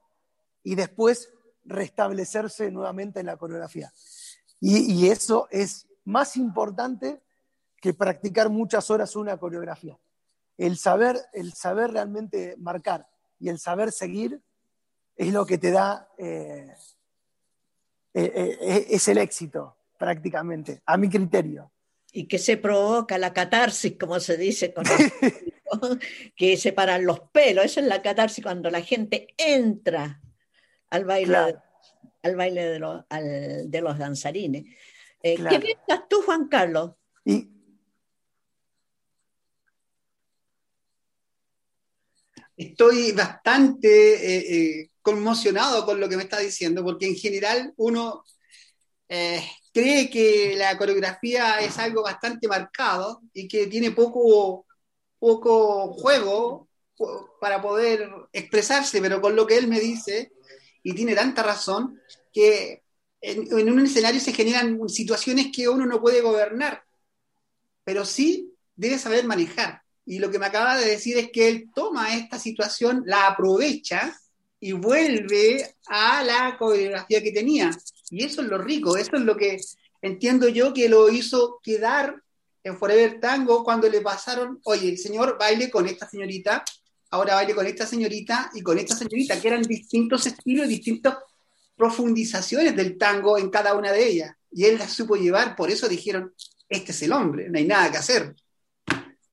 y 0.63 0.75
después 0.75 1.31
restablecerse 1.65 2.71
nuevamente 2.71 3.19
en 3.19 3.27
la 3.27 3.37
coreografía. 3.37 3.93
Y, 4.61 4.93
y, 4.93 5.09
eso 5.09 5.47
es 5.51 5.87
más 6.05 6.37
importante 6.37 7.19
que 7.81 7.93
practicar 7.93 8.49
muchas 8.49 8.89
horas 8.89 9.15
una 9.15 9.37
coreografía. 9.37 9.97
El 10.57 10.77
saber, 10.77 11.17
el 11.33 11.53
saber 11.53 11.91
realmente 11.91 12.55
marcar 12.57 13.09
y 13.39 13.49
el 13.49 13.57
saber 13.57 13.91
seguir 13.91 14.39
es 15.15 15.33
lo 15.33 15.45
que 15.45 15.57
te 15.57 15.71
da, 15.71 16.07
eh, 16.17 16.73
eh, 18.13 18.57
eh, 18.61 18.85
es 18.89 19.07
el 19.07 19.17
éxito. 19.17 19.75
prácticamente, 19.97 20.81
a 20.87 20.97
mi 20.97 21.09
criterio. 21.09 21.71
Y 22.11 22.27
que 22.27 22.39
se 22.39 22.57
provoca 22.57 23.19
la 23.19 23.33
catarsis, 23.33 23.97
como 23.99 24.19
se 24.19 24.35
dice 24.35 24.73
con 24.73 24.83
el 24.87 25.99
que 26.35 26.57
se 26.57 26.73
paran 26.73 27.05
los 27.05 27.19
pelos. 27.31 27.65
Esa 27.65 27.81
es 27.81 27.85
la 27.85 28.01
catarsis 28.01 28.43
cuando 28.43 28.71
la 28.71 28.81
gente 28.81 29.27
entra 29.37 30.19
al 30.89 31.05
baile, 31.05 31.27
Claro. 31.27 31.61
Al 32.23 32.35
baile 32.35 32.65
de, 32.65 32.79
los, 32.79 33.03
al- 33.09 33.69
de 33.69 33.81
los 33.81 33.97
danzarines. 33.97 34.65
Eh, 35.23 35.35
Claro. 35.35 35.59
¿Qué 35.59 35.65
piensas 35.65 36.07
tú, 36.09 36.21
Juan 36.23 36.47
Carlos? 36.47 36.91
Y 37.25 37.49
Estoy 42.57 43.11
bastante 43.13 43.87
eh, 44.15 44.55
eh, 44.81 44.89
conmocionado 45.01 45.85
con 45.85 45.99
lo 45.99 46.07
que 46.07 46.17
me 46.17 46.23
está 46.23 46.39
diciendo, 46.39 46.83
porque 46.83 47.07
en 47.07 47.15
general 47.15 47.73
uno 47.77 48.23
eh, 49.09 49.43
cree 49.73 50.09
que 50.09 50.55
la 50.55 50.77
coreografía 50.77 51.59
es 51.59 51.77
algo 51.79 52.03
bastante 52.03 52.47
marcado 52.47 53.21
y 53.33 53.47
que 53.47 53.67
tiene 53.67 53.91
poco, 53.91 54.65
poco 55.17 55.93
juego 55.93 56.67
para 57.39 57.61
poder 57.61 58.07
expresarse, 58.31 59.01
pero 59.01 59.21
con 59.21 59.35
lo 59.35 59.47
que 59.47 59.57
él 59.57 59.67
me 59.67 59.79
dice, 59.79 60.31
y 60.83 60.93
tiene 60.93 61.15
tanta 61.15 61.43
razón, 61.43 61.99
que 62.33 62.83
en, 63.21 63.69
un 63.69 63.85
escenario 63.85 64.19
se 64.19 64.33
generan 64.33 64.77
situaciones 64.89 65.47
que 65.53 65.69
uno 65.69 65.85
no 65.85 66.01
puede 66.01 66.21
gobernar, 66.21 66.83
pero 67.83 68.05
sí 68.05 68.53
debe 68.75 68.97
saber 68.97 69.25
manejar. 69.25 69.81
Y 70.05 70.19
lo 70.19 70.31
que 70.31 70.39
me 70.39 70.47
acaba 70.47 70.77
de 70.77 70.85
decir 70.85 71.17
es 71.17 71.31
que 71.31 71.47
él 71.47 71.69
toma 71.73 72.15
esta 72.15 72.39
situación, 72.39 73.03
la 73.05 73.27
aprovecha 73.27 74.17
y 74.59 74.71
vuelve 74.73 75.75
a 75.87 76.23
la 76.23 76.57
coreografía 76.57 77.21
que 77.21 77.31
tenía. 77.31 77.71
Y 78.09 78.25
eso 78.25 78.41
es 78.41 78.47
lo 78.47 78.57
rico, 78.57 78.97
eso 78.97 79.11
es 79.15 79.21
lo 79.21 79.37
que 79.37 79.57
entiendo 80.01 80.47
yo 80.49 80.73
que 80.73 80.89
lo 80.89 81.09
hizo 81.09 81.59
quedar 81.63 82.21
en 82.63 82.77
Forever 82.77 83.19
Tango 83.19 83.63
cuando 83.63 83.89
le 83.89 84.01
pasaron, 84.01 84.59
oye, 84.63 84.97
señor, 84.97 85.37
baile 85.39 85.69
con 85.69 85.87
esta 85.87 86.07
señorita, 86.07 86.63
ahora 87.11 87.35
baile 87.35 87.53
con 87.53 87.65
esta 87.67 87.85
señorita 87.85 88.49
y 88.53 88.61
con 88.61 88.77
esta 88.79 88.95
señorita, 88.95 89.39
que 89.39 89.47
eran 89.47 89.61
distintos 89.63 90.25
estilos, 90.25 90.67
distintas 90.67 91.17
profundizaciones 91.75 92.75
del 92.75 92.97
tango 92.97 93.37
en 93.37 93.49
cada 93.49 93.73
una 93.75 93.91
de 93.91 94.07
ellas. 94.07 94.35
Y 94.51 94.65
él 94.65 94.77
las 94.77 94.91
supo 94.91 95.15
llevar, 95.15 95.55
por 95.55 95.69
eso 95.69 95.87
dijeron, 95.87 96.33
este 96.69 96.91
es 96.91 97.01
el 97.03 97.11
hombre, 97.13 97.49
no 97.49 97.57
hay 97.57 97.65
nada 97.65 97.91
que 97.91 97.97
hacer. 97.97 98.35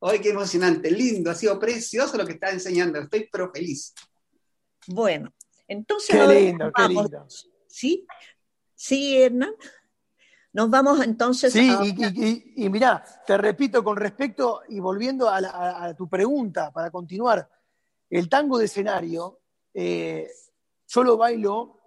¡Ay, 0.00 0.20
qué 0.20 0.30
emocionante! 0.30 0.90
Lindo, 0.90 1.30
ha 1.30 1.34
sido 1.34 1.58
precioso 1.58 2.16
lo 2.16 2.24
que 2.24 2.34
está 2.34 2.50
enseñando. 2.50 3.00
Estoy 3.00 3.28
pero 3.30 3.50
feliz. 3.52 3.94
Bueno, 4.86 5.32
entonces 5.66 6.16
qué 6.16 6.26
lindo, 6.26 6.66
qué 6.74 6.82
vamos, 6.82 7.02
lindo. 7.10 7.26
¿sí? 7.66 8.06
Sí, 8.74 9.20
Hernán. 9.20 9.54
Nos 10.52 10.70
vamos 10.70 11.04
entonces 11.04 11.52
Sí, 11.52 11.68
a... 11.68 11.84
y, 11.84 11.88
y, 11.90 12.54
y- 12.56 12.64
y 12.64 12.70
mirá, 12.70 13.04
te 13.26 13.36
repito 13.36 13.82
con 13.84 13.96
respecto 13.96 14.62
y 14.68 14.80
volviendo 14.80 15.28
a, 15.28 15.40
la- 15.40 15.50
a- 15.50 15.84
a 15.86 15.94
tu 15.94 16.08
pregunta 16.08 16.72
para 16.72 16.90
continuar, 16.90 17.48
el 18.10 18.28
tango 18.28 18.58
de 18.58 18.64
escenario, 18.66 19.40
eh, 19.74 20.30
yo 20.86 21.02
lo 21.02 21.16
bailo 21.16 21.80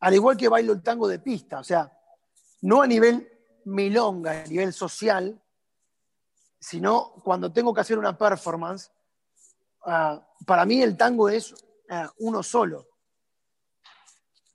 al 0.00 0.14
igual 0.14 0.36
que 0.36 0.48
bailo 0.48 0.72
el 0.72 0.82
tango 0.82 1.08
de 1.08 1.18
pista, 1.18 1.60
o 1.60 1.64
sea, 1.64 1.92
no 2.62 2.82
a 2.82 2.86
nivel 2.86 3.28
milonga, 3.64 4.42
a 4.42 4.46
nivel 4.46 4.72
social, 4.72 5.40
sino 6.60 7.14
cuando 7.24 7.52
tengo 7.52 7.74
que 7.74 7.80
hacer 7.80 7.98
una 7.98 8.16
performance, 8.16 8.90
ah, 9.84 10.24
para 10.46 10.64
mí 10.64 10.82
el 10.82 10.96
tango 10.96 11.28
es 11.28 11.54
ah, 11.90 12.10
uno 12.18 12.42
solo. 12.42 12.86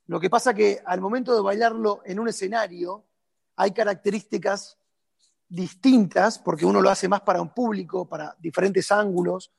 Lo 0.06 0.20
que 0.20 0.28
pasa 0.28 0.52
que 0.52 0.82
al 0.84 1.00
momento 1.00 1.34
de 1.34 1.40
bailarlo 1.40 2.02
en 2.04 2.20
un 2.20 2.28
escenario 2.28 3.04
hay 3.56 3.70
características 3.70 4.78
distintas, 5.48 6.38
porque 6.38 6.66
uno 6.66 6.80
lo 6.80 6.90
hace 6.90 7.08
más 7.08 7.20
para 7.22 7.40
un 7.40 7.50
público, 7.50 8.06
para 8.06 8.34
diferentes 8.38 8.90
ángulos, 8.90 9.52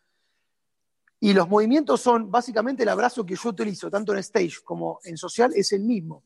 y 1.20 1.34
los 1.34 1.48
movimientos 1.48 2.02
son 2.02 2.30
básicamente 2.30 2.84
el 2.84 2.90
abrazo 2.90 3.26
que 3.26 3.36
yo 3.36 3.50
utilizo, 3.50 3.90
tanto 3.90 4.12
en 4.14 4.20
stage 4.20 4.64
como 4.64 5.00
en 5.04 5.18
social, 5.18 5.52
es 5.56 5.72
el 5.72 5.82
mismo. 5.82 6.24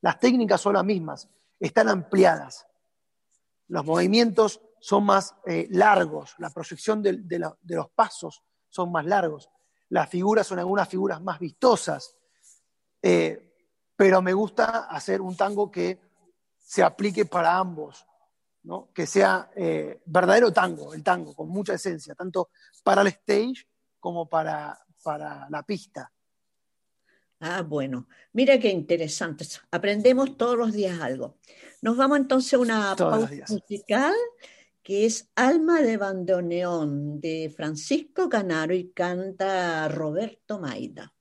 Las 0.00 0.18
técnicas 0.18 0.60
son 0.60 0.74
las 0.74 0.84
mismas, 0.84 1.28
están 1.58 1.88
ampliadas. 1.88 2.66
Los 3.68 3.84
movimientos 3.84 4.60
son 4.80 5.04
más 5.04 5.34
eh, 5.46 5.66
largos, 5.70 6.34
la 6.38 6.50
proyección 6.50 7.02
de, 7.02 7.14
de 7.18 7.38
la- 7.38 7.56
de 7.62 7.76
los 7.76 7.90
pasos 7.90 8.42
son 8.68 8.92
más 8.92 9.04
largos, 9.06 9.48
las 9.88 10.08
figuras 10.08 10.46
son 10.46 10.58
algunas 10.58 10.88
figuras 10.88 11.20
más 11.22 11.38
vistosas, 11.38 12.16
eh, 13.02 13.54
pero 13.96 14.22
me 14.22 14.32
gusta 14.32 14.86
hacer 14.88 15.20
un 15.20 15.36
tango 15.36 15.70
que 15.70 15.98
se 16.58 16.82
aplique 16.82 17.24
para 17.24 17.56
ambos, 17.56 18.06
¿no? 18.62 18.90
que 18.92 19.06
sea 19.06 19.50
eh, 19.56 20.02
verdadero 20.06 20.52
tango, 20.52 20.94
el 20.94 21.02
tango, 21.02 21.34
con 21.34 21.48
mucha 21.48 21.74
esencia, 21.74 22.14
tanto 22.14 22.50
para 22.84 23.02
el 23.02 23.08
stage 23.08 23.66
como 24.00 24.28
para, 24.28 24.78
para 25.02 25.48
la 25.50 25.62
pista. 25.62 26.12
Ah, 27.40 27.62
bueno, 27.62 28.08
mira 28.32 28.58
qué 28.58 28.70
interesante. 28.70 29.46
Aprendemos 29.70 30.36
todos 30.36 30.56
los 30.56 30.72
días 30.72 31.00
algo. 31.00 31.36
Nos 31.82 31.96
vamos 31.96 32.18
entonces 32.18 32.54
a 32.54 32.58
una 32.58 32.96
pausa 32.96 33.44
musical 33.48 34.14
que 34.82 35.04
es 35.06 35.30
Alma 35.36 35.82
de 35.82 35.98
Bandoneón 35.98 37.20
de 37.20 37.52
Francisco 37.54 38.28
Canaro 38.28 38.74
y 38.74 38.90
canta 38.90 39.86
Roberto 39.88 40.58
Maida. 40.58 41.12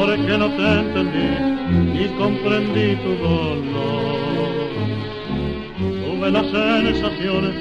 Porque 0.00 0.38
no 0.38 0.48
te 0.52 0.66
entendí 0.80 1.30
ni 1.92 2.08
comprendí 2.16 2.96
tu 3.04 3.12
dolor. 3.22 4.70
Tuve 5.78 6.30
las 6.30 6.46
sensaciones 6.46 7.54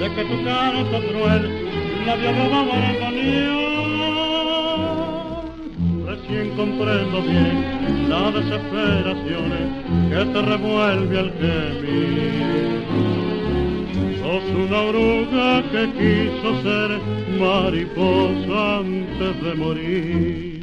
de 0.00 0.06
que 0.14 0.24
tu 0.24 0.36
canto 0.44 0.98
cruel 1.08 1.42
la 2.04 2.12
había 2.14 2.32
robado 2.32 2.72
al 2.72 2.80
bandoneón. 2.80 3.44
Recién 6.04 6.46
comprendo 6.56 7.22
bien 7.22 7.56
la 8.08 8.32
desesperación 8.32 9.48
que 10.10 10.24
te 10.32 10.40
revuelve 10.42 11.16
al 11.20 11.30
gemir. 11.38 12.82
Sos 14.20 14.44
una 14.64 14.78
oruga 14.80 15.62
que 15.70 15.82
quiso 15.98 16.48
ser 16.64 16.88
mariposa 17.38 18.78
antes 18.78 19.34
de 19.44 19.54
morir. 19.54 20.53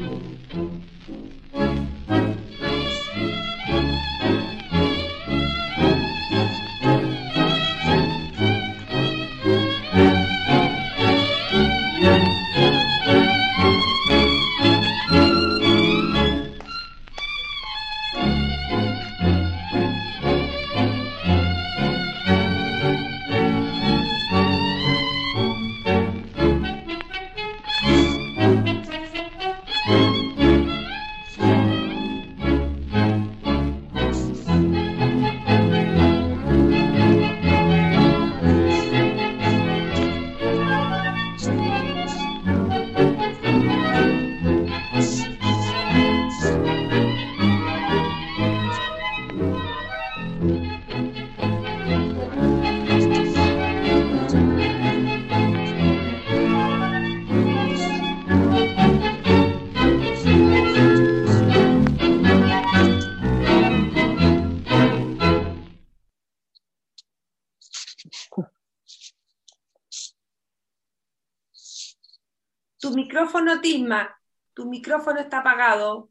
Micrófono, 73.12 73.60
Tisma, 73.60 74.18
tu 74.54 74.66
micrófono 74.66 75.20
está 75.20 75.40
apagado. 75.40 76.10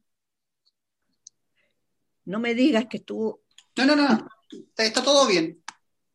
No 2.27 2.39
me 2.39 2.55
digas 2.55 2.87
que 2.91 3.01
tú... 3.01 3.41
No, 3.79 3.87
no, 3.87 3.97
no, 3.97 4.29
está 4.77 5.03
todo 5.03 5.27
bien. 5.27 5.63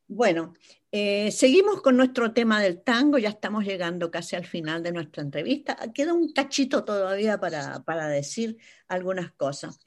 Bueno, 0.08 0.54
eh, 0.92 1.32
seguimos 1.32 1.82
con 1.82 1.98
nuestro 1.98 2.34
tema 2.34 2.62
del 2.62 2.84
tango, 2.84 3.18
ya 3.18 3.30
estamos 3.30 3.66
llegando 3.66 4.12
casi 4.12 4.36
al 4.36 4.46
final 4.46 4.84
de 4.84 4.92
nuestra 4.92 5.24
entrevista. 5.24 5.76
Queda 5.92 6.14
un 6.14 6.32
cachito 6.32 6.86
todavía 6.86 7.40
para, 7.40 7.84
para 7.84 8.08
decir 8.08 8.58
algunas 8.88 9.32
cosas. 9.32 9.80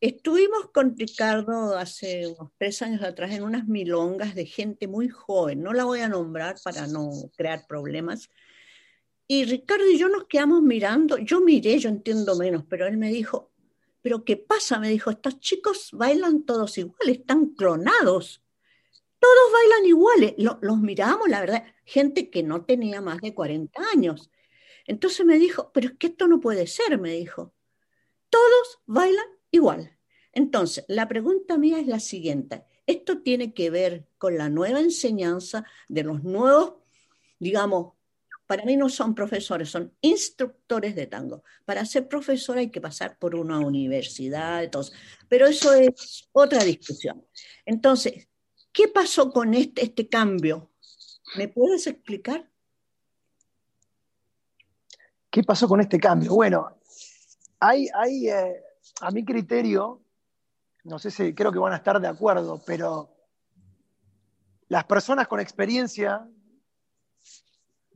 Estuvimos 0.00 0.70
con 0.72 0.96
Ricardo 0.96 1.76
hace 1.76 2.28
unos 2.28 2.52
tres 2.58 2.80
años 2.82 3.02
atrás 3.02 3.32
en 3.32 3.42
unas 3.42 3.66
milongas 3.66 4.36
de 4.36 4.46
gente 4.46 4.86
muy 4.86 5.08
joven, 5.08 5.62
no 5.62 5.72
la 5.72 5.82
voy 5.82 6.00
a 6.00 6.08
nombrar 6.08 6.54
para 6.62 6.86
no 6.86 7.10
crear 7.36 7.66
problemas. 7.66 8.30
Y 9.26 9.44
Ricardo 9.44 9.88
y 9.88 9.98
yo 9.98 10.08
nos 10.08 10.26
quedamos 10.26 10.62
mirando, 10.62 11.18
yo 11.18 11.40
miré, 11.40 11.78
yo 11.78 11.88
entiendo 11.88 12.36
menos, 12.36 12.64
pero 12.68 12.86
él 12.86 12.98
me 12.98 13.10
dijo, 13.10 13.52
pero 14.02 14.24
¿qué 14.24 14.36
pasa? 14.36 14.78
Me 14.78 14.90
dijo, 14.90 15.10
estos 15.10 15.40
chicos 15.40 15.88
bailan 15.92 16.44
todos 16.44 16.76
iguales, 16.76 17.20
están 17.20 17.54
clonados. 17.54 18.42
Todos 19.18 19.52
bailan 19.52 19.86
iguales. 19.86 20.34
los 20.36 20.78
miramos, 20.80 21.26
la 21.28 21.40
verdad, 21.40 21.64
gente 21.86 22.28
que 22.28 22.42
no 22.42 22.66
tenía 22.66 23.00
más 23.00 23.22
de 23.22 23.32
40 23.32 23.82
años. 23.94 24.30
Entonces 24.86 25.24
me 25.24 25.38
dijo, 25.38 25.70
pero 25.72 25.88
es 25.88 25.94
que 25.94 26.08
esto 26.08 26.28
no 26.28 26.40
puede 26.40 26.66
ser, 26.66 27.00
me 27.00 27.12
dijo. 27.12 27.54
Todos 28.28 28.80
bailan 28.84 29.24
igual. 29.50 29.96
Entonces, 30.32 30.84
la 30.88 31.08
pregunta 31.08 31.56
mía 31.56 31.78
es 31.78 31.86
la 31.86 32.00
siguiente. 32.00 32.64
Esto 32.86 33.22
tiene 33.22 33.54
que 33.54 33.70
ver 33.70 34.06
con 34.18 34.36
la 34.36 34.50
nueva 34.50 34.80
enseñanza 34.80 35.64
de 35.88 36.02
los 36.02 36.22
nuevos, 36.24 36.74
digamos, 37.38 37.94
para 38.46 38.64
mí 38.64 38.76
no 38.76 38.88
son 38.88 39.14
profesores, 39.14 39.70
son 39.70 39.92
instructores 40.00 40.94
de 40.94 41.06
tango. 41.06 41.44
Para 41.64 41.84
ser 41.86 42.08
profesor 42.08 42.58
hay 42.58 42.70
que 42.70 42.80
pasar 42.80 43.18
por 43.18 43.34
una 43.34 43.58
universidad, 43.58 44.70
pero 45.28 45.46
eso 45.46 45.72
es 45.72 46.28
otra 46.32 46.62
discusión. 46.62 47.24
Entonces, 47.64 48.28
¿qué 48.72 48.88
pasó 48.88 49.30
con 49.30 49.54
este, 49.54 49.84
este 49.84 50.08
cambio? 50.08 50.72
¿Me 51.36 51.48
puedes 51.48 51.86
explicar? 51.86 52.50
¿Qué 55.30 55.42
pasó 55.42 55.66
con 55.66 55.80
este 55.80 55.98
cambio? 55.98 56.34
Bueno, 56.34 56.78
hay, 57.58 57.88
hay 57.94 58.28
eh, 58.28 58.62
a 59.00 59.10
mi 59.10 59.24
criterio, 59.24 60.02
no 60.84 60.98
sé 60.98 61.10
si 61.10 61.34
creo 61.34 61.50
que 61.50 61.58
van 61.58 61.72
a 61.72 61.76
estar 61.76 61.98
de 61.98 62.08
acuerdo, 62.08 62.62
pero 62.66 63.10
las 64.68 64.84
personas 64.84 65.28
con 65.28 65.40
experiencia 65.40 66.28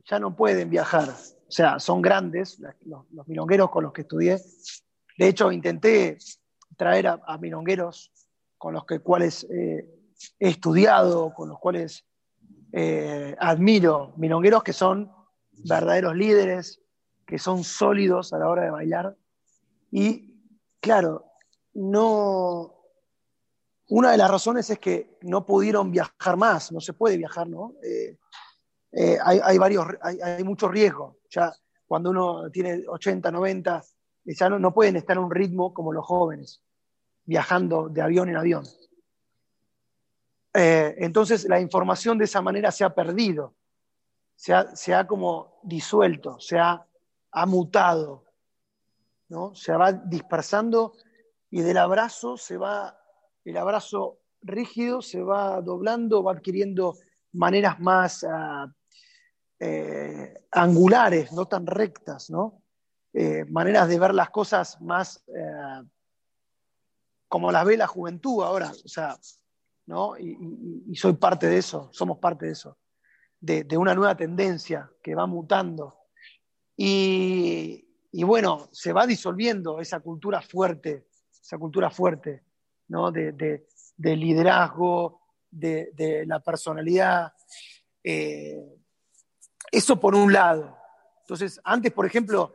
ya 0.09 0.19
no 0.19 0.35
pueden 0.35 0.69
viajar. 0.69 1.09
O 1.09 1.51
sea, 1.51 1.79
son 1.79 2.01
grandes, 2.01 2.59
los, 2.85 3.05
milongueros 3.27 3.69
con 3.69 3.83
los 3.83 3.93
que 3.93 4.01
estudié. 4.01 4.41
De 5.17 5.27
hecho, 5.27 5.51
intenté 5.51 6.17
traer 6.77 7.07
a, 7.07 7.37
milongueros 7.39 8.11
con 8.57 8.73
los 8.73 8.85
que, 8.85 8.99
cuales 8.99 9.45
eh, 9.51 9.87
he 10.39 10.49
estudiado, 10.49 11.33
con 11.33 11.49
los 11.49 11.59
cuales 11.59 12.05
eh, 12.71 13.35
admiro, 13.39 14.13
milongueros 14.17 14.63
que 14.63 14.73
son 14.73 15.11
verdaderos 15.51 16.15
líderes, 16.15 16.81
que 17.25 17.37
son 17.37 17.63
sólidos 17.63 18.33
a 18.33 18.39
la 18.39 18.49
hora 18.49 18.63
de 18.63 18.71
bailar. 18.71 19.15
Y 19.91 20.35
claro, 20.79 21.25
no. 21.73 22.75
Una 23.91 24.11
de 24.11 24.17
las 24.17 24.29
razones 24.29 24.69
es 24.69 24.77
que 24.77 25.17
no 25.21 25.47
pudieron 25.47 25.91
viajar 25.91 26.37
más, 26.37 26.71
no 26.71 26.79
se 26.79 26.93
puede 26.93 27.17
viajar, 27.17 27.49
¿no? 27.49 27.73
Eh, 27.83 28.19
eh, 28.91 29.17
hay, 29.23 29.57
varios, 29.57 29.85
hay, 30.01 30.43
mucho 30.43 30.67
riesgo. 30.67 31.17
Ya 31.29 31.53
cuando 31.85 32.09
uno 32.09 32.49
tiene 32.51 32.83
80, 32.87 33.31
90, 33.31 33.83
ya 34.25 34.49
no, 34.49 34.73
pueden 34.73 34.95
estar 34.95 35.17
en 35.17 35.23
un 35.23 35.31
ritmo 35.31 35.73
como 35.73 35.93
los 35.93 36.05
jóvenes, 36.05 36.61
viajando 37.25 37.89
de 37.89 38.01
avión 38.01 38.29
en 38.29 38.37
avión. 38.37 38.65
Eh, 40.53 40.95
entonces 40.97 41.47
la 41.47 41.59
información 41.59 42.17
de 42.17 42.25
esa 42.25 42.41
manera 42.41 42.71
se 42.71 42.83
ha 42.83 42.93
perdido, 42.93 43.55
se 44.35 44.53
ha, 44.53 44.75
se 44.75 44.93
ha 44.93 45.05
como 45.05 45.59
disuelto, 45.63 46.39
se 46.39 46.57
ha, 46.57 46.85
ha 47.31 47.45
mutado. 47.45 48.25
¿no? 49.29 49.53
Se 49.55 49.71
va 49.73 49.93
dispersando 49.93 50.93
y 51.51 51.61
del 51.61 51.77
abrazo 51.77 52.37
se 52.37 52.57
va, 52.57 52.99
el 53.45 53.57
abrazo 53.57 54.19
rígido 54.41 55.01
se 55.01 55.21
va 55.21 55.61
doblando, 55.61 56.23
va 56.23 56.33
adquiriendo 56.33 56.95
maneras 57.33 57.79
más 57.79 58.25
ah, 58.27 58.71
eh, 59.59 60.45
angulares, 60.51 61.33
no 61.33 61.45
tan 61.45 61.67
rectas, 61.67 62.29
¿no? 62.29 62.63
Eh, 63.11 63.43
maneras 63.49 63.89
de 63.89 63.99
ver 63.99 64.13
las 64.13 64.29
cosas 64.29 64.79
más 64.81 65.23
eh, 65.27 65.83
como 67.27 67.51
las 67.51 67.65
ve 67.65 67.75
la 67.75 67.87
juventud 67.87 68.43
ahora, 68.43 68.71
o 68.71 68.87
sea, 68.87 69.17
¿no? 69.85 70.17
Y, 70.17 70.95
soy 70.95 71.13
parte 71.13 71.47
de 71.47 71.57
eso, 71.57 71.89
somos 71.91 72.19
parte 72.19 72.45
de 72.45 72.53
eso, 72.53 72.77
de, 73.39 73.77
una 73.77 73.93
nueva 73.93 74.15
tendencia 74.15 74.91
que 75.03 75.13
va 75.13 75.27
mutando. 75.27 75.97
Y, 76.75 77.85
bueno, 78.23 78.69
se 78.71 78.93
va 78.93 79.05
disolviendo 79.05 79.79
esa 79.79 79.99
cultura 79.99 80.41
fuerte, 80.41 81.07
esa 81.41 81.57
cultura 81.57 81.89
fuerte, 81.89 82.43
¿no? 82.87 83.11
De, 83.11 83.65
liderazgo, 83.97 85.21
de, 85.51 86.23
la 86.25 86.39
personalidad. 86.39 87.33
Eso 89.71 89.99
por 89.99 90.15
un 90.15 90.31
lado. 90.33 90.77
Entonces, 91.21 91.59
antes, 91.63 91.91
por 91.91 92.05
ejemplo, 92.05 92.53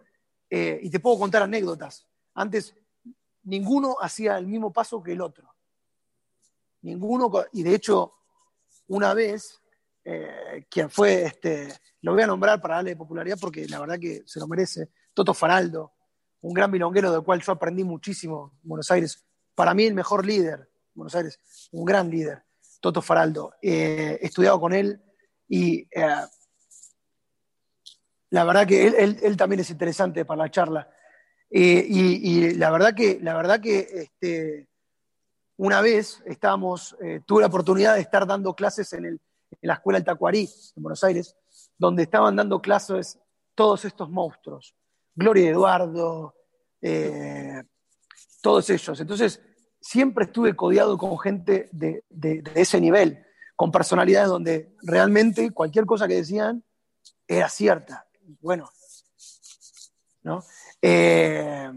eh, 0.51 0.81
y 0.83 0.91
te 0.91 1.01
puedo 1.01 1.19
contar 1.19 1.43
anécdotas, 1.43 2.07
antes 2.35 2.75
ninguno 3.45 3.97
hacía 4.01 4.37
el 4.39 4.47
mismo 4.47 4.73
paso 4.73 5.03
que 5.03 5.13
el 5.13 5.21
otro. 5.21 5.55
Ninguno, 6.83 7.31
y 7.53 7.63
de 7.63 7.75
hecho, 7.75 8.13
una 8.89 9.15
vez, 9.15 9.61
eh, 10.05 10.67
quien 10.69 10.91
fue, 10.91 11.25
este, 11.25 11.73
lo 12.03 12.13
voy 12.13 12.23
a 12.23 12.27
nombrar 12.27 12.61
para 12.61 12.77
darle 12.77 12.97
popularidad 12.97 13.39
porque 13.41 13.67
la 13.69 13.81
verdad 13.81 13.99
que 13.99 14.23
se 14.27 14.41
lo 14.41 14.47
merece, 14.47 14.91
Toto 15.15 15.33
Faraldo, 15.33 15.93
un 16.43 16.53
gran 16.53 16.71
milonguero 16.71 17.11
del 17.11 17.23
cual 17.23 17.41
yo 17.41 17.53
aprendí 17.53 17.85
muchísimo 17.85 18.59
en 18.63 18.69
Buenos 18.69 18.91
Aires. 18.91 19.25
Para 19.55 19.73
mí 19.73 19.85
el 19.85 19.95
mejor 19.95 20.27
líder 20.27 20.61
en 20.61 20.95
Buenos 20.95 21.15
Aires, 21.15 21.41
un 21.73 21.85
gran 21.85 22.11
líder, 22.11 22.43
Toto 22.81 23.01
Faraldo. 23.01 23.55
Eh, 23.63 24.19
he 24.21 24.27
estudiado 24.27 24.61
con 24.61 24.75
él 24.75 25.03
y 25.49 25.89
la 28.35 28.45
verdad 28.45 28.67
que 28.67 28.87
él, 28.87 29.37
también 29.37 29.61
es 29.61 29.71
interesante 29.71 30.25
para 30.25 30.45
la 30.45 30.51
charla. 30.51 30.91
Eh, 31.51 31.87
y, 31.89 32.55
la 32.55 32.71
verdad 32.71 32.95
que, 32.95 33.19
la 33.23 33.35
verdad 33.35 33.61
que 33.61 33.79
este, 33.79 34.69
una 35.57 35.81
vez 35.81 36.23
estábamos, 36.27 36.97
tuve 37.27 37.43
la 37.43 37.47
oportunidad 37.47 37.95
de 37.95 38.01
estar 38.01 38.27
dando 38.27 38.55
clases 38.55 38.93
en, 38.93 39.05
en 39.07 39.21
la 39.63 39.75
Escuela 39.75 39.99
del 39.99 40.05
Tacuarí, 40.05 40.49
en 40.77 40.83
Buenos 40.83 41.05
Aires, 41.05 41.37
donde 41.79 42.03
estaban 42.03 42.37
dando 42.37 42.61
clases 42.61 43.19
todos 43.55 43.85
estos 43.85 44.11
monstruos. 44.11 44.75
Gloria 45.15 45.51
Eduardo, 45.51 46.35
eh, 46.81 47.63
todos 48.43 48.69
ellos. 48.71 49.01
Entonces, 49.01 49.41
siempre 49.81 50.25
estuve 50.25 50.57
codiado 50.57 50.99
con 50.99 51.19
gente 51.19 51.69
de, 51.73 52.03
ese 52.55 52.81
nivel, 52.81 53.25
con 53.57 53.71
personalidades 53.71 54.29
donde 54.29 54.75
realmente 54.83 55.51
cualquier 55.53 55.87
cosa 55.87 56.09
que 56.09 56.17
decían 56.17 56.65
era 57.27 57.49
cierta. 57.49 58.07
Bueno, 58.41 58.71
¿no? 60.23 60.43
Eh, 60.81 61.71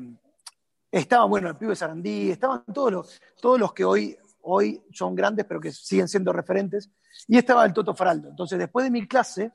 estaba, 0.91 1.25
bueno, 1.25 1.49
el 1.49 1.57
pibe 1.57 1.75
Sarandí, 1.75 2.31
estaban 2.31 2.63
todos 2.73 2.91
los, 2.91 3.21
todos 3.41 3.59
los 3.59 3.73
que 3.73 3.83
hoy, 3.85 4.17
hoy 4.41 4.83
son 4.91 5.15
grandes, 5.15 5.45
pero 5.45 5.59
que 5.59 5.71
siguen 5.71 6.07
siendo 6.07 6.33
referentes, 6.33 6.89
y 7.27 7.37
estaba 7.37 7.65
el 7.65 7.73
Toto 7.73 7.93
Faraldo. 7.93 8.29
Entonces, 8.29 8.57
después 8.57 8.83
de 8.85 8.91
mi 8.91 9.07
clase, 9.07 9.51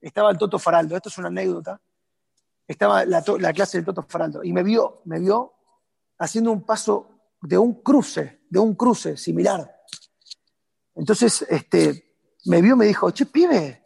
estaba 0.00 0.30
el 0.30 0.38
Toto 0.38 0.58
Faraldo. 0.58 0.96
Esto 0.96 1.08
es 1.08 1.18
una 1.18 1.28
anécdota 1.28 1.80
estaba 2.66 3.04
la, 3.04 3.22
clase 3.52 3.78
del 3.78 3.84
Toto 3.84 4.02
Faraldo 4.02 4.42
y 4.42 4.52
me 4.52 4.62
vio, 4.62 5.02
me 5.04 5.20
vio 5.20 5.54
haciendo 6.18 6.50
un 6.50 6.64
paso 6.64 7.10
de 7.40 7.56
un 7.56 7.82
cruce, 7.82 8.40
de 8.48 8.58
un 8.58 8.74
cruce 8.74 9.16
similar. 9.16 9.72
Entonces, 10.94 11.42
este, 11.48 12.16
me 12.46 12.62
vio 12.62 12.74
y 12.74 12.78
me 12.78 12.86
dijo, 12.86 13.10
che, 13.10 13.26
pibe, 13.26 13.84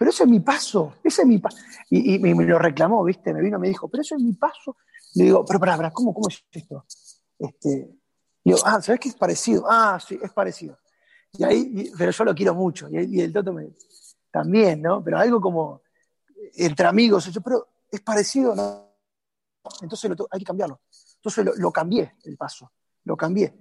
pero 0.00 0.12
ese 0.12 0.24
es 0.24 0.30
mi 0.30 0.40
paso, 0.40 0.94
ese 1.04 1.20
es 1.20 1.28
mi 1.28 1.36
paso. 1.36 1.58
Y, 1.90 2.18
me 2.18 2.32
lo 2.46 2.58
reclamó, 2.58 3.04
¿viste? 3.04 3.34
Me 3.34 3.42
vino 3.42 3.58
y 3.58 3.60
me 3.60 3.68
dijo, 3.68 3.86
pero 3.86 4.00
eso 4.00 4.14
es 4.14 4.22
mi 4.22 4.32
paso. 4.32 4.78
Le 5.14 5.24
digo, 5.24 5.44
pero, 5.44 5.60
para, 5.60 5.90
¿cómo, 5.90 6.14
¿cómo 6.14 6.26
es 6.26 6.42
esto? 6.50 6.86
Este, 7.38 7.98
digo, 8.42 8.56
ah, 8.64 8.80
¿sabes 8.80 8.98
qué 8.98 9.10
es 9.10 9.14
parecido? 9.14 9.66
Ah, 9.68 10.00
sí, 10.00 10.18
es 10.22 10.32
parecido. 10.32 10.78
Y 11.34 11.44
ahí, 11.44 11.92
pero 11.98 12.12
yo 12.12 12.24
lo 12.24 12.34
quiero 12.34 12.54
mucho. 12.54 12.88
Y, 12.90 13.20
el 13.20 13.30
Toto 13.30 13.52
me, 13.52 13.74
también, 14.30 14.80
¿no? 14.80 15.04
Pero 15.04 15.18
algo 15.18 15.38
como 15.38 15.82
entre 16.54 16.86
amigos. 16.86 17.26
Yo, 17.26 17.42
pero 17.42 17.68
es 17.92 18.00
parecido, 18.00 18.54
¿no? 18.54 18.94
Entonces 19.82 20.10
hay 20.30 20.38
que 20.38 20.46
cambiarlo. 20.46 20.80
Entonces 21.16 21.44
lo, 21.58 21.70
cambié 21.70 22.14
el 22.24 22.38
paso, 22.38 22.72
lo 23.04 23.18
cambié. 23.18 23.54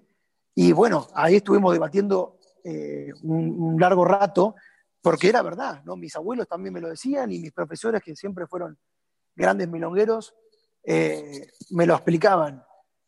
Y 0.56 0.72
bueno, 0.72 1.06
ahí 1.16 1.36
estuvimos 1.36 1.74
debatiendo 1.74 2.40
eh, 2.64 3.12
un, 3.24 3.76
largo 3.78 4.06
rato, 4.06 4.56
porque 5.02 5.30
era 5.30 5.42
verdad, 5.42 5.82
¿no? 5.86 5.96
Mis 5.96 6.16
abuelos 6.16 6.48
también 6.48 6.74
me 6.74 6.82
lo 6.82 6.90
decían 6.90 7.32
y 7.32 7.40
mis 7.40 7.52
profesores 7.52 8.02
que 8.04 8.16
siempre 8.16 8.48
fueron 8.48 8.78
grandes 9.36 9.70
milongueros 9.70 10.36
eh, 10.84 11.52
me 11.72 11.86
lo 11.86 11.94
explicaban, 11.94 12.64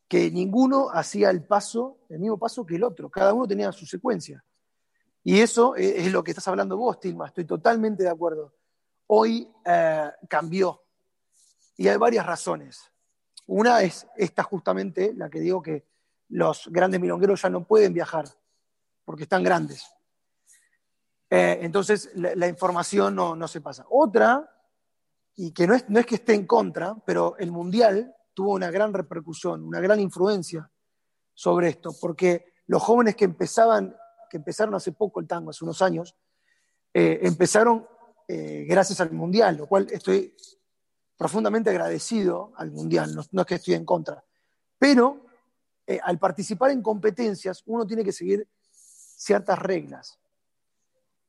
que 0.07 0.29
ninguno 0.29 0.89
hacía 0.91 1.29
el 1.29 1.43
paso, 1.43 1.99
el 2.09 2.19
mismo 2.19 2.37
paso 2.37 2.65
que 2.65 2.75
el 2.75 2.83
otro, 2.83 3.09
cada 3.09 3.33
uno 3.33 3.47
tenía 3.47 3.71
su 3.71 3.85
secuencia. 3.85 4.43
Y 5.23 5.39
eso 5.39 5.75
es, 5.75 6.07
es 6.07 6.11
lo 6.11 6.23
que 6.23 6.31
estás 6.31 6.47
hablando 6.47 6.77
vos, 6.77 6.99
Tilma, 6.99 7.27
estoy 7.27 7.45
totalmente 7.45 8.03
de 8.03 8.09
acuerdo. 8.09 8.53
Hoy 9.07 9.49
eh, 9.65 10.11
cambió 10.29 10.83
y 11.77 11.87
hay 11.87 11.97
varias 11.97 12.25
razones. 12.25 12.91
Una 13.47 13.81
es 13.81 14.07
esta 14.15 14.43
justamente, 14.43 15.13
la 15.15 15.29
que 15.29 15.39
digo 15.39 15.61
que 15.61 15.85
los 16.29 16.67
grandes 16.71 17.01
milongueros 17.01 17.41
ya 17.41 17.49
no 17.49 17.65
pueden 17.65 17.93
viajar 17.93 18.25
porque 19.03 19.23
están 19.23 19.43
grandes. 19.43 19.85
Eh, 21.33 21.59
entonces 21.61 22.11
la, 22.15 22.45
información 22.45 23.15
no, 23.15 23.37
no, 23.37 23.47
se 23.47 23.61
pasa. 23.61 23.85
Otra, 23.89 24.53
y 25.37 25.53
que 25.53 25.65
no 25.65 25.73
es, 25.73 25.89
no 25.89 25.97
es 25.97 26.05
que 26.05 26.15
esté 26.15 26.33
en 26.33 26.45
contra, 26.45 26.93
pero 27.05 27.37
el 27.37 27.53
Mundial 27.53 28.13
tuvo 28.33 28.51
una 28.51 28.69
gran 28.69 28.93
repercusión, 28.93 29.63
una 29.63 29.79
gran 29.79 30.01
influencia 30.01 30.69
sobre 31.33 31.69
esto, 31.69 31.95
porque 32.01 32.53
los 32.67 32.83
jóvenes 32.83 33.15
que 33.15 33.23
empezaban, 33.23 33.95
que 34.29 34.37
empezaron 34.37 34.75
hace 34.75 34.91
poco 34.91 35.21
el 35.21 35.27
tango, 35.27 35.51
hace 35.51 35.63
unos 35.63 35.81
años, 35.81 36.17
eh, 36.93 37.19
empezaron 37.23 37.87
eh, 38.27 38.65
gracias 38.67 38.99
al 38.99 39.13
Mundial, 39.13 39.55
lo 39.55 39.67
cual 39.67 39.87
estoy 39.89 40.35
profundamente 41.15 41.69
agradecido 41.69 42.51
al 42.57 42.71
Mundial, 42.71 43.15
no, 43.31 43.41
es 43.41 43.47
que 43.47 43.55
estoy 43.55 43.75
en 43.75 43.85
contra, 43.85 44.21
pero 44.77 45.27
al 46.03 46.17
participar 46.19 46.71
en 46.71 46.81
competencias 46.81 47.63
uno 47.65 47.85
tiene 47.85 48.01
que 48.01 48.13
seguir 48.13 48.47
ciertas 48.71 49.59
reglas. 49.59 50.20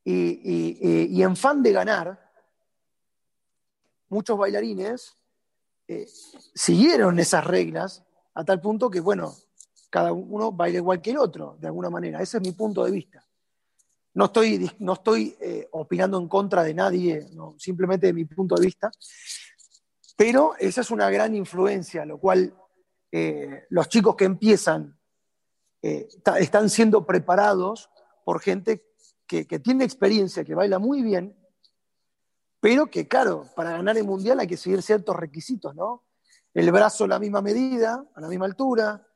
Y, 0.05 1.23
en 1.23 1.37
fan 1.37 1.63
de 1.63 1.73
ganar, 1.73 2.31
muchos 4.09 4.37
bailarines 4.37 5.17
eh, 5.87 6.07
siguieron 6.55 7.19
esas 7.19 7.45
reglas 7.45 8.05
a 8.35 8.45
tal 8.45 8.61
punto 8.61 8.91
que, 8.91 9.01
bueno, 9.01 9.35
cada 9.91 10.13
uno 10.13 10.53
baila 10.53 10.79
igual 10.79 11.01
que 11.01 11.11
el 11.11 11.19
otro, 11.19 11.57
de 11.61 11.67
alguna 11.67 11.91
manera. 11.91 12.21
Ese 12.21 12.39
es 12.39 12.43
mi 12.43 12.53
punto 12.53 12.85
de 12.85 12.91
vista. 12.91 13.25
No 14.15 14.27
estoy, 14.27 14.71
no 14.81 14.95
estoy 14.95 15.37
eh, 15.41 15.69
opinando 15.73 16.19
en 16.19 16.29
contra 16.29 16.63
de 16.63 16.75
nadie, 16.75 17.27
simplemente 17.59 18.09
de 18.09 18.13
mi 18.13 18.25
punto 18.25 18.57
de 18.57 18.67
vista, 18.67 18.91
pero 20.17 20.55
esa 20.59 20.83
es 20.83 20.91
una 20.91 21.09
gran 21.11 21.35
influencia, 21.35 22.05
lo 22.05 22.19
cual 22.19 22.55
eh, 23.11 23.65
los 23.71 23.89
chicos 23.89 24.17
que 24.17 24.25
empiezan 24.25 24.99
están 25.83 26.71
siendo 26.71 27.05
preparados 27.05 27.91
por 28.25 28.41
gente 28.41 28.92
que, 29.27 29.45
tiene 29.45 29.85
experiencia, 29.85 30.45
que 30.45 30.55
baila 30.55 30.79
muy 30.79 31.03
bien, 31.03 31.35
pero 32.61 32.87
que, 32.87 33.09
claro, 33.09 33.47
para 33.57 33.73
ganar 33.73 33.97
el 33.97 34.05
mundial 34.05 34.41
hay 34.41 34.47
que 34.47 34.57
seguir 34.57 34.83
ciertos 34.83 35.17
requisitos, 35.17 35.75
¿no? 35.75 36.05
El 36.55 36.71
brazo 36.71 37.05
a 37.05 37.09
la 37.09 37.19
misma 37.19 37.41
medida, 37.41 38.05
a 38.15 38.21
la 38.21 38.29
misma 38.29 38.45
altura, 38.45 39.07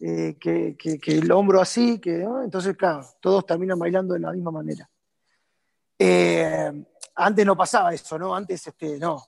eh, 0.00 0.36
que, 0.38 0.76
el 1.06 1.30
hombro 1.30 1.60
así, 1.60 1.98
que, 1.98 2.18
¿no? 2.18 2.42
entonces, 2.42 2.76
claro, 2.76 3.06
todos 3.20 3.46
terminan 3.46 3.78
bailando 3.78 4.14
de 4.14 4.20
la 4.20 4.32
misma 4.32 4.50
manera. 4.50 4.90
Eh, 5.98 6.84
antes 7.14 7.46
no 7.46 7.56
pasaba 7.56 7.92
eso, 7.92 8.18
¿no? 8.18 8.34
Antes, 8.34 8.66
este, 8.66 8.98
no. 8.98 9.22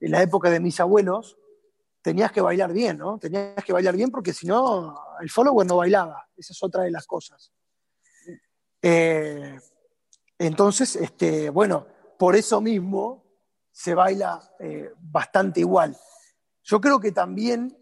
En 0.00 0.10
la 0.10 0.22
época 0.22 0.50
de 0.50 0.60
mis 0.60 0.78
abuelos, 0.80 1.36
tenías 2.00 2.30
que 2.30 2.40
bailar 2.40 2.72
bien, 2.72 2.98
¿no? 2.98 3.18
Tenías 3.18 3.64
que 3.64 3.72
bailar 3.72 3.96
bien 3.96 4.10
porque 4.10 4.32
si 4.32 4.46
no, 4.46 4.94
el 5.20 5.30
follower 5.30 5.66
no 5.66 5.78
bailaba. 5.78 6.28
Esa 6.36 6.52
es 6.52 6.62
otra 6.62 6.82
de 6.82 6.90
las 6.90 7.06
cosas. 7.06 7.50
Eh, 8.86 9.58
entonces, 10.38 10.96
este, 10.96 11.48
bueno, 11.48 11.86
por 12.18 12.36
eso 12.36 12.60
mismo 12.60 13.24
se 13.72 13.94
baila 13.94 14.42
eh, 14.60 14.92
bastante 15.00 15.60
igual. 15.60 15.96
Yo 16.62 16.82
creo 16.82 17.00
que 17.00 17.10
también, 17.10 17.74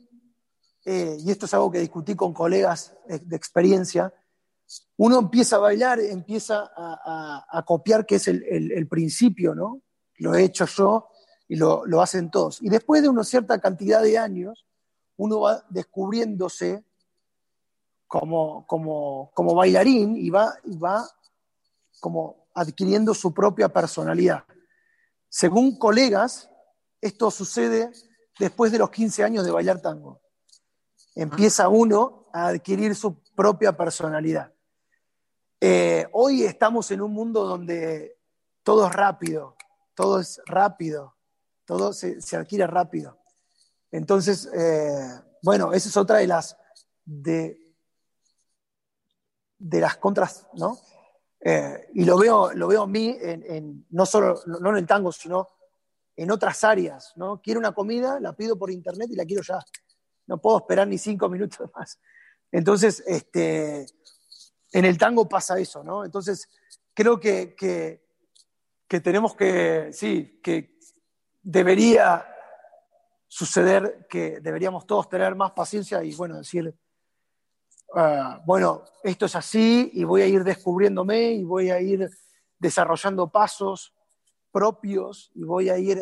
eh, 0.85 1.17
y 1.19 1.29
esto 1.33 1.47
es 1.47 1.55
algo 1.55 1.73
que 1.73 1.81
discutí 1.81 2.15
con 2.15 2.33
colegas 2.33 2.95
de 3.09 3.35
experiencia, 3.35 4.15
uno 4.97 5.19
empieza 5.19 5.57
a 5.57 5.59
bailar, 5.59 5.99
empieza 5.99 6.71
a, 6.77 7.65
copiar 7.67 8.07
que 8.07 8.15
es 8.15 8.29
el, 8.29 8.87
principio, 8.89 9.57
¿no? 9.57 9.83
Lo 10.19 10.37
he 10.37 10.45
hecho 10.45 10.67
yo 10.67 11.09
y 11.49 11.57
lo, 11.57 11.85
lo, 11.85 12.01
hacen 12.01 12.31
todos. 12.31 12.63
Y 12.63 12.69
después 12.69 13.03
de 13.03 13.09
una 13.09 13.25
cierta 13.25 13.61
cantidad 13.61 14.03
de 14.03 14.19
años, 14.19 14.67
uno 15.17 15.41
va 15.41 15.65
descubriéndose 15.69 16.85
como, 18.13 18.67
como, 18.67 19.31
como 19.33 19.55
bailarín 19.55 20.19
y 20.19 20.29
va, 20.29 20.55
va 20.67 21.09
como 21.99 22.51
adquiriendo 22.53 23.15
su 23.15 23.33
propia 23.33 23.71
personalidad. 23.71 24.45
Según 25.31 25.79
colegas, 25.79 26.51
esto 27.01 27.31
sucede 27.31 27.91
después 28.39 28.71
de 28.71 28.77
los 28.77 28.91
15 28.91 29.25
años 29.25 29.47
de 29.47 29.51
bailar 29.51 29.81
tango. 29.81 30.21
Empieza 31.15 31.71
uno 31.71 32.29
a 32.35 32.49
adquirir 32.49 32.95
su 32.95 33.17
propia 33.35 33.75
personalidad. 33.75 34.53
Eh, 35.59 36.07
hoy 36.13 36.43
estamos 36.43 36.91
en 36.91 37.01
un 37.01 37.15
mundo 37.15 37.47
donde 37.47 38.19
todo 38.63 38.89
es 38.89 38.93
rápido, 38.93 39.57
todo 39.95 40.21
es 40.21 40.39
rápido, 40.45 41.17
todo 41.65 41.95
se, 41.95 42.21
se 42.21 42.37
adquiere 42.37 42.67
rápido. 42.67 43.19
Entonces, 43.91 44.51
eh, 44.53 45.19
bueno, 45.43 45.73
esa 45.73 45.89
es 45.89 45.97
otra 45.97 46.19
de 46.19 46.27
las, 46.27 46.59
de, 47.07 47.62
de 49.63 49.81
las 49.81 49.97
contras, 49.97 50.49
¿no? 50.55 50.77
Eh, 51.41 51.89
y 51.95 52.05
lo 52.05 52.19
veo, 52.19 52.53
lo 52.53 52.67
veo 52.69 52.83
a 52.83 52.87
mí, 52.87 53.17
en, 53.21 53.87
no 53.91 54.07
solo 54.07 54.41
no 54.47 54.71
en 54.71 54.77
el 54.77 54.87
tango, 54.87 55.13
sino 55.13 55.49
en 56.17 56.31
otras 56.31 56.63
áreas. 56.65 57.13
¿no? 57.17 57.41
Quiero 57.41 57.61
una 57.61 57.73
comida, 57.73 58.21
la 58.21 58.33
pido 58.33 58.59
por 58.59 58.71
internet 58.71 59.09
y 59.11 59.17
la 59.17 59.25
quiero 59.25 59.43
ya. 59.43 59.59
No 60.27 60.41
puedo 60.41 60.59
esperar 60.59 60.87
ni 60.89 60.99
cinco 60.99 61.29
minutos 61.29 61.71
más. 61.77 61.99
Entonces, 62.51 63.03
este, 63.07 63.87
en 64.73 64.85
el 64.85 64.99
tango 64.99 65.29
pasa 65.29 65.59
eso, 65.59 65.83
¿no? 65.83 66.05
Entonces, 66.05 66.49
creo 66.95 67.19
que, 67.19 67.55
que, 67.55 68.05
que 68.87 69.01
tenemos 69.01 69.35
que, 69.35 69.91
sí, 69.93 70.41
que 70.43 70.79
debería 71.41 72.27
suceder 73.27 74.07
que 74.11 74.41
deberíamos 74.41 74.87
todos 74.87 75.09
tener 75.09 75.35
más 75.35 75.53
paciencia 75.53 76.05
y, 76.05 76.15
bueno, 76.15 76.37
decir, 76.37 76.75
Uh, 77.95 78.41
bueno, 78.47 78.85
esto 79.03 79.27
es 79.27 79.37
así 79.37 79.91
y 79.93 80.05
voy 80.05 80.23
a 80.23 80.27
ir 80.27 80.45
descubriéndome 80.45 81.33
y 81.33 81.45
voy 81.45 81.71
a 81.71 81.79
ir 81.79 82.09
desarrollando 82.59 83.31
pasos 83.31 83.95
propios 84.51 85.31
y 85.35 85.45
voy 85.45 85.69
a 85.69 85.79
ir, 85.79 86.01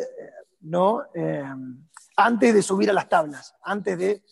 ¿no? 0.61 1.03
Eh, 1.13 1.43
antes 2.15 2.53
de 2.53 2.61
subir 2.61 2.89
a 2.89 2.93
las 2.93 3.09
tablas, 3.09 3.55
antes 3.63 3.97
de... 3.97 4.23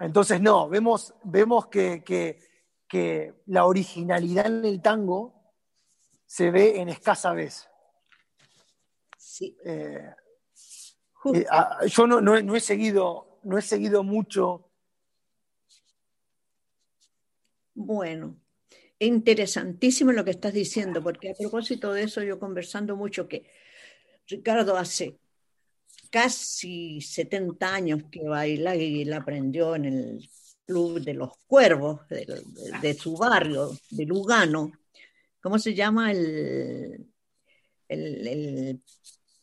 Entonces, 0.00 0.40
no, 0.40 0.68
vemos, 0.68 1.14
vemos 1.24 1.66
que, 1.66 2.04
que, 2.04 2.38
que 2.86 3.42
la 3.46 3.66
originalidad 3.66 4.46
en 4.46 4.64
el 4.64 4.82
tango 4.82 5.52
se 6.26 6.50
ve 6.50 6.80
en 6.80 6.88
escasa 6.88 7.32
vez. 7.32 7.68
Sí. 9.16 9.56
Eh, 9.64 10.14
eh, 11.32 11.46
yo 11.86 12.06
no, 12.06 12.20
no, 12.20 12.40
no, 12.40 12.54
he 12.54 12.60
seguido, 12.60 13.40
no 13.42 13.58
he 13.58 13.62
seguido 13.62 14.02
mucho 14.02 14.70
Bueno, 17.74 18.40
interesantísimo 18.98 20.12
lo 20.12 20.24
que 20.24 20.30
estás 20.30 20.52
diciendo, 20.52 21.02
porque 21.02 21.30
a 21.30 21.34
propósito 21.34 21.92
de 21.92 22.04
eso 22.04 22.22
yo 22.22 22.38
conversando 22.38 22.96
mucho 22.96 23.28
que 23.28 23.44
Ricardo 24.26 24.76
hace 24.76 25.18
casi 26.10 27.00
70 27.00 27.74
años 27.74 28.02
que 28.10 28.22
baila 28.22 28.76
y 28.76 29.02
él 29.02 29.12
aprendió 29.12 29.74
en 29.74 29.84
el 29.84 30.30
club 30.64 31.00
de 31.00 31.14
los 31.14 31.36
cuervos 31.46 32.08
de, 32.08 32.24
de, 32.24 32.78
de 32.80 32.94
su 32.94 33.16
barrio, 33.16 33.70
de 33.90 34.06
Lugano. 34.06 34.72
¿Cómo 35.40 35.58
se 35.58 35.74
llama 35.74 36.12
el, 36.12 37.06
el, 37.88 38.26
el, 38.28 38.82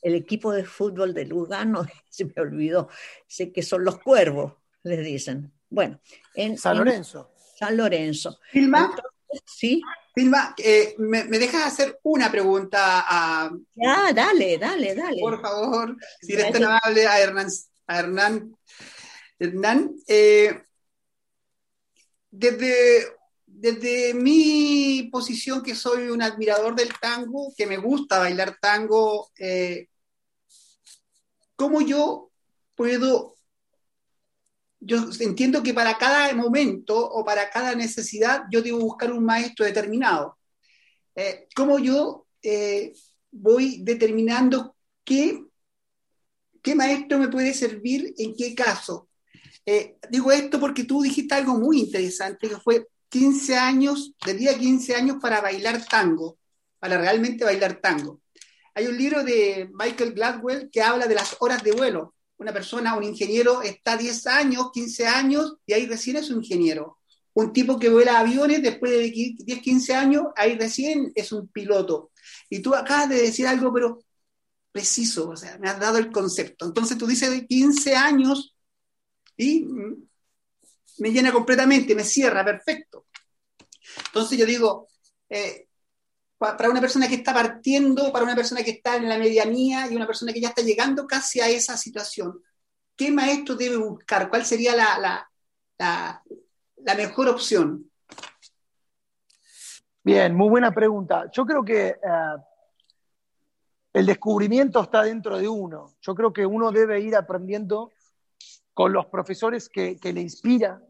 el, 0.01 0.15
equipo 0.15 0.51
de 0.51 0.63
fútbol 0.63 1.13
de 1.13 1.25
Lugano? 1.25 1.85
Se 2.09 2.25
me 2.25 2.33
olvidó. 2.37 2.89
Sé 3.27 3.51
que 3.51 3.61
son 3.61 3.83
los 3.83 3.99
cuervos, 3.99 4.53
les 4.83 5.05
dicen. 5.05 5.51
Bueno, 5.69 5.99
en 6.33 6.57
San 6.57 6.77
Lorenzo. 6.77 7.31
En, 7.35 7.40
San 7.61 7.77
Lorenzo. 7.77 8.39
Filma. 8.51 8.89
Entonces, 8.89 9.43
sí. 9.45 9.81
Filma, 10.15 10.55
eh, 10.57 10.95
me, 10.97 11.25
me, 11.25 11.37
dejas 11.37 11.67
hacer 11.67 11.99
una 12.01 12.31
pregunta 12.31 13.05
a. 13.07 13.51
Ya, 13.75 14.11
dale, 14.11 14.57
dale, 14.57 14.95
dale. 14.95 15.21
Por 15.21 15.39
favor, 15.39 15.95
si 16.19 16.33
eres 16.33 16.51
tan 16.51 16.63
amable, 16.63 17.05
a 17.05 17.19
Hernán. 17.19 17.47
A 17.85 17.99
Hernán. 17.99 18.57
Hernán, 19.37 19.95
eh, 20.07 20.63
desde, 22.31 23.15
desde 23.45 24.15
mi 24.15 25.07
posición, 25.11 25.61
que 25.61 25.75
soy 25.75 26.09
un 26.09 26.23
admirador 26.23 26.75
del 26.75 26.89
tango, 26.99 27.53
que 27.55 27.67
me 27.67 27.77
gusta 27.77 28.17
bailar 28.17 28.57
tango, 28.59 29.31
eh, 29.37 29.87
¿cómo 31.55 31.81
yo 31.81 32.31
puedo 32.75 33.35
yo 34.81 35.09
entiendo 35.19 35.63
que 35.63 35.73
para 35.73 35.97
cada 35.97 36.33
momento 36.33 36.97
o 36.97 37.23
para 37.23 37.49
cada 37.49 37.75
necesidad 37.75 38.43
yo 38.51 38.61
debo 38.61 38.79
buscar 38.79 39.11
un 39.11 39.23
maestro 39.23 39.65
determinado. 39.65 40.37
Eh, 41.15 41.47
¿Cómo 41.55 41.79
yo 41.79 42.25
eh, 42.41 42.93
voy 43.31 43.79
determinando 43.83 44.75
qué 45.03 45.41
¿qué 46.61 46.75
maestro 46.75 47.17
me 47.17 47.27
puede 47.27 47.53
servir 47.53 48.13
en 48.17 48.35
qué 48.35 48.53
caso? 48.55 49.09
Eh, 49.65 49.97
digo 50.09 50.31
esto 50.31 50.59
porque 50.59 50.83
tú 50.83 51.01
dijiste 51.01 51.35
algo 51.35 51.57
muy 51.57 51.79
interesante, 51.79 52.49
que 52.49 52.57
fue 52.57 52.87
15 53.09 53.57
años, 53.57 54.13
de 54.25 54.33
día 54.33 54.57
15 54.57 54.95
años 54.95 55.17
para 55.21 55.41
bailar 55.41 55.85
tango, 55.85 56.37
para 56.79 56.97
realmente 56.97 57.43
bailar 57.43 57.79
tango. 57.81 58.21
Hay 58.73 58.87
un 58.87 58.97
libro 58.97 59.23
de 59.23 59.69
Michael 59.73 60.13
Gladwell 60.13 60.69
que 60.71 60.81
habla 60.81 61.07
de 61.07 61.15
las 61.15 61.35
horas 61.39 61.63
de 61.63 61.73
vuelo. 61.73 62.15
Una 62.41 62.51
persona, 62.51 62.95
un 62.95 63.03
ingeniero, 63.03 63.61
está 63.61 63.95
10 63.95 64.25
años, 64.25 64.71
15 64.73 65.05
años 65.05 65.57
y 65.63 65.73
ahí 65.73 65.85
recién 65.85 66.15
es 66.15 66.31
un 66.31 66.37
ingeniero. 66.37 66.97
Un 67.33 67.53
tipo 67.53 67.77
que 67.77 67.87
vuela 67.87 68.19
aviones 68.19 68.63
después 68.63 68.91
de 68.91 69.11
10, 69.11 69.61
15 69.61 69.93
años, 69.93 70.23
ahí 70.35 70.57
recién 70.57 71.11
es 71.13 71.31
un 71.31 71.47
piloto. 71.49 72.11
Y 72.49 72.63
tú 72.63 72.73
acabas 72.73 73.09
de 73.09 73.21
decir 73.21 73.45
algo, 73.45 73.71
pero 73.71 74.03
preciso, 74.71 75.29
o 75.29 75.37
sea, 75.37 75.59
me 75.59 75.69
has 75.69 75.79
dado 75.79 75.99
el 75.99 76.11
concepto. 76.11 76.65
Entonces 76.65 76.97
tú 76.97 77.05
dices 77.05 77.29
de 77.29 77.45
15 77.45 77.95
años 77.95 78.55
y 79.37 79.67
me 80.97 81.11
llena 81.11 81.31
completamente, 81.31 81.93
me 81.93 82.03
cierra, 82.03 82.43
perfecto. 82.43 83.05
Entonces 84.07 84.39
yo 84.39 84.47
digo, 84.47 84.87
eh, 85.29 85.67
para 86.41 86.71
una 86.71 86.81
persona 86.81 87.07
que 87.07 87.13
está 87.13 87.35
partiendo, 87.35 88.11
para 88.11 88.25
una 88.25 88.33
persona 88.33 88.63
que 88.63 88.71
está 88.71 88.95
en 88.95 89.07
la 89.07 89.19
medianía 89.19 89.85
y 89.87 89.95
una 89.95 90.07
persona 90.07 90.33
que 90.33 90.41
ya 90.41 90.47
está 90.47 90.63
llegando 90.63 91.05
casi 91.05 91.39
a 91.39 91.47
esa 91.47 91.77
situación, 91.77 92.41
¿qué 92.95 93.11
maestro 93.11 93.53
debe 93.53 93.77
buscar? 93.77 94.27
¿Cuál 94.27 94.43
sería 94.43 94.75
la, 94.75 95.29
la, 95.77 96.95
mejor 96.95 97.29
opción? 97.29 97.91
Bien, 100.03 100.33
muy 100.33 100.49
buena 100.49 100.73
pregunta. 100.73 101.29
Yo 101.31 101.45
creo 101.45 101.63
que 101.63 101.89
eh, 101.89 102.37
el 103.93 104.07
descubrimiento 104.07 104.81
está 104.81 105.03
dentro 105.03 105.37
de 105.37 105.47
uno. 105.47 105.93
Yo 106.01 106.15
creo 106.15 106.33
que 106.33 106.43
uno 106.43 106.71
debe 106.71 107.01
ir 107.01 107.15
aprendiendo 107.15 107.91
con 108.73 108.93
los 108.93 109.05
profesores 109.05 109.69
que, 109.69 109.95
le 110.01 110.21
inspira, 110.21 110.81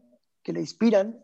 que 0.42 0.54
le 0.54 0.60
inspiran. 0.60 1.22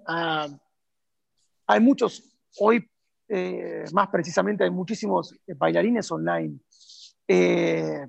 hay 1.67 1.81
muchos, 1.81 2.25
hoy 2.59 2.91
eh, 3.29 3.85
más 3.93 4.09
precisamente 4.09 4.65
hay 4.65 4.71
muchísimos 4.71 5.35
bailarines 5.57 6.11
online. 6.11 6.59
Eh, 7.27 8.07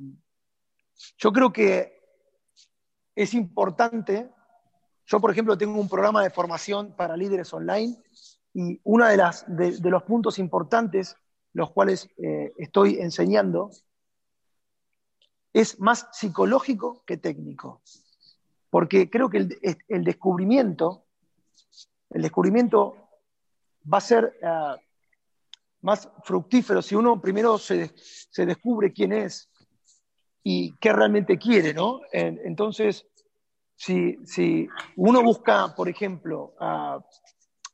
yo 1.18 1.32
creo 1.32 1.52
que 1.52 2.00
es 3.16 3.34
importante, 3.34 4.30
yo 5.06 5.20
por 5.20 5.32
ejemplo 5.32 5.58
tengo 5.58 5.80
un 5.80 5.90
programa 5.90 6.24
de 6.24 6.30
formación 6.30 6.96
para 6.96 7.18
líderes 7.18 7.54
online 7.54 7.98
y 8.54 8.80
uno 8.84 9.06
de, 9.06 9.18
las, 9.18 9.46
de, 9.48 9.90
los 9.90 10.04
puntos 10.04 10.40
importantes, 10.40 11.16
los 11.54 11.72
cuales 11.72 12.10
eh, 12.18 12.54
estoy 12.58 13.00
enseñando, 13.00 13.72
es 15.52 15.80
más 15.80 16.08
psicológico 16.12 17.04
que 17.06 17.18
técnico 17.18 17.82
porque 18.70 19.10
creo 19.10 19.30
que 19.30 19.38
el, 19.88 20.04
descubrimiento, 20.04 21.06
el 22.12 22.22
descubrimiento 22.22 22.96
va 23.92 23.98
a 23.98 24.02
ser 24.02 24.38
ah, 24.44 24.78
más 25.82 26.10
fructífero 26.24 26.82
si 26.82 26.96
uno 26.96 27.22
primero 27.22 27.58
se, 27.58 27.92
descubre 28.38 28.92
quién 28.92 29.14
es 29.14 29.50
y 30.44 30.76
qué 30.78 30.94
realmente 30.94 31.38
quiere, 31.38 31.74
¿no? 31.74 32.02
entonces, 32.12 33.06
si, 33.76 34.68
uno 34.96 35.24
busca, 35.24 35.74
por 35.76 35.90
ejemplo, 35.90 36.54
a 36.60 37.00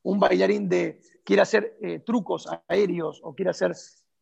un 0.02 0.20
bailarín 0.20 0.68
de 0.68 1.00
quiere 1.24 1.42
hacer 1.42 1.76
eh, 1.82 2.00
trucos 2.00 2.46
aéreos 2.68 3.20
o 3.22 3.34
quiere 3.34 3.50
hacer, 3.50 3.72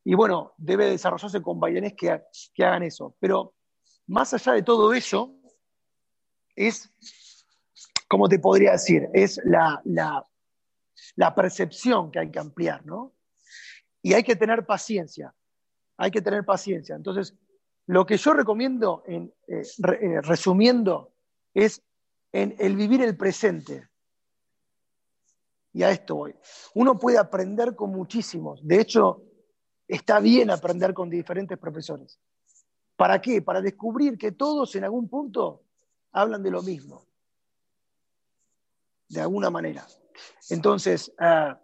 y 0.04 0.14
bueno, 0.14 0.54
debe 0.56 0.86
desarrollarse 0.86 1.42
con 1.42 1.60
bailarines 1.60 1.94
que, 1.94 2.22
que 2.54 2.64
hagan 2.64 2.82
eso. 2.82 3.14
Pero 3.20 3.54
más 4.06 4.32
allá 4.34 4.52
de 4.52 4.62
todo 4.62 4.94
eso, 4.94 5.34
es, 6.56 6.90
como 8.08 8.28
te 8.28 8.38
podría 8.38 8.72
decir? 8.72 9.08
Es 9.12 9.40
la, 9.44 10.24
percepción 11.34 12.10
que 12.10 12.20
hay 12.20 12.30
que 12.30 12.38
ampliar, 12.38 12.84
¿no? 12.86 13.12
Y 14.04 14.12
hay 14.12 14.22
que 14.22 14.36
tener 14.36 14.66
paciencia, 14.66 15.34
hay 15.96 16.10
que 16.10 16.20
tener 16.20 16.44
paciencia. 16.44 16.94
Entonces, 16.94 17.34
lo 17.86 18.04
que 18.04 18.18
yo 18.18 18.34
recomiendo, 18.34 19.02
en, 19.06 19.32
eh, 19.48 19.62
eh, 19.62 20.20
resumiendo, 20.20 21.14
es 21.54 21.82
en 22.30 22.54
el 22.58 22.76
vivir 22.76 23.00
el 23.00 23.16
presente. 23.16 23.88
Y 25.72 25.84
a 25.84 25.90
esto 25.90 26.16
voy. 26.16 26.34
Uno 26.74 26.98
puede 26.98 27.16
aprender 27.16 27.74
con 27.74 27.92
muchísimos. 27.92 28.60
De 28.62 28.78
hecho, 28.78 29.22
está 29.88 30.20
bien 30.20 30.50
aprender 30.50 30.92
con 30.92 31.08
diferentes 31.08 31.56
profesores. 31.56 32.20
¿Para 32.96 33.22
qué? 33.22 33.40
Para 33.40 33.62
descubrir 33.62 34.18
que 34.18 34.32
todos 34.32 34.74
en 34.74 34.84
algún 34.84 35.08
punto 35.08 35.62
hablan 36.12 36.42
de 36.42 36.50
lo 36.50 36.62
mismo, 36.62 37.06
de 39.08 39.22
alguna 39.22 39.48
manera. 39.48 39.86
Entonces, 40.50 41.10
ah, 41.18 41.58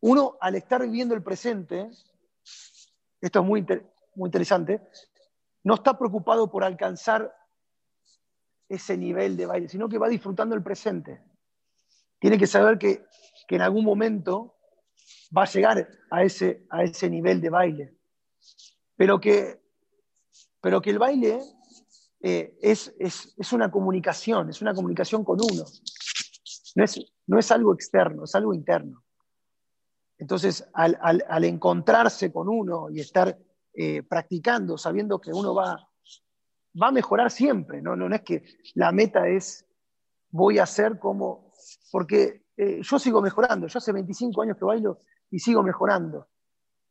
uno 0.00 0.36
al 0.40 0.54
estar 0.54 0.82
viviendo 0.82 1.14
el 1.14 1.22
presente, 1.22 1.90
esto 3.20 3.40
es 3.40 3.44
muy, 3.44 3.66
muy 4.14 4.28
interesante, 4.28 4.80
no 5.64 5.74
está 5.74 5.98
preocupado 5.98 6.50
por 6.50 6.64
alcanzar 6.64 7.34
ese 8.68 8.96
nivel 8.96 9.36
de 9.36 9.46
baile, 9.46 9.68
sino 9.68 9.88
que 9.88 9.98
va 9.98 10.08
disfrutando 10.08 10.54
el 10.54 10.62
presente. 10.62 11.22
Tiene 12.18 12.38
que 12.38 12.46
saber 12.46 12.78
que, 12.78 13.04
que 13.46 13.56
en 13.56 13.62
algún 13.62 13.84
momento 13.84 14.56
va 15.36 15.42
a 15.42 15.46
llegar 15.46 15.88
a 16.10 16.22
ese, 16.22 16.66
a 16.70 16.82
ese 16.84 17.08
nivel 17.10 17.40
de 17.40 17.50
baile. 17.50 17.94
Pero 18.96 19.20
que, 19.20 19.60
pero 20.60 20.80
que 20.80 20.90
el 20.90 20.98
baile 20.98 21.40
eh, 22.20 22.56
es, 22.60 22.92
una 23.52 23.70
comunicación, 23.70 24.50
es 24.50 24.60
una 24.60 24.74
comunicación 24.74 25.24
con 25.24 25.38
uno. 25.40 25.64
No 26.74 26.84
es, 26.84 27.00
no 27.26 27.38
es 27.38 27.50
algo 27.50 27.74
externo, 27.74 28.24
es 28.24 28.34
algo 28.34 28.54
interno. 28.54 29.04
Entonces, 30.18 30.68
al, 30.74 31.44
encontrarse 31.44 32.32
con 32.32 32.48
uno 32.48 32.90
y 32.90 33.00
estar 33.00 33.38
eh, 33.72 34.02
practicando, 34.02 34.76
sabiendo 34.76 35.20
que 35.20 35.30
uno 35.30 35.54
va, 35.54 35.88
va 36.80 36.88
a 36.88 36.92
mejorar 36.92 37.30
siempre, 37.30 37.80
¿no? 37.80 37.94
No, 37.94 38.12
es 38.12 38.22
que 38.22 38.42
la 38.74 38.90
meta 38.90 39.28
es 39.28 39.64
voy 40.30 40.58
a 40.58 40.66
ser 40.66 40.98
como, 40.98 41.52
porque 41.92 42.46
eh, 42.56 42.80
yo 42.82 42.98
sigo 42.98 43.22
mejorando, 43.22 43.68
yo 43.68 43.78
hace 43.78 43.92
25 43.92 44.42
años 44.42 44.56
que 44.56 44.64
bailo 44.64 44.98
y 45.30 45.38
sigo 45.38 45.62
mejorando. 45.62 46.28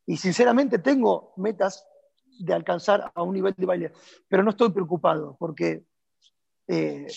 Y 0.06 0.16
sinceramente 0.16 0.80
tengo 0.80 1.34
metas 1.36 1.86
de 2.40 2.54
alcanzar 2.54 3.12
a 3.14 3.22
un 3.22 3.34
nivel 3.34 3.54
de 3.58 3.66
baile. 3.66 3.94
Pero 4.28 4.44
no 4.44 4.52
estoy 4.52 4.70
preocupado 4.72 5.36
porque 5.38 5.86
eh, 6.68 7.08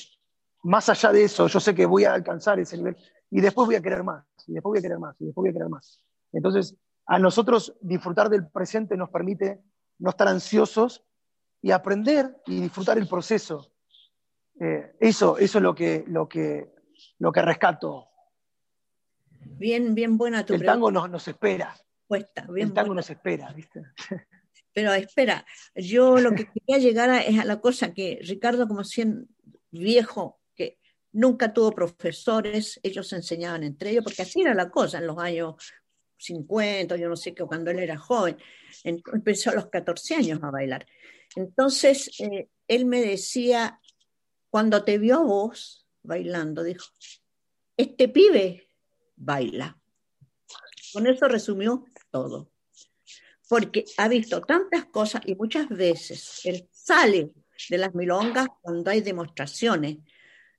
más 0.65 0.89
allá 0.89 1.13
de 1.13 1.25
eso, 1.25 1.47
yo 1.47 1.61
sé 1.61 1.75
que 1.75 1.87
voy 1.87 2.05
a 2.05 2.15
alcanzar 2.15 2.59
ese 2.59 2.77
nivel 2.77 2.97
y 3.31 3.41
después 3.41 3.67
voy 3.67 3.77
a 3.77 3.83
querer 3.83 4.03
más, 4.03 4.25
y 4.47 4.55
después 4.55 4.73
voy 4.73 4.79
a 4.79 4.83
querer 4.83 4.99
más, 4.99 5.17
y 5.21 5.27
después 5.27 5.43
voy 5.43 5.51
a 5.51 5.53
querer 5.53 5.69
más. 5.69 6.03
Entonces, 6.33 6.77
a 7.07 7.19
nosotros 7.19 7.77
disfrutar 7.81 8.29
del 8.29 8.49
presente 8.49 8.97
nos 8.97 9.11
permite 9.11 9.63
no 9.99 10.11
estar 10.11 10.29
ansiosos 10.29 11.05
y 11.63 11.71
aprender 11.71 12.37
y 12.47 12.61
disfrutar 12.61 12.99
el 12.99 13.07
proceso. 13.07 13.73
Eh, 14.59 14.97
eso, 15.01 15.39
eso 15.39 15.59
es 15.59 15.63
lo 15.63 15.75
que, 15.75 16.05
lo 16.07 16.29
que, 16.29 16.75
lo 17.19 17.33
que 17.33 17.43
rescato. 17.43 18.09
Bien, 19.41 19.95
bien 19.95 20.17
buena 20.19 20.45
tu 20.45 20.55
El 20.55 20.65
tango 20.65 20.91
nos, 20.91 21.09
nos 21.11 21.27
espera. 21.29 21.75
Puesta, 22.07 22.47
el 22.57 22.73
tango 22.73 22.95
nos 22.95 23.09
espera, 23.09 23.53
¿viste? 23.53 23.83
Pero 24.73 24.93
espera, 24.93 25.45
yo 25.75 26.19
lo 26.19 26.33
que 26.33 26.47
quería 26.47 26.79
llegar 26.79 27.11
a, 27.11 27.21
es 27.21 27.39
a 27.39 27.45
la 27.45 27.61
cosa 27.61 27.93
que 27.93 28.21
Ricardo, 28.23 28.69
como 28.69 28.85
siendo 28.85 29.27
viejo, 29.71 30.40
nunca 31.13 31.53
tuvo 31.53 31.73
profesores, 31.73 32.79
ellos 32.83 33.13
enseñaban 33.13 33.65
entre 33.65 33.91
ellos, 33.91 34.05
porque 34.05 34.23
así 34.23 34.41
era 34.41 34.55
la 34.55 34.71
cosa 34.71 34.99
en 34.99 35.07
los 35.07 35.19
años 35.19 35.55
50, 36.19 36.97
yo 36.97 37.09
no 37.09 37.17
sé 37.17 37.35
qué, 37.35 37.45
cuando 37.45 37.71
él 37.71 37.79
era 37.79 37.97
joven, 37.97 38.37
empezó 38.85 39.51
a 39.51 39.55
los 39.55 39.67
14 39.67 40.17
años 40.17 40.41
a 40.43 40.51
bailar. 40.51 40.87
Entonces, 41.37 42.11
eh, 42.21 42.49
él 42.69 42.85
me 42.85 43.01
decía, 43.01 43.81
cuando 44.51 44.85
te 44.85 44.99
vio 44.99 45.17
a 45.17 45.25
vos 45.25 45.87
bailando, 46.03 46.63
dijo, 46.63 46.87
este 47.77 48.09
pibe 48.09 48.69
baila. 49.17 49.79
Con 50.93 51.07
eso 51.07 51.29
resumió 51.29 51.85
todo 52.11 52.51
porque 53.51 53.85
ha 53.97 54.07
visto 54.07 54.41
tantas 54.43 54.85
cosas 54.87 55.23
y 55.27 55.35
muchas 55.35 55.69
veces 55.69 56.41
él 56.45 56.69
sale 56.71 57.33
de 57.69 57.79
las 57.79 57.93
milongas 57.97 58.47
cuando 58.63 58.93
hay 58.93 59.01
demostraciones 59.01 59.99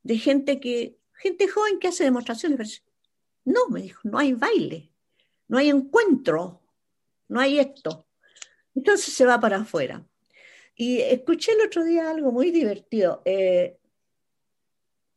de 0.03 0.17
gente 0.17 0.59
que, 0.59 0.97
gente 1.13 1.47
joven 1.47 1.79
que 1.79 1.87
hace 1.87 2.03
demostraciones. 2.03 2.83
No, 3.45 3.69
me 3.69 3.81
dijo, 3.81 3.99
no 4.03 4.17
hay 4.17 4.33
baile, 4.33 4.91
no 5.47 5.57
hay 5.57 5.69
encuentro, 5.69 6.61
no 7.27 7.39
hay 7.39 7.59
esto. 7.59 8.05
Entonces 8.75 9.13
se 9.13 9.25
va 9.25 9.39
para 9.39 9.57
afuera. 9.57 10.05
Y 10.75 10.99
escuché 10.99 11.51
el 11.53 11.67
otro 11.67 11.83
día 11.83 12.09
algo 12.09 12.31
muy 12.31 12.51
divertido. 12.51 13.21
Eh, 13.25 13.77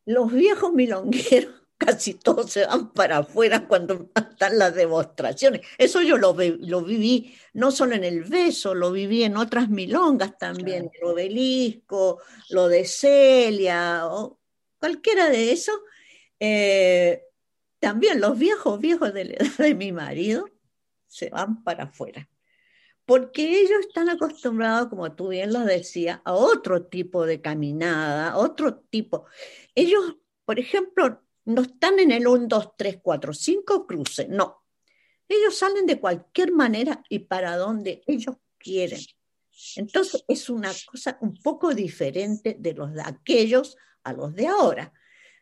los 0.06 0.32
viejos 0.32 0.72
milongueros 0.72 1.54
casi 1.78 2.14
todos 2.14 2.50
se 2.50 2.66
van 2.66 2.92
para 2.92 3.18
afuera 3.18 3.66
cuando 3.66 4.10
están 4.14 4.58
las 4.58 4.74
demostraciones. 4.74 5.62
Eso 5.78 6.02
yo 6.02 6.16
lo, 6.18 6.34
lo 6.34 6.82
viví 6.82 7.34
no 7.52 7.70
solo 7.70 7.94
en 7.94 8.04
el 8.04 8.24
beso, 8.24 8.74
lo 8.74 8.92
viví 8.92 9.22
en 9.24 9.36
otras 9.36 9.68
milongas 9.68 10.38
también, 10.38 10.90
el 10.92 11.04
obelisco, 11.08 12.20
lo 12.50 12.68
de 12.68 12.84
Celia, 12.84 14.06
o 14.06 14.38
cualquiera 14.84 15.30
de 15.30 15.50
esos. 15.50 15.80
Eh, 16.38 17.22
también 17.78 18.20
los 18.20 18.38
viejos, 18.38 18.78
viejos 18.78 19.14
de 19.14 19.24
la 19.24 19.32
edad 19.34 19.56
de 19.56 19.74
mi 19.74 19.92
marido 19.92 20.46
se 21.06 21.30
van 21.30 21.64
para 21.64 21.84
afuera. 21.84 22.28
Porque 23.06 23.60
ellos 23.60 23.80
están 23.80 24.10
acostumbrados, 24.10 24.88
como 24.88 25.14
tú 25.14 25.28
bien 25.28 25.54
lo 25.54 25.60
decías, 25.60 26.20
a 26.24 26.34
otro 26.34 26.84
tipo 26.86 27.24
de 27.24 27.40
caminada, 27.40 28.36
otro 28.36 28.76
tipo. 28.90 29.24
Ellos, 29.74 30.16
por 30.44 30.58
ejemplo, 30.58 31.22
no 31.46 31.62
están 31.62 31.98
en 31.98 32.12
el 32.12 32.26
1, 32.26 32.46
2, 32.46 32.76
3, 32.76 32.98
4, 33.02 33.32
5 33.32 33.86
cruces, 33.86 34.28
no. 34.28 34.64
Ellos 35.26 35.56
salen 35.56 35.86
de 35.86 35.98
cualquier 35.98 36.52
manera 36.52 37.02
y 37.08 37.20
para 37.20 37.56
donde 37.56 38.02
ellos 38.06 38.36
quieren. 38.58 39.00
Entonces 39.76 40.24
es 40.28 40.50
una 40.50 40.72
cosa 40.90 41.16
un 41.22 41.34
poco 41.38 41.74
diferente 41.74 42.56
de 42.58 42.74
los 42.74 42.92
de 42.92 43.02
aquellos 43.02 43.78
a 44.04 44.12
los 44.12 44.34
de 44.34 44.46
ahora. 44.46 44.92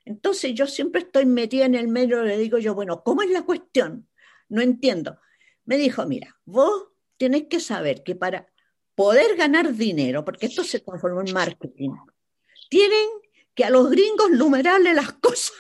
Entonces 0.05 0.55
yo 0.55 0.67
siempre 0.67 1.03
estoy 1.03 1.27
metida 1.27 1.67
en 1.67 1.75
el 1.75 1.89
medio 1.89 2.23
le 2.23 2.39
digo 2.39 2.59
yo, 2.59 2.75
bueno, 2.75 3.03
¿cómo 3.05 3.23
es 3.23 3.31
la 3.31 3.43
cuestión? 3.43 4.09
No 4.49 4.63
entiendo. 4.63 5.19
Me 5.65 5.77
dijo, 5.77 6.07
mira, 6.07 6.41
vos 6.45 6.89
tenés 7.17 7.45
que 7.45 7.61
saber 7.61 8.03
que 8.03 8.17
para 8.17 8.49
poder 8.95 9.37
ganar 9.37 9.75
dinero, 9.75 10.25
porque 10.25 10.47
esto 10.47 10.65
se 10.65 10.81
transformó 10.81 11.21
en 11.21 11.33
marketing, 11.33 11.91
tienen 12.69 13.09
que 13.55 13.65
a 13.65 13.71
los 13.71 13.91
gringos 13.91 14.31
numerarle 14.31 14.95
las 14.95 15.13
cosas. 15.21 15.53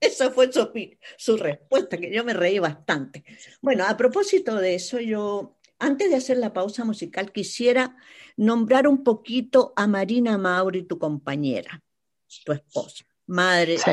Esa 0.00 0.30
fue 0.30 0.52
su, 0.52 0.70
su 1.16 1.36
respuesta, 1.36 1.96
que 1.96 2.12
yo 2.12 2.24
me 2.24 2.34
reí 2.34 2.58
bastante. 2.58 3.24
Bueno, 3.62 3.84
a 3.86 3.96
propósito 3.96 4.56
de 4.56 4.74
eso, 4.74 5.00
yo, 5.00 5.56
antes 5.78 6.10
de 6.10 6.16
hacer 6.16 6.36
la 6.36 6.52
pausa 6.52 6.84
musical, 6.84 7.32
quisiera 7.32 7.96
nombrar 8.36 8.86
un 8.86 9.02
poquito 9.02 9.72
a 9.76 9.86
Marina 9.86 10.36
Mauri, 10.36 10.82
tu 10.82 10.98
compañera, 10.98 11.82
tu 12.44 12.52
esposa, 12.52 13.04
madre 13.26 13.78
Sí. 13.78 13.90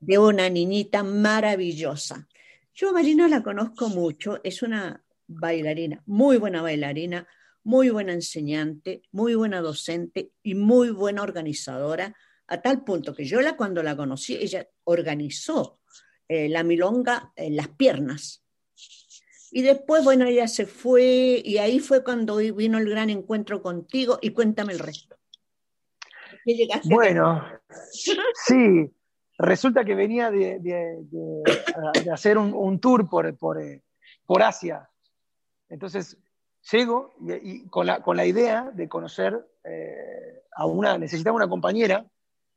de 0.00 0.18
una 0.18 0.48
niñita 0.48 1.02
maravillosa. 1.02 2.28
Yo 2.74 2.90
a 2.90 2.92
Marina 2.92 3.28
la 3.28 3.42
conozco 3.42 3.88
mucho, 3.88 4.40
es 4.44 4.62
una 4.62 5.04
bailarina, 5.26 6.02
muy 6.06 6.36
buena 6.38 6.62
bailarina, 6.62 7.26
muy 7.64 7.90
buena 7.90 8.12
enseñante, 8.12 9.02
muy 9.12 9.34
buena 9.34 9.60
docente 9.60 10.32
y 10.42 10.54
muy 10.54 10.90
buena 10.90 11.22
organizadora, 11.22 12.16
a 12.46 12.60
tal 12.60 12.82
punto 12.84 13.14
que 13.14 13.24
yo 13.24 13.40
la, 13.40 13.56
cuando 13.56 13.82
la 13.82 13.96
conocí, 13.96 14.36
ella 14.36 14.68
organizó 14.84 15.80
eh, 16.28 16.48
la 16.48 16.62
milonga 16.64 17.32
en 17.36 17.56
las 17.56 17.68
piernas. 17.68 18.42
Y 19.50 19.62
después, 19.62 20.02
bueno, 20.02 20.24
ella 20.24 20.48
se 20.48 20.66
fue 20.66 21.42
y 21.44 21.58
ahí 21.58 21.78
fue 21.78 22.02
cuando 22.02 22.36
vino 22.36 22.78
el 22.78 22.88
gran 22.88 23.10
encuentro 23.10 23.62
contigo 23.62 24.18
y 24.22 24.30
cuéntame 24.30 24.72
el 24.72 24.78
resto. 24.78 25.16
¿Qué 26.44 26.54
llegaste 26.54 26.92
a- 26.92 26.94
Bueno, 26.94 27.44
sí, 28.46 28.90
resulta 29.38 29.84
que 29.84 29.94
venía 29.94 30.30
de, 30.30 30.58
de- 30.60 30.98
de- 31.10 32.02
de 32.04 32.10
hacer 32.10 32.38
un, 32.38 32.52
un 32.54 32.80
tour 32.80 33.08
por, 33.08 33.36
por, 33.36 33.60
eh, 33.60 33.82
por 34.26 34.42
Asia. 34.42 34.88
Entonces, 35.68 36.18
llego 36.70 37.14
y, 37.20 37.32
y 37.64 37.68
con, 37.68 37.86
la, 37.86 38.02
con 38.02 38.16
la 38.16 38.26
idea 38.26 38.70
de 38.72 38.88
conocer 38.88 39.38
eh, 39.64 40.42
a 40.54 40.66
una, 40.66 40.98
necesitaba 40.98 41.36
una 41.36 41.48
compañera 41.48 42.06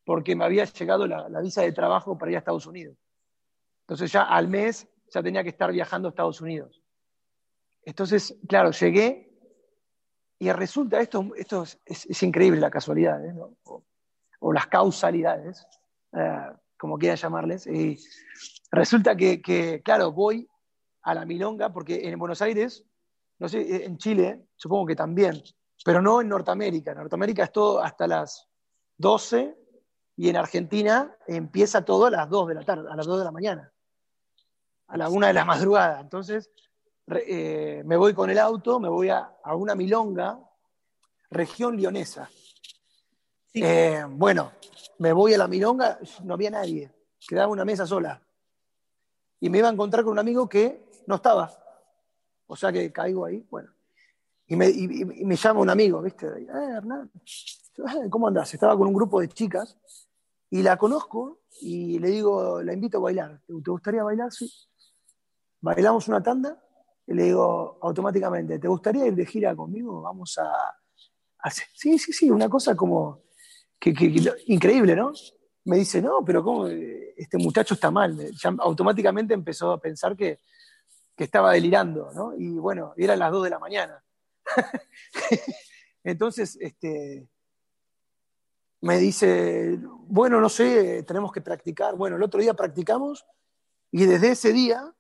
porque 0.04 0.36
me 0.36 0.46
había 0.46 0.66
llegado 0.66 1.08
la, 1.08 1.30
la 1.30 1.42
visa 1.42 1.62
de 1.62 1.72
trabajo 1.72 2.18
para 2.18 2.32
ir 2.32 2.36
a 2.38 2.40
Estados 2.40 2.68
Unidos. 2.68 2.98
Entonces 3.82 4.12
ya 4.12 4.24
al 4.24 4.48
mes 4.48 4.88
ya 5.14 5.24
tenía 5.24 5.44
que 5.44 5.50
estar 5.50 5.72
viajando 5.72 6.08
a 6.08 6.10
Estados 6.10 6.42
Unidos. 6.42 6.82
Entonces, 7.84 8.38
claro, 8.48 8.72
llegué 8.72 9.35
y 10.38 10.52
resulta, 10.52 11.00
esto, 11.00 11.32
esto 11.36 11.64
es, 11.86 12.24
increíble 12.24 12.60
la 12.60 12.70
casualidad, 12.70 13.24
¿eh? 13.26 13.34
o, 13.64 14.54
las 14.54 14.68
causalidades, 14.68 15.66
eh, 16.14 16.52
como 16.78 16.98
quieran 16.98 17.18
llamarles. 17.18 17.66
Y 17.68 17.98
resulta 18.72 19.16
que, 19.16 19.42
que, 19.42 19.82
claro, 19.82 20.12
voy 20.12 20.48
a 21.04 21.14
la 21.14 21.26
Milonga, 21.26 21.72
porque 21.72 22.10
en 22.10 22.20
Buenos 22.20 22.42
Aires, 22.42 22.86
no 23.40 23.48
sé, 23.48 23.86
en 23.86 23.98
Chile, 23.98 24.46
supongo 24.56 24.88
que 24.88 24.96
también, 24.96 25.42
pero 25.84 26.02
no 26.02 26.22
en 26.22 26.30
Norteamérica. 26.30 26.92
En 26.92 26.98
Norteamérica 26.98 27.44
es 27.44 27.52
todo 27.52 27.82
hasta 27.82 28.08
las 28.08 28.48
12 28.98 29.56
y 30.18 30.30
en 30.30 30.38
Argentina 30.38 31.16
empieza 31.28 31.84
todo 31.84 32.06
a 32.06 32.12
las 32.12 32.30
2 32.30 32.48
de 32.50 32.54
la 32.56 32.64
tarde, 32.64 32.90
a 32.92 32.96
las 32.96 33.06
2 33.06 33.20
de 33.20 33.26
la 33.26 33.32
mañana, 33.32 33.74
a 34.88 34.98
la 34.98 35.10
1 35.10 35.28
de 35.28 35.34
la 35.34 35.46
madrugada. 35.46 36.02
Entonces, 36.02 36.52
eh, 37.08 37.84
me 37.86 37.98
voy 37.98 38.14
con 38.14 38.30
el 38.30 38.40
auto, 38.40 38.80
me 38.80 38.90
voy 38.90 39.10
a, 39.10 39.38
a 39.44 39.56
una 39.56 39.76
milonga, 39.76 40.40
región 41.30 41.78
leonesa. 41.78 42.30
Sí. 43.48 43.62
Eh, 43.64 44.04
bueno, 44.10 44.52
me 45.00 45.14
voy 45.14 45.34
a 45.34 45.38
la 45.38 45.48
milonga, 45.48 46.00
no 46.24 46.34
había 46.34 46.50
nadie, 46.50 46.92
quedaba 47.28 47.52
una 47.52 47.66
mesa 47.66 47.86
sola. 47.86 48.22
Y 49.40 49.50
me 49.50 49.60
iba 49.60 49.70
a 49.70 49.72
encontrar 49.72 50.04
con 50.04 50.14
un 50.14 50.20
amigo 50.20 50.48
que 50.50 50.86
no 51.08 51.16
estaba. 51.16 51.52
O 52.48 52.56
sea 52.56 52.72
que 52.72 52.92
caigo 52.92 53.26
ahí, 53.26 53.46
bueno. 53.50 53.72
Y 54.48 54.56
me, 54.56 54.70
y- 54.70 54.86
y- 54.86 55.22
y 55.22 55.26
me 55.26 55.36
llama 55.36 55.60
un 55.62 55.70
amigo, 55.70 56.02
¿viste? 56.02 56.28
Eh, 56.28 56.48
Hernán, 56.78 57.12
"Eh, 57.16 58.10
¿cómo 58.10 58.28
andás? 58.28 58.54
Estaba 58.54 58.78
con 58.78 58.88
un 58.88 58.94
grupo 58.94 59.20
de 59.20 59.28
chicas 59.30 59.78
y 60.50 60.62
la 60.62 60.78
conozco 60.78 61.42
y 61.62 61.98
le 62.00 62.10
digo, 62.10 62.62
la 62.62 62.74
invito 62.74 62.98
a 62.98 63.02
bailar. 63.02 63.42
¿Te 63.46 63.54
te 63.64 63.72
gustaría 63.72 64.04
bailar? 64.04 64.32
Sí. 64.32 64.50
Bailamos 65.62 66.08
una 66.08 66.22
tanda 66.22 66.62
y 67.08 67.14
le 67.14 67.24
digo 67.24 67.78
automáticamente, 67.82 68.60
¿te 68.60 68.68
gustaría 68.68 69.08
ir 69.08 69.16
de 69.16 69.26
gira 69.26 69.56
conmigo? 69.56 70.02
Vamos 70.02 70.38
a... 70.38 70.44
a 70.44 70.78
hacer-". 71.40 71.68
Sí, 71.74 71.98
sí, 72.00 72.14
sí, 72.14 72.30
una 72.30 72.50
cosa 72.50 72.76
como 72.76 73.24
que, 73.80 73.94
increíble, 74.48 74.96
¿no? 74.96 75.14
Me 75.66 75.78
dice, 75.78 76.02
no, 76.02 76.24
pero 76.26 76.44
¿cómo? 76.44 76.68
Este 76.68 77.38
muchacho 77.38 77.74
está 77.74 77.92
mal. 77.92 78.18
Automáticamente 78.60 79.34
empezó 79.34 79.72
a 79.72 79.82
pensar 79.82 80.16
que, 80.16 80.40
que 81.16 81.24
estaba 81.24 81.54
delirando, 81.54 82.12
¿no? 82.14 82.36
Y 82.36 82.50
bueno, 82.58 82.94
eran 82.98 83.20
las 83.20 83.32
2 83.32 83.44
de 83.46 83.50
la 83.50 83.60
mañana. 83.60 84.04
Entonces, 86.04 86.58
este, 86.62 87.28
me 88.82 89.00
dice, 89.00 89.80
bueno, 90.08 90.40
no 90.40 90.50
sé, 90.50 91.04
tenemos 91.04 91.32
que 91.32 91.42
practicar. 91.42 91.96
Bueno, 91.96 92.18
el 92.18 92.24
otro 92.24 92.40
día 92.40 92.54
practicamos 92.54 93.26
y 93.92 94.06
desde 94.06 94.32
ese 94.32 94.54
día 94.54 94.95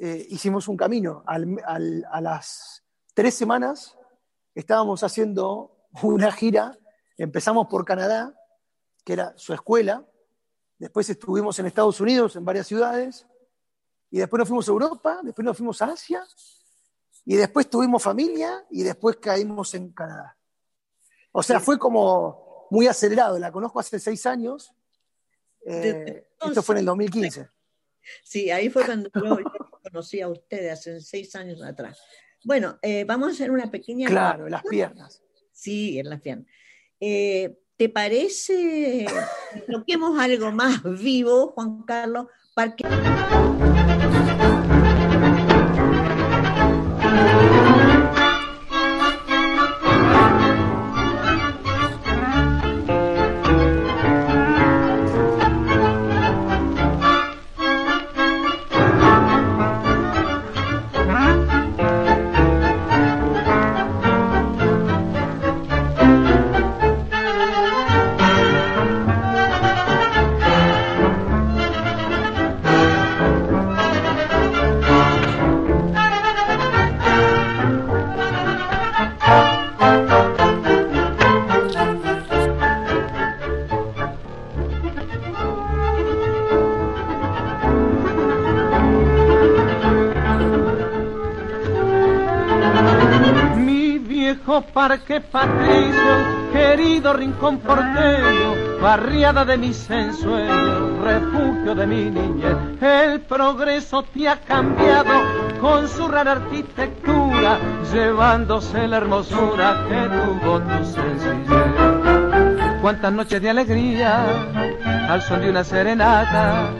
eh, 0.00 0.26
hicimos 0.30 0.68
un 0.68 0.76
camino. 0.76 1.22
Al- 1.26 1.56
al- 1.66 2.04
a 2.10 2.20
las 2.20 2.84
tres 3.14 3.34
semanas 3.34 3.96
estábamos 4.54 5.02
haciendo 5.02 5.76
una 6.02 6.30
gira, 6.32 6.78
empezamos 7.16 7.66
por 7.68 7.84
Canadá, 7.84 8.34
que 9.04 9.12
era 9.14 9.32
su 9.36 9.52
escuela, 9.54 10.06
después 10.78 11.08
estuvimos 11.10 11.58
en 11.58 11.66
Estados 11.66 12.00
Unidos, 12.00 12.36
en 12.36 12.44
varias 12.44 12.66
ciudades, 12.66 13.26
y 14.10 14.18
después 14.18 14.38
nos 14.38 14.48
fuimos 14.48 14.68
a 14.68 14.72
Europa, 14.72 15.20
después 15.22 15.44
nos 15.44 15.56
fuimos 15.56 15.82
a 15.82 15.86
Asia, 15.86 16.24
y 17.24 17.36
después 17.36 17.68
tuvimos 17.68 18.02
familia, 18.02 18.64
y 18.70 18.82
después 18.82 19.16
caímos 19.16 19.74
en 19.74 19.92
Canadá. 19.92 20.36
O 21.32 21.42
sea, 21.42 21.60
fue 21.60 21.78
como 21.78 22.66
muy 22.70 22.86
acelerado, 22.86 23.38
la 23.38 23.50
conozco 23.52 23.80
hace 23.80 23.98
seis 23.98 24.24
años, 24.26 24.72
eh, 25.66 26.28
esto 26.40 26.62
fue 26.62 26.76
en 26.76 26.78
el 26.80 26.84
2015. 26.86 27.48
Sí, 28.22 28.50
ahí 28.50 28.70
fue 28.70 28.84
cuando 28.86 29.10
yo 29.14 29.36
conocí 29.90 30.20
a 30.20 30.28
ustedes 30.28 30.72
hace 30.72 31.00
seis 31.00 31.34
años 31.34 31.62
atrás. 31.62 31.98
Bueno, 32.44 32.78
eh, 32.82 33.04
vamos 33.04 33.28
a 33.28 33.32
hacer 33.32 33.50
una 33.50 33.70
pequeña. 33.70 34.08
Claro, 34.08 34.46
en 34.46 34.52
las 34.52 34.62
piernas. 34.62 35.22
Sí, 35.52 35.98
en 35.98 36.10
las 36.10 36.20
piernas. 36.20 36.46
Eh, 37.00 37.58
¿Te 37.76 37.88
parece 37.88 39.06
que 39.52 39.72
toquemos 39.72 40.18
algo 40.18 40.50
más 40.50 40.82
vivo, 41.00 41.52
Juan 41.52 41.82
Carlos? 41.82 42.26
Para 42.54 42.74
que... 42.74 43.87
querido 96.98 97.12
rincón 97.12 97.58
porteño, 97.58 98.80
barriada 98.82 99.44
de 99.44 99.56
mis 99.56 99.88
ensueños, 99.88 100.98
refugio 101.04 101.72
de 101.76 101.86
mi 101.86 102.10
niñez. 102.10 102.56
El 102.80 103.20
progreso 103.20 104.02
te 104.02 104.28
ha 104.28 104.40
cambiado 104.40 105.12
con 105.60 105.86
su 105.86 106.08
rara 106.08 106.32
arquitectura, 106.32 107.60
llevándose 107.92 108.88
la 108.88 108.96
hermosura 108.96 109.84
que 109.88 110.08
tuvo 110.08 110.60
tu 110.60 110.84
sencillez. 110.86 112.80
Cuántas 112.82 113.12
noches 113.12 113.42
de 113.42 113.50
alegría 113.50 114.24
al 115.08 115.22
son 115.22 115.40
de 115.40 115.50
una 115.50 115.62
serenata 115.62 116.70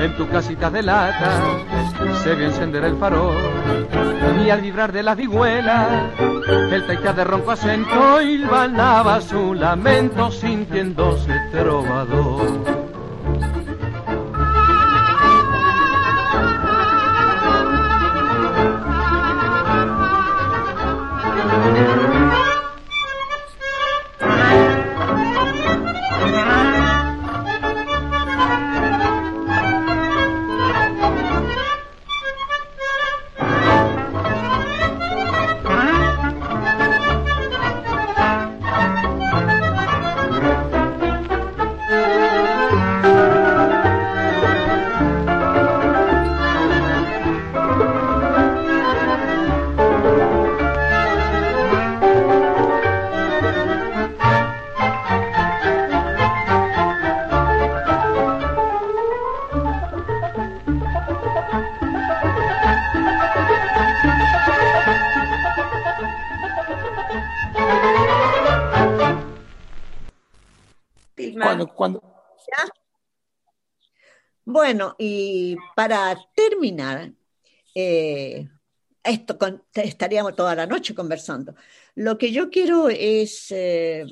en 0.00 0.16
tu 0.16 0.28
casita 0.28 0.70
de 0.70 0.84
lata 0.84 1.42
se 2.22 2.34
vio 2.34 2.46
encender 2.46 2.84
el 2.84 2.96
farol 2.96 3.34
y 4.44 4.50
al 4.50 4.60
vibrar 4.60 4.92
de 4.92 5.02
la 5.02 5.14
vihuela 5.14 6.10
el 6.70 6.86
taita 6.86 7.12
de 7.12 7.24
ronco 7.24 7.50
acento 7.50 8.22
hilvanaba 8.22 9.20
su 9.20 9.54
lamento 9.54 10.30
sintiéndose 10.30 11.34
trovador. 11.52 12.77
Bueno, 74.44 74.94
y 74.98 75.56
para 75.76 76.16
terminar, 76.34 77.12
eh, 77.74 78.48
esto 79.04 79.38
estaríamos 79.74 80.34
toda 80.34 80.54
la 80.54 80.66
noche 80.66 80.94
conversando. 80.94 81.54
Lo 81.94 82.16
que 82.16 82.32
yo 82.32 82.48
quiero 82.48 82.88
es, 82.88 83.50
eh, 83.50 84.06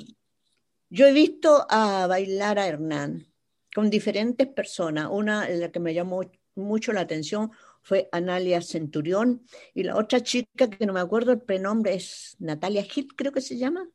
yo 0.91 1.07
he 1.07 1.13
visto 1.13 1.67
a 1.71 2.07
bailar 2.07 2.59
a 2.59 2.67
Hernán 2.67 3.27
con 3.75 3.89
diferentes 3.91 4.47
personas. 4.47 5.09
Una 5.11 5.49
la 5.49 5.71
que 5.71 5.81
me 5.81 5.95
llamó 5.95 6.21
mucho 6.55 6.93
la 6.93 7.03
atención 7.03 7.51
fue 7.83 8.09
Analia 8.13 8.61
Centurión 8.61 9.47
y 9.73 9.85
la 9.85 9.97
otra 9.97 10.23
chica 10.23 10.69
que 10.69 10.87
no 10.87 10.93
me 10.93 11.01
acuerdo 11.01 11.33
el 11.33 11.41
prenombre 11.41 11.95
es 11.95 12.37
Natalia 12.41 12.83
Gil, 12.83 13.09
creo 13.15 13.33
que 13.33 13.41
se 13.41 13.57
llama. 13.57 13.89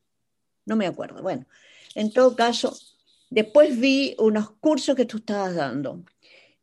No 0.66 0.76
me 0.76 0.88
acuerdo. 0.88 1.22
Bueno, 1.22 1.46
en 1.96 2.14
todo 2.14 2.36
caso, 2.36 2.74
después 3.32 3.80
vi 3.80 4.16
unos 4.20 4.52
cursos 4.52 4.96
que 4.96 5.06
tú 5.06 5.18
estabas 5.18 5.56
dando 5.56 6.04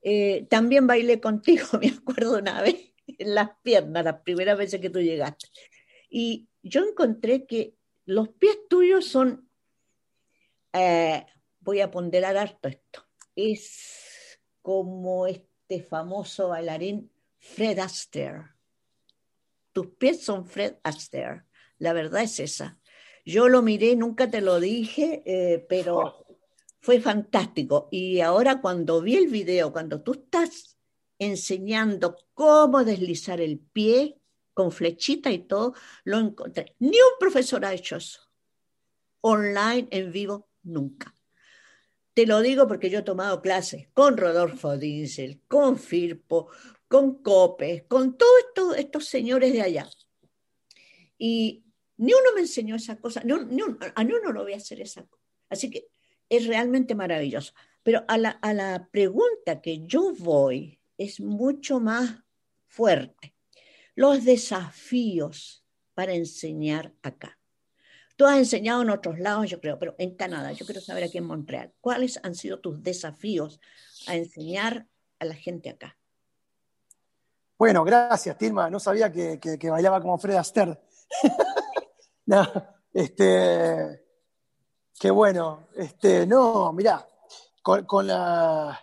eh, 0.02 0.46
también 0.48 0.86
bailé 0.86 1.20
contigo, 1.20 1.66
me 1.80 1.88
acuerdo 1.88 2.38
una 2.38 2.62
vez, 2.62 2.92
en 3.06 3.34
las 3.34 3.50
piernas, 3.62 4.04
las 4.04 4.22
primeras 4.22 4.56
veces 4.56 4.80
que 4.80 4.90
tú 4.90 5.00
llegaste. 5.00 5.48
Y 6.08 6.48
yo 6.62 6.82
encontré 6.84 7.46
que 7.46 7.74
los 8.04 8.28
pies 8.28 8.56
tuyos 8.68 9.06
son, 9.06 9.48
eh, 10.72 11.26
voy 11.60 11.80
a 11.80 11.90
ponderar 11.90 12.36
harto 12.36 12.68
esto, 12.68 13.06
es 13.36 14.40
como 14.62 15.26
este 15.26 15.82
famoso 15.82 16.48
bailarín 16.48 17.10
Fred 17.38 17.78
Astaire. 17.78 18.44
Tus 19.72 19.88
pies 19.88 20.22
son 20.22 20.46
Fred 20.46 20.76
Astaire, 20.82 21.44
la 21.78 21.92
verdad 21.92 22.22
es 22.22 22.40
esa. 22.40 22.78
Yo 23.24 23.48
lo 23.48 23.60
miré, 23.60 23.94
nunca 23.94 24.30
te 24.30 24.40
lo 24.40 24.58
dije, 24.58 25.22
eh, 25.26 25.66
pero 25.68 26.27
fue 26.80 27.00
fantástico. 27.00 27.88
Y 27.90 28.20
ahora 28.20 28.60
cuando 28.60 29.00
vi 29.00 29.16
el 29.16 29.28
video, 29.28 29.72
cuando 29.72 30.02
tú 30.02 30.12
estás 30.12 30.78
enseñando 31.18 32.16
cómo 32.34 32.84
deslizar 32.84 33.40
el 33.40 33.58
pie 33.58 34.20
con 34.54 34.72
flechita 34.72 35.30
y 35.30 35.40
todo, 35.40 35.74
lo 36.04 36.18
encontré. 36.18 36.74
Ni 36.78 36.96
un 36.96 37.18
profesor 37.18 37.64
ha 37.64 37.74
hecho 37.74 37.96
eso. 37.96 38.20
Online, 39.20 39.88
en 39.90 40.12
vivo, 40.12 40.48
nunca. 40.62 41.14
Te 42.14 42.26
lo 42.26 42.40
digo 42.40 42.66
porque 42.66 42.90
yo 42.90 43.00
he 43.00 43.02
tomado 43.02 43.40
clases 43.40 43.88
con 43.94 44.16
Rodolfo 44.16 44.76
Dinsel, 44.76 45.42
con 45.46 45.78
Firpo, 45.78 46.48
con 46.88 47.22
Copes, 47.22 47.84
con 47.86 48.16
todos 48.16 48.76
estos, 48.76 49.04
señores 49.04 49.52
de 49.52 49.62
allá. 49.62 49.88
Y 51.16 51.64
ni 51.96 52.12
uno 52.12 52.32
me 52.34 52.40
enseñó 52.40 52.74
esa 52.74 52.96
cosa, 52.96 53.22
ni, 53.24 53.34
ni 53.34 53.62
a 53.94 54.04
ni 54.04 54.12
uno 54.12 54.32
lo 54.32 54.42
voy 54.42 54.54
a 54.54 54.56
hacer 54.56 54.80
esa 54.80 55.04
cosa. 55.04 55.22
Así 55.48 55.70
que 55.70 55.88
es 56.28 56.46
realmente 56.46 56.94
maravilloso. 56.94 57.54
Pero 57.82 58.04
a 58.08 58.18
la, 58.18 58.30
a 58.30 58.52
la 58.52 58.88
pregunta 58.90 59.60
que 59.62 59.86
yo 59.86 60.12
voy 60.14 60.78
es 60.96 61.20
mucho 61.20 61.80
más 61.80 62.16
fuerte. 62.66 63.34
Los 63.94 64.24
desafíos 64.24 65.64
para 65.94 66.14
enseñar 66.14 66.92
acá. 67.02 67.38
Tú 68.16 68.26
has 68.26 68.38
enseñado 68.38 68.82
en 68.82 68.90
otros 68.90 69.18
lados, 69.18 69.48
yo 69.48 69.60
creo, 69.60 69.78
pero 69.78 69.94
en 69.98 70.16
Canadá, 70.16 70.52
yo 70.52 70.66
quiero 70.66 70.80
saber 70.80 71.04
aquí 71.04 71.18
en 71.18 71.24
Montreal, 71.24 71.72
¿cuáles 71.80 72.18
han 72.24 72.34
sido 72.34 72.58
tus 72.58 72.82
desafíos 72.82 73.60
a 74.08 74.16
enseñar 74.16 74.88
a 75.20 75.24
la 75.24 75.34
gente 75.34 75.70
acá? 75.70 75.96
Bueno, 77.56 77.84
gracias, 77.84 78.38
Tilma. 78.38 78.70
No 78.70 78.78
sabía 78.78 79.10
que, 79.10 79.38
que, 79.40 79.70
bailaba 79.70 80.00
como 80.00 80.18
Fred 80.18 80.36
Astaire. 80.36 80.78
este, 82.92 84.04
Qué 84.98 85.10
bueno. 85.10 85.68
Este, 85.74 86.26
no, 86.26 86.72
mirá, 86.72 87.06
con, 87.62 88.06
la. 88.06 88.78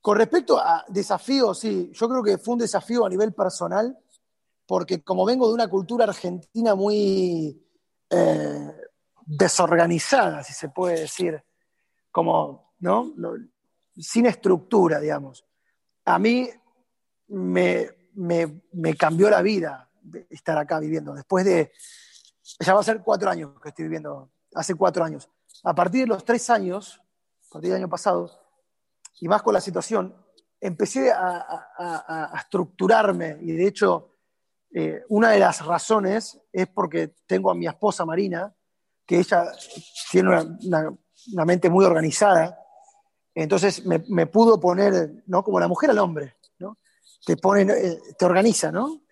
Con 0.00 0.18
respecto 0.18 0.58
a 0.58 0.84
desafíos, 0.88 1.58
sí, 1.58 1.90
yo 1.94 2.08
creo 2.08 2.22
que 2.22 2.36
fue 2.36 2.52
un 2.52 2.58
desafío 2.58 3.06
a 3.06 3.08
nivel 3.08 3.32
personal, 3.32 3.98
porque 4.66 5.02
como 5.02 5.24
vengo 5.24 5.48
de 5.48 5.54
una 5.54 5.68
cultura 5.68 6.04
argentina 6.04 6.74
muy 6.74 7.66
eh, 8.10 8.72
desorganizada, 9.24 10.42
si 10.42 10.52
se 10.52 10.68
puede 10.68 11.00
decir, 11.00 11.42
como, 12.10 12.74
¿no? 12.80 13.14
Sin 13.96 14.26
estructura, 14.26 15.00
digamos. 15.00 15.46
A 16.04 16.18
mí 16.18 16.50
me, 17.28 17.90
me 18.14 18.96
cambió 18.98 19.30
la 19.30 19.40
vida 19.40 19.88
estar 20.28 20.58
acá 20.58 20.78
viviendo. 20.78 21.14
Después 21.14 21.46
de, 21.46 21.72
ya 22.60 22.74
va 22.74 22.80
a 22.80 22.84
ser 22.84 23.02
cuatro 23.02 23.30
años 23.30 23.58
que 23.62 23.70
estoy 23.70 23.84
viviendo 23.84 24.30
hace 24.54 24.74
cuatro 24.74 25.04
años. 25.04 25.28
A 25.62 25.74
partir 25.74 26.02
de 26.02 26.06
los 26.08 26.24
tres 26.24 26.48
años, 26.50 27.00
a 27.48 27.52
partir 27.54 27.70
del 27.70 27.80
año 27.80 27.88
pasado, 27.88 28.30
y 29.20 29.28
más 29.28 29.42
con 29.42 29.54
la 29.54 29.60
situación, 29.60 30.14
empecé 30.60 31.12
a, 31.12 32.32
estructurarme 32.38 33.38
y 33.42 33.52
de 33.52 33.66
hecho 33.66 34.16
eh, 34.72 35.04
una 35.08 35.30
de 35.30 35.38
las 35.38 35.64
razones 35.64 36.40
es 36.52 36.66
porque 36.68 37.14
tengo 37.26 37.50
a 37.50 37.54
mi 37.54 37.66
esposa 37.66 38.04
Marina, 38.04 38.54
que 39.06 39.18
ella 39.18 39.52
tiene 40.10 40.30
una, 40.30 41.44
mente 41.44 41.68
muy 41.68 41.84
organizada, 41.84 42.58
entonces 43.34 43.84
me, 43.84 44.26
pudo 44.26 44.58
poner, 44.58 45.22
¿no? 45.26 45.42
Como 45.44 45.60
la 45.60 45.68
mujer 45.68 45.90
al 45.90 45.98
hombre, 45.98 46.36
¿no? 46.58 46.78
Te 47.26 47.36
pone, 47.36 47.62
eh, 47.62 47.98
te 48.18 48.24
organiza, 48.24 48.72
¿no? 48.72 49.02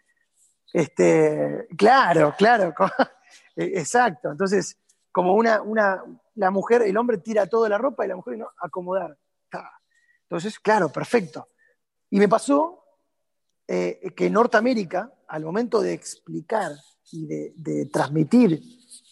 Este, 0.73 1.67
claro, 1.77 2.35
claro, 2.37 2.73
exacto. 3.57 4.31
Entonces, 4.31 4.79
como 5.13 5.35
una, 5.35 5.61
una, 5.61 6.03
la 6.35 6.51
mujer, 6.51 6.83
el 6.83 6.97
hombre 6.97 7.19
tira 7.19 7.47
toda 7.47 7.69
la 7.69 7.79
ropa 7.79 8.05
y 8.05 8.09
la 8.09 8.17
mujer 8.17 8.39
no, 8.39 8.49
acomodar. 8.61 9.17
Entonces, 10.23 10.59
claro, 10.59 10.91
perfecto. 10.91 11.49
Y 12.09 12.19
me 12.19 12.29
pasó 12.29 12.83
eh, 13.69 14.01
que 14.17 14.27
en 14.27 14.33
Norteamérica, 14.33 15.13
al 15.29 15.45
momento 15.45 15.83
de 15.83 15.93
explicar 15.93 16.73
y 17.11 17.27
de, 17.27 17.87
transmitir 17.93 18.63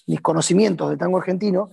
mis 0.06 0.20
conocimientos 0.22 0.88
de 0.88 0.96
tango 0.96 1.18
argentino, 1.18 1.70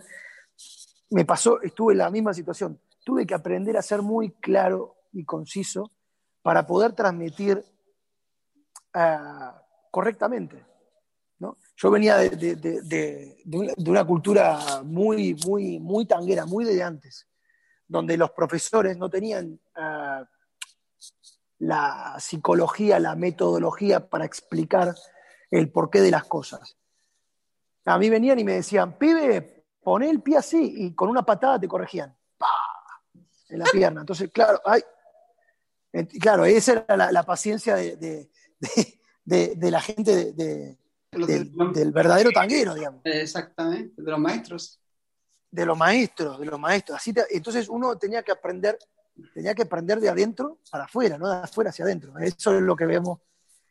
me 1.09 1.23
pasó, 1.23 1.61
estuve 1.61 1.93
en 1.93 1.99
la 1.99 2.09
misma 2.09 2.33
situación. 2.33 2.79
Tuve 3.05 3.25
que 3.25 3.33
aprender 3.33 3.77
a 3.77 3.81
ser 3.81 4.01
muy 4.01 4.31
claro 4.31 4.97
y 5.13 5.23
conciso 5.23 5.91
para 6.41 6.67
poder 6.67 6.91
transmitir 6.91 7.63
ah, 8.93 9.63
correctamente. 9.89 10.65
¿No? 11.39 11.57
Yo 11.75 11.91
venía 11.91 12.17
de, 12.17 12.29
de- 12.55 12.81
de- 12.81 13.37
una, 13.53 13.73
de 13.75 13.91
una 13.91 14.05
cultura 14.05 14.81
muy, 14.83 15.35
muy, 15.45 15.79
muy 15.79 16.05
tanguera, 16.05 16.45
muy 16.45 16.65
de 16.65 16.81
antes, 16.81 17.27
donde 17.87 18.17
los 18.17 18.31
profesores 18.31 18.97
no 18.97 19.09
tenían 19.09 19.59
ah, 19.75 20.27
la 21.59 22.15
psicología, 22.19 22.99
la 22.99 23.15
metodología 23.15 24.07
para 24.09 24.25
explicar 24.25 24.93
el 25.51 25.71
porqué 25.71 26.01
de 26.01 26.11
las 26.11 26.25
cosas. 26.25 26.77
A 27.85 27.97
mí 27.97 28.09
venían 28.09 28.37
y 28.39 28.43
me 28.43 28.53
decían, 28.55 28.97
pibe, 28.97 29.65
poné 29.81 30.09
el 30.09 30.21
pie 30.21 30.37
así, 30.37 30.73
y 30.77 30.93
con 30.93 31.09
una 31.09 31.23
patada 31.23 31.59
te 31.59 31.67
corregían. 31.67 32.15
¡Pah! 32.37 32.47
En 33.49 33.59
la 33.59 33.65
pierna. 33.71 34.01
Entonces, 34.01 34.29
claro, 34.31 34.59
ay, 34.65 34.81
ent- 35.93 36.19
claro, 36.19 36.45
esa 36.45 36.73
era 36.87 36.97
la, 36.97 37.11
la 37.11 37.23
paciencia 37.23 37.75
de, 37.75 37.95
de- 37.95 38.29
de- 39.23 39.55
de- 39.55 39.71
la 39.71 39.81
gente 39.81 40.33
del, 41.11 41.25
de- 41.55 41.79
del 41.79 41.91
verdadero 41.91 42.31
tanguero, 42.31 42.73
digamos, 42.75 43.01
Exactamente, 43.03 44.01
de 44.01 44.11
los 44.11 44.19
maestros. 44.19 44.79
de 45.49 45.65
los 45.65 45.77
maestros, 45.77 46.39
de 46.39 46.45
los 46.45 46.59
maestros. 46.59 46.97
Así 46.97 47.13
te- 47.13 47.25
entonces 47.31 47.69
uno 47.69 47.97
tenía 47.97 48.21
que 48.23 48.31
aprender, 48.31 48.77
tenía 49.33 49.55
que 49.55 49.63
aprender 49.63 49.99
de 49.99 50.09
adentro 50.09 50.59
para 50.69 50.83
afuera, 50.83 51.17
no 51.17 51.27
de 51.29 51.37
afuera 51.43 51.69
hacia 51.69 51.85
adentro. 51.85 52.17
Eso 52.19 52.55
es 52.55 52.61
lo 52.61 52.75
que 52.75 52.85
vemos, 52.85 53.19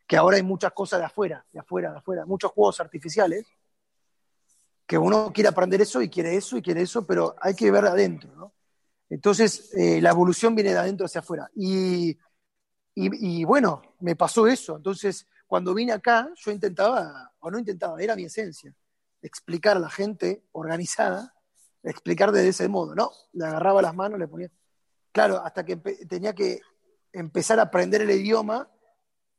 que 0.07 0.17
ahora 0.17 0.37
hay 0.37 0.43
muchas 0.43 0.73
cosas 0.73 1.01
de 1.01 1.07
afuera, 1.07 1.45
de 1.53 1.61
afuera, 1.61 1.93
de 1.93 1.99
afuera, 1.99 2.25
muchos 2.27 2.51
juegos 2.53 2.81
artificiales, 2.81 3.47
que 4.87 4.97
uno 4.99 5.33
quiere 5.33 5.49
aprender 5.49 5.81
eso 5.81 6.01
y 6.01 6.09
quiere 6.09 6.37
eso 6.37 6.57
y 6.57 6.63
quiere 6.63 6.83
eso, 6.83 7.05
pero 7.07 7.35
hay 7.41 7.55
que 7.55 7.71
ver 7.71 7.85
de 7.85 7.91
adentro, 7.91 8.35
¿no? 8.37 8.53
Entonces, 9.09 9.73
eh, 9.75 10.01
la 10.01 10.11
evolución 10.11 10.55
viene 10.55 10.73
de 10.73 10.79
adentro 10.79 11.07
hacia 11.07 11.21
afuera. 11.21 11.49
Y, 11.55 12.11
y- 12.11 12.19
y 13.41 13.45
bueno, 13.45 13.83
me 14.01 14.17
pasó 14.17 14.47
eso. 14.49 14.77
Entonces, 14.77 15.27
cuando 15.47 15.75
vine 15.75 15.93
acá, 15.93 16.29
yo 16.35 16.51
intentaba, 16.51 17.33
o 17.39 17.51
no 17.51 17.59
intentaba, 17.59 18.01
era 18.03 18.17
mi 18.17 18.25
esencia, 18.25 18.75
explicar 19.23 19.77
a 19.77 19.81
la 19.81 19.91
gente 19.91 20.45
organizada, 20.53 21.35
explicar 21.83 22.33
de 22.33 22.49
ese 22.49 22.69
modo, 22.69 22.95
¿no? 22.95 23.13
Le 23.33 23.47
agarraba 23.47 23.81
las 23.81 23.95
manos, 23.95 24.19
le 24.19 24.27
ponía. 24.27 24.51
Claro, 25.13 25.41
hasta 25.41 25.65
que 25.65 25.77
tenía 25.77 26.35
que 26.35 26.61
empezar 27.13 27.59
a 27.61 27.63
aprender 27.63 28.03
el 28.03 28.11
idioma, 28.11 28.71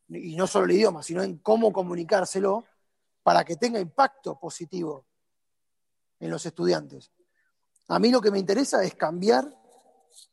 y 0.09 0.35
no 0.35 0.47
solo 0.47 0.65
el 0.65 0.71
idioma, 0.71 1.03
sino 1.03 1.21
en 1.21 1.39
cómo 1.39 1.73
comunicárselo 1.73 2.65
para 3.21 3.43
que 3.43 3.57
tenga 3.57 3.79
impacto 3.79 4.39
positivo 4.39 5.05
en 6.19 6.29
los 6.29 6.45
estudiantes. 6.45 7.11
A 7.89 7.99
mí 7.99 8.09
lo 8.09 8.21
que 8.21 8.31
me 8.31 8.39
interesa 8.39 8.83
es 8.83 8.95
cambiar, 8.95 9.53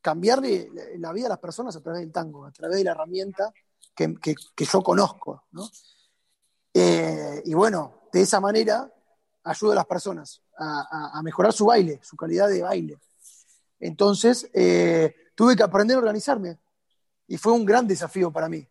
cambiarle 0.01 0.71
la 0.99 1.13
vida 1.13 1.27
a 1.27 1.31
las 1.31 1.39
personas 1.39 1.75
a 1.75 1.83
través 1.83 2.03
del 2.03 2.13
tango, 2.13 2.47
a 2.47 2.53
través 2.53 2.79
de 2.79 2.85
la 2.85 2.93
herramienta 2.93 3.53
que, 3.95 4.35
yo 4.57 4.83
conozco. 4.83 5.45
¿no? 5.53 5.69
Eh, 6.73 7.43
y 7.45 7.55
bueno, 7.55 8.09
de 8.13 8.23
esa 8.23 8.41
manera 8.41 8.91
ayudo 9.45 9.73
a 9.73 9.77
las 9.77 9.87
personas 9.87 10.41
a, 10.59 11.21
mejorar 11.23 11.53
su 11.53 11.67
baile, 11.67 12.01
su 12.03 12.17
calidad 12.17 12.49
de 12.49 12.63
baile. 12.63 12.99
Entonces, 13.81 14.49
eh, 14.55 15.15
tuve 15.35 15.57
que 15.57 15.63
aprender 15.63 15.97
a 15.97 16.01
organizarme 16.01 16.59
y 17.27 17.37
fue 17.37 17.53
un 17.53 17.65
gran 17.65 17.87
desafío 17.87 18.31
para 18.31 18.49
mí, 18.49 18.67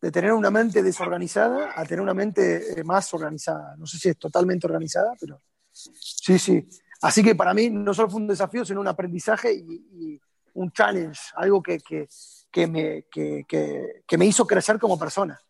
de 0.00 0.10
tener 0.10 0.32
una 0.32 0.50
mente 0.50 0.82
desorganizada 0.82 1.72
a 1.74 1.84
tener 1.84 2.00
una 2.00 2.14
mente 2.14 2.78
eh, 2.78 2.84
más 2.84 3.12
organizada. 3.14 3.74
No 3.76 3.86
sé 3.86 3.98
si 3.98 4.08
es 4.10 4.18
totalmente 4.18 4.66
organizada, 4.66 5.14
pero 5.18 5.40
sí, 5.72 6.38
sí. 6.38 6.68
Así 7.02 7.22
que 7.22 7.34
para 7.34 7.54
mí 7.54 7.70
no 7.70 7.92
solo 7.94 8.10
fue 8.10 8.20
un 8.20 8.28
desafío, 8.28 8.64
sino 8.64 8.80
un 8.80 8.88
aprendizaje 8.88 9.52
y, 9.54 10.20
un 10.54 10.70
challenge, 10.70 11.20
algo 11.34 11.62
que- 11.62 12.08
que 12.54 12.68
me, 12.68 13.02
que- 13.10 13.44
que- 13.48 14.16
me 14.16 14.26
hizo 14.26 14.46
crecer 14.46 14.78
como 14.78 14.96
persona. 14.96 15.40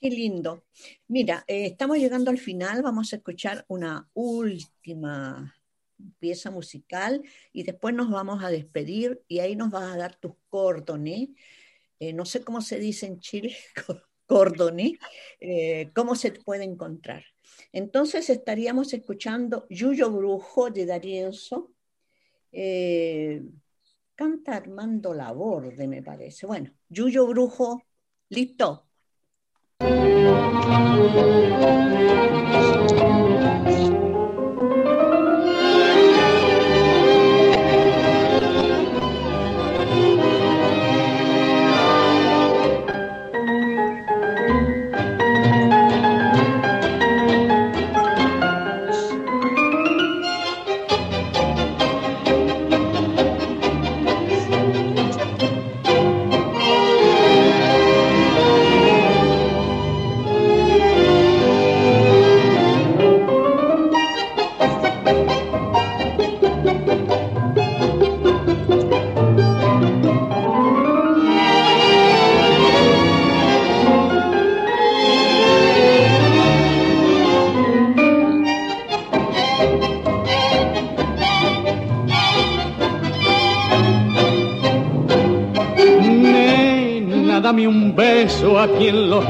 Qué 0.00 0.10
lindo. 0.10 0.64
Mira, 1.06 1.44
eh, 1.46 1.66
estamos 1.66 1.98
llegando 1.98 2.32
al 2.32 2.38
final, 2.38 2.82
vamos 2.82 3.12
a 3.12 3.16
escuchar 3.16 3.64
una 3.68 4.10
última 4.12 5.54
pieza 6.18 6.50
musical 6.50 7.22
y 7.52 7.62
después 7.62 7.94
nos 7.94 8.10
vamos 8.10 8.42
a 8.42 8.50
despedir 8.50 9.22
y 9.28 9.38
ahí 9.38 9.54
nos 9.54 9.70
vas 9.70 9.84
a 9.94 9.96
dar 9.96 10.16
tus 10.16 10.32
córdones. 10.48 11.28
Eh, 12.00 12.12
no 12.12 12.24
sé 12.24 12.42
cómo 12.42 12.60
se 12.60 12.80
dice 12.80 13.06
en 13.06 13.20
Chile, 13.20 13.56
córdones, 14.26 14.94
eh, 15.38 15.92
cómo 15.94 16.16
se 16.16 16.32
puede 16.32 16.64
encontrar. 16.64 17.24
Entonces 17.72 18.28
estaríamos 18.30 18.92
escuchando 18.92 19.64
Yuyo 19.70 20.10
Brujo 20.10 20.70
de 20.70 20.86
D'Arienzo. 20.86 21.70
Eh, 22.50 23.42
canta 24.14 24.56
Armando 24.56 25.14
Laborde, 25.14 25.86
me 25.88 26.02
parece. 26.02 26.46
Bueno, 26.46 26.70
Yuyo 26.88 27.26
Brujo, 27.26 27.82
listo. 28.28 28.88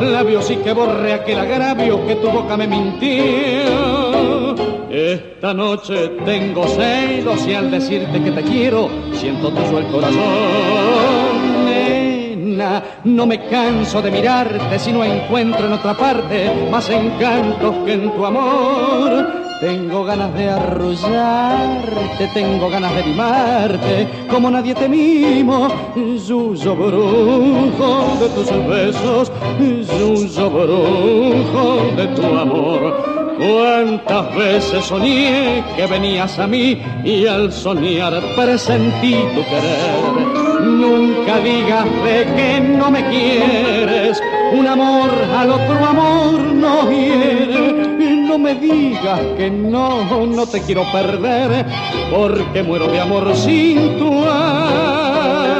Los 0.00 0.10
labios 0.10 0.50
y 0.50 0.56
que 0.56 0.72
borre 0.72 1.12
aquel 1.12 1.38
agravio 1.38 2.06
que 2.06 2.16
tu 2.16 2.30
boca 2.30 2.56
me 2.56 2.66
mintió. 2.66 4.54
Esta 4.90 5.52
noche 5.52 6.10
tengo 6.24 6.66
celos 6.66 7.46
y 7.46 7.54
al 7.54 7.70
decirte 7.70 8.22
que 8.22 8.30
te 8.30 8.42
quiero, 8.42 8.88
siento 9.12 9.50
tuyo 9.50 9.78
el 9.78 9.86
corazón. 9.86 11.64
Nena, 11.64 12.82
no 13.04 13.26
me 13.26 13.46
canso 13.48 14.00
de 14.00 14.10
mirarte 14.10 14.78
si 14.78 14.92
no 14.92 15.04
encuentro 15.04 15.66
en 15.66 15.72
otra 15.72 15.94
parte 15.94 16.50
más 16.70 16.88
encantos 16.90 17.74
que 17.84 17.92
en 17.94 18.10
tu 18.12 18.24
amor. 18.24 19.43
Tengo 19.64 20.04
ganas 20.04 20.34
de 20.34 20.50
arrullarte, 20.50 22.28
tengo 22.34 22.68
ganas 22.68 22.94
de 22.96 23.02
mimarte, 23.02 24.08
como 24.28 24.50
nadie 24.50 24.74
te 24.74 24.86
mimo. 24.86 25.68
Yuyo 25.96 26.76
brujo 26.76 28.18
de 28.20 28.28
tus 28.28 28.66
besos, 28.68 29.32
yuyo 29.58 30.50
brujo 30.50 31.80
de 31.96 32.06
tu 32.08 32.26
amor. 32.26 33.34
Cuántas 33.38 34.36
veces 34.36 34.84
soñé 34.84 35.64
que 35.74 35.86
venías 35.86 36.38
a 36.38 36.46
mí 36.46 36.82
y 37.02 37.26
al 37.26 37.50
soñar 37.50 38.12
presentí 38.36 39.14
tu 39.34 39.42
querer. 39.44 40.60
Nunca 40.62 41.38
digas 41.38 41.86
de 42.04 42.26
que 42.36 42.60
no 42.60 42.90
me 42.90 43.02
quieres, 43.08 44.20
un 44.52 44.68
amor 44.68 45.10
al 45.34 45.52
otro 45.52 45.86
amor 45.86 46.38
no 46.38 46.90
hiere. 46.90 47.93
No 48.34 48.40
me 48.40 48.56
digas 48.56 49.20
que 49.36 49.48
no, 49.48 50.26
no 50.26 50.44
te 50.44 50.60
quiero 50.60 50.82
perder, 50.90 51.64
porque 52.10 52.64
muero 52.64 52.88
de 52.88 52.98
amor 52.98 53.32
sin 53.36 53.96
tu 53.96 54.08
amor. 54.28 55.54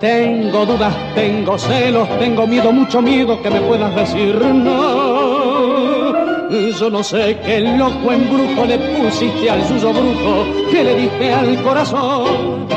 Tengo 0.00 0.66
dudas, 0.66 0.94
tengo 1.14 1.56
celos, 1.56 2.08
tengo 2.18 2.46
miedo, 2.46 2.70
mucho 2.72 3.00
miedo 3.00 3.40
que 3.42 3.48
me 3.48 3.60
puedas 3.60 3.94
decir 3.94 4.34
no. 4.34 5.25
Yo 6.48 6.90
no 6.90 7.02
sé 7.02 7.40
qué 7.44 7.58
loco 7.60 8.12
embrujo 8.12 8.64
le 8.66 8.78
pusiste 8.78 9.50
al 9.50 9.66
suyo 9.66 9.92
brujo 9.92 10.70
que 10.70 10.84
le 10.84 10.94
diste 10.94 11.32
al 11.32 11.62
corazón. 11.62 12.68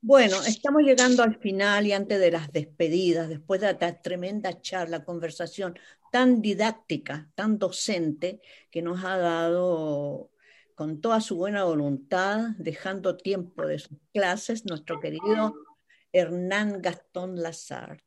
Bueno, 0.00 0.36
estamos 0.46 0.82
llegando 0.82 1.24
al 1.24 1.36
final 1.40 1.86
y 1.86 1.92
antes 1.92 2.20
de 2.20 2.30
las 2.30 2.52
despedidas, 2.52 3.28
después 3.28 3.60
de 3.60 3.70
esta 3.70 4.00
tremenda 4.00 4.60
charla, 4.60 5.04
conversación 5.04 5.76
tan 6.12 6.40
didáctica, 6.40 7.28
tan 7.34 7.58
docente, 7.58 8.40
que 8.70 8.82
nos 8.82 9.02
ha 9.02 9.16
dado 9.16 10.30
con 10.76 11.00
toda 11.00 11.20
su 11.20 11.36
buena 11.36 11.64
voluntad, 11.64 12.50
dejando 12.58 13.16
tiempo 13.16 13.66
de 13.66 13.80
sus 13.80 13.98
clases, 14.12 14.64
nuestro 14.64 15.00
querido 15.00 15.54
Hernán 16.12 16.82
Gastón 16.82 17.42
Lazard. 17.42 17.98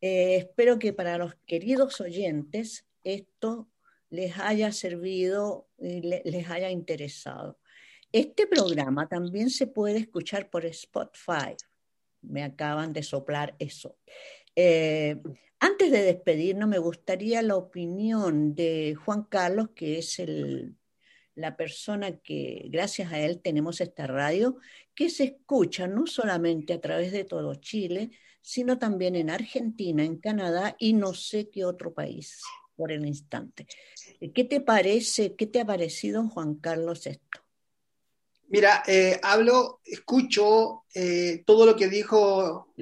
Eh, 0.00 0.36
espero 0.36 0.78
que 0.78 0.92
para 0.92 1.18
los 1.18 1.34
queridos 1.46 2.00
oyentes 2.00 2.86
esto 3.04 3.68
les 4.10 4.38
haya 4.38 4.72
servido 4.72 5.68
y 5.78 6.00
les 6.00 6.50
haya 6.50 6.70
interesado. 6.70 7.58
Este 8.12 8.46
programa 8.46 9.08
también 9.08 9.50
se 9.50 9.66
puede 9.66 9.98
escuchar 9.98 10.48
por 10.48 10.64
Spotify. 10.66 11.56
Me 12.22 12.42
acaban 12.42 12.92
de 12.92 13.02
soplar 13.02 13.56
eso. 13.58 13.96
Eh, 14.54 15.20
antes 15.58 15.90
de 15.90 16.02
despedirnos, 16.02 16.68
me 16.68 16.78
gustaría 16.78 17.42
la 17.42 17.56
opinión 17.56 18.54
de 18.54 18.94
Juan 18.94 19.24
Carlos, 19.24 19.70
que 19.74 19.98
es 19.98 20.18
el, 20.18 20.76
la 21.34 21.56
persona 21.56 22.18
que, 22.18 22.66
gracias 22.70 23.12
a 23.12 23.20
él, 23.20 23.40
tenemos 23.40 23.80
esta 23.80 24.06
radio, 24.06 24.56
que 24.94 25.10
se 25.10 25.24
escucha 25.24 25.86
no 25.86 26.06
solamente 26.06 26.72
a 26.72 26.80
través 26.80 27.12
de 27.12 27.24
todo 27.24 27.54
Chile, 27.54 28.10
sino 28.46 28.78
también 28.78 29.16
en 29.16 29.28
Argentina, 29.28 30.04
en 30.04 30.18
Canadá 30.18 30.76
y 30.78 30.92
no 30.92 31.14
sé 31.14 31.50
qué 31.50 31.64
otro 31.64 31.92
país 31.92 32.42
por 32.76 32.92
el 32.92 33.04
instante. 33.04 33.66
¿Qué 34.32 34.44
te 34.44 34.60
parece, 34.60 35.34
qué 35.34 35.48
te 35.48 35.60
ha 35.60 35.66
parecido, 35.66 36.28
Juan 36.28 36.54
Carlos, 36.54 37.08
esto? 37.08 37.40
Mira, 38.46 38.84
eh, 38.86 39.18
hablo, 39.20 39.80
escucho 39.84 40.84
eh, 40.94 41.42
todo 41.44 41.66
lo 41.66 41.74
que 41.74 41.88
dijo 41.88 42.72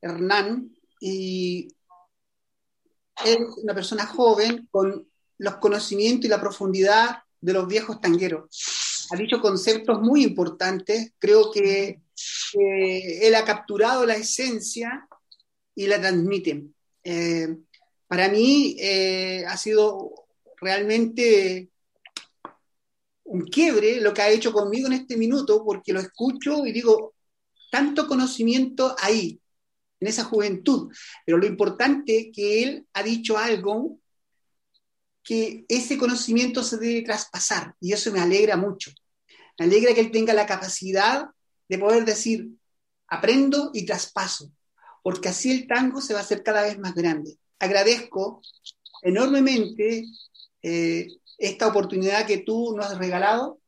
Hernán 0.00 0.74
y 1.00 1.68
es 3.24 3.38
una 3.62 3.74
persona 3.74 4.04
joven 4.04 4.66
con 4.68 5.08
los 5.38 5.56
conocimientos 5.58 6.24
y 6.24 6.28
la 6.28 6.40
profundidad 6.40 7.22
de 7.40 7.52
los 7.52 7.68
viejos 7.68 8.00
tangueros. 8.00 9.06
Ha 9.12 9.16
dicho 9.16 9.40
conceptos 9.40 10.00
muy 10.00 10.24
importantes. 10.24 11.12
Creo 11.20 11.52
que 11.52 12.00
él 12.54 13.34
ha 13.34 13.44
capturado 13.44 14.04
la 14.06 14.16
esencia 14.16 15.06
y 15.74 15.86
la 15.86 16.00
transmite. 16.00 16.64
Eh, 17.04 17.56
para 18.06 18.28
mí 18.28 18.76
eh, 18.78 19.44
ha 19.46 19.56
sido 19.56 20.26
realmente 20.60 21.70
un 23.24 23.42
quiebre 23.42 24.00
lo 24.00 24.12
que 24.12 24.22
ha 24.22 24.30
hecho 24.30 24.52
conmigo 24.52 24.86
en 24.86 24.94
este 24.94 25.16
minuto, 25.16 25.64
porque 25.64 25.92
lo 25.92 26.00
escucho 26.00 26.66
y 26.66 26.72
digo, 26.72 27.14
tanto 27.70 28.06
conocimiento 28.06 28.94
ahí, 28.98 29.40
en 30.00 30.08
esa 30.08 30.24
juventud, 30.24 30.92
pero 31.24 31.38
lo 31.38 31.46
importante 31.46 32.30
que 32.34 32.62
él 32.62 32.86
ha 32.92 33.02
dicho 33.02 33.38
algo 33.38 33.98
que 35.22 35.64
ese 35.68 35.96
conocimiento 35.96 36.64
se 36.64 36.76
debe 36.76 37.02
traspasar 37.02 37.74
y 37.80 37.92
eso 37.92 38.10
me 38.12 38.20
alegra 38.20 38.56
mucho. 38.56 38.90
Me 39.58 39.66
alegra 39.66 39.94
que 39.94 40.00
él 40.00 40.10
tenga 40.10 40.34
la 40.34 40.46
capacidad 40.46 41.26
de 41.72 41.78
poder 41.78 42.04
decir, 42.04 42.50
aprendo 43.08 43.70
y 43.72 43.86
traspaso, 43.86 44.52
porque 45.02 45.30
así 45.30 45.50
el 45.50 45.66
tango 45.66 46.02
se 46.02 46.12
va 46.12 46.20
a 46.20 46.22
hacer 46.22 46.42
cada 46.42 46.64
vez 46.64 46.78
más 46.78 46.94
grande. 46.94 47.38
Agradezco 47.58 48.42
enormemente 49.00 50.04
eh, 50.60 51.06
esta 51.38 51.68
oportunidad 51.68 52.26
que 52.26 52.42
tú 52.42 52.76
nos 52.76 52.84
has 52.84 52.98
regalado. 52.98 53.58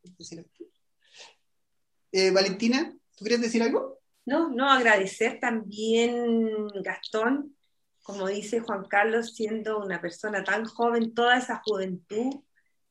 Eh, 2.12 2.30
Valentina, 2.30 2.94
¿tú 3.16 3.24
quieres 3.24 3.40
decir 3.40 3.62
algo? 3.62 4.00
No, 4.26 4.50
no, 4.50 4.70
agradecer 4.70 5.40
también, 5.40 6.68
Gastón, 6.82 7.56
como 8.02 8.28
dice 8.28 8.60
Juan 8.60 8.84
Carlos, 8.86 9.34
siendo 9.34 9.82
una 9.82 10.02
persona 10.02 10.44
tan 10.44 10.66
joven, 10.66 11.14
toda 11.14 11.38
esa 11.38 11.62
juventud, 11.64 12.42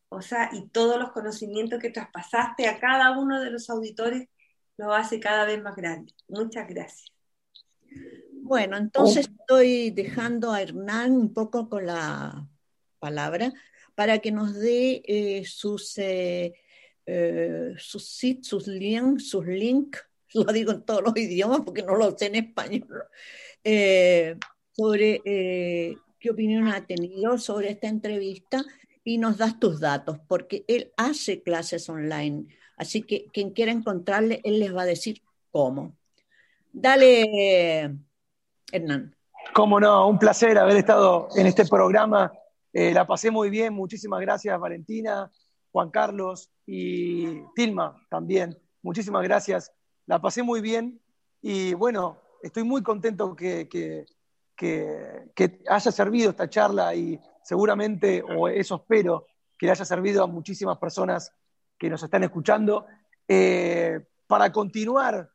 o 0.10 0.24
sea, 0.24 0.50
y 0.54 0.70
todos 0.70 1.00
los 1.00 1.12
conocimientos 1.12 1.80
que 1.80 1.92
traspasaste 1.92 2.68
a 2.68 2.80
cada 2.80 3.16
uno 3.20 3.40
de 3.42 3.52
los 3.52 3.70
auditores 3.70 4.28
lo 4.78 4.94
hace 4.94 5.20
cada 5.20 5.46
vez 5.46 5.62
más 5.62 5.76
grande. 5.76 6.14
Muchas 6.28 6.68
gracias. 6.68 7.12
Bueno, 8.42 8.78
entonces 8.78 9.30
estoy 9.30 9.92
dejando 9.92 10.52
a 10.52 10.62
Hernán 10.62 11.14
un 11.14 11.34
poco 11.34 11.70
con 11.70 11.86
la 11.86 12.48
palabra 13.00 13.54
para 13.96 14.20
que 14.20 14.32
nos 14.32 14.54
dé 14.56 15.02
eh, 15.06 15.46
sus, 15.46 15.98
eh, 15.98 16.54
eh, 17.06 17.74
sus, 17.78 18.22
sus 18.42 18.68
links, 18.68 19.30
sus 19.30 19.46
links, 19.46 20.04
lo 20.34 20.52
digo 20.52 20.72
en 20.72 20.82
todos 20.84 21.04
los 21.04 21.16
idiomas 21.16 21.62
porque 21.64 21.84
no 21.84 21.96
lo 21.96 22.18
sé 22.18 22.26
en 22.28 22.36
español, 22.36 23.04
sobre 24.76 25.22
qué 26.20 26.30
opinión 26.30 26.68
ha 26.68 26.86
tenido 26.86 27.38
sobre 27.38 27.72
esta 27.72 27.88
entrevista 27.88 28.64
y 29.04 29.20
nos 29.20 29.38
das 29.38 29.60
tus 29.60 29.80
datos, 29.80 30.18
porque 30.28 30.66
él 30.68 30.92
hace 30.98 31.44
clases 31.44 31.88
online 31.88 32.48
Así 32.84 33.02
que 33.02 33.28
quien 33.32 33.52
quiera 33.52 33.72
encontrarle, 33.72 34.42
él 34.44 34.60
les 34.60 34.76
va 34.76 34.82
a 34.82 34.86
decir 34.86 35.22
cómo. 35.52 35.96
Dale, 36.74 37.96
Hernán. 38.74 39.16
Cómo 39.54 39.80
no, 39.80 40.10
un 40.10 40.20
placer 40.20 40.58
haber 40.58 40.76
estado 40.76 41.30
en 41.38 41.48
este 41.48 41.66
programa. 41.66 42.34
Eh, 42.74 42.92
la 42.94 43.08
pasé 43.08 43.32
muy 43.32 43.50
bien. 43.50 43.74
Muchísimas 43.74 44.20
gracias, 44.20 44.60
Valentina, 44.60 45.32
Juan 45.72 45.92
Carlos 45.92 46.52
y 46.66 47.40
Tilma 47.56 48.06
también. 48.10 48.60
Muchísimas 48.82 49.24
gracias. 49.24 49.72
La 50.06 50.20
pasé 50.20 50.44
muy 50.44 50.60
bien 50.60 51.00
y 51.42 51.74
bueno, 51.76 52.18
estoy 52.42 52.64
muy 52.64 52.84
contento 52.84 53.34
que, 53.34 53.70
que, 53.70 54.06
que 54.58 55.62
haya 55.70 55.90
servido 55.90 56.32
esta 56.32 56.50
charla 56.50 56.94
y 56.94 57.18
seguramente, 57.44 58.22
o 58.22 58.50
eso 58.50 58.76
espero, 58.76 59.26
que 59.58 59.68
le 59.68 59.72
haya 59.72 59.86
servido 59.86 60.22
a 60.22 60.28
muchísimas 60.28 60.78
personas 60.80 61.32
que 61.78 61.90
nos 61.90 62.04
están 62.04 62.24
escuchando, 62.24 62.86
eh, 63.28 64.00
para 64.28 64.52
continuar, 64.52 65.30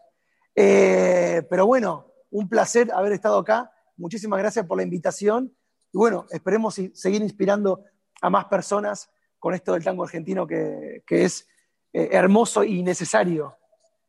Eh, 0.54 1.46
pero 1.50 1.66
bueno, 1.66 2.12
un 2.30 2.48
placer 2.48 2.92
haber 2.92 3.12
estado 3.12 3.38
acá. 3.38 3.70
Muchísimas 3.96 4.38
gracias 4.38 4.66
por 4.66 4.78
la 4.78 4.82
invitación 4.82 5.54
y 5.94 5.96
bueno, 5.96 6.26
esperemos 6.30 6.74
seguir 6.74 7.22
inspirando 7.22 7.84
a 8.20 8.28
más 8.28 8.46
personas 8.46 9.08
con 9.38 9.54
esto 9.54 9.74
del 9.74 9.84
tango 9.84 10.02
argentino 10.02 10.44
que, 10.44 11.04
es 11.08 11.46
eh, 11.92 12.08
hermoso 12.10 12.64
y 12.64 12.82
necesario, 12.82 13.56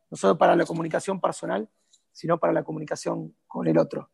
no 0.10 0.18
solo 0.18 0.36
para 0.36 0.56
la 0.56 0.66
comunicación 0.66 1.22
personal, 1.22 1.70
sino 2.12 2.40
para 2.40 2.54
la 2.54 2.64
comunicación 2.64 3.38
con 3.46 3.68
el 3.68 3.78
otro. 3.78 4.10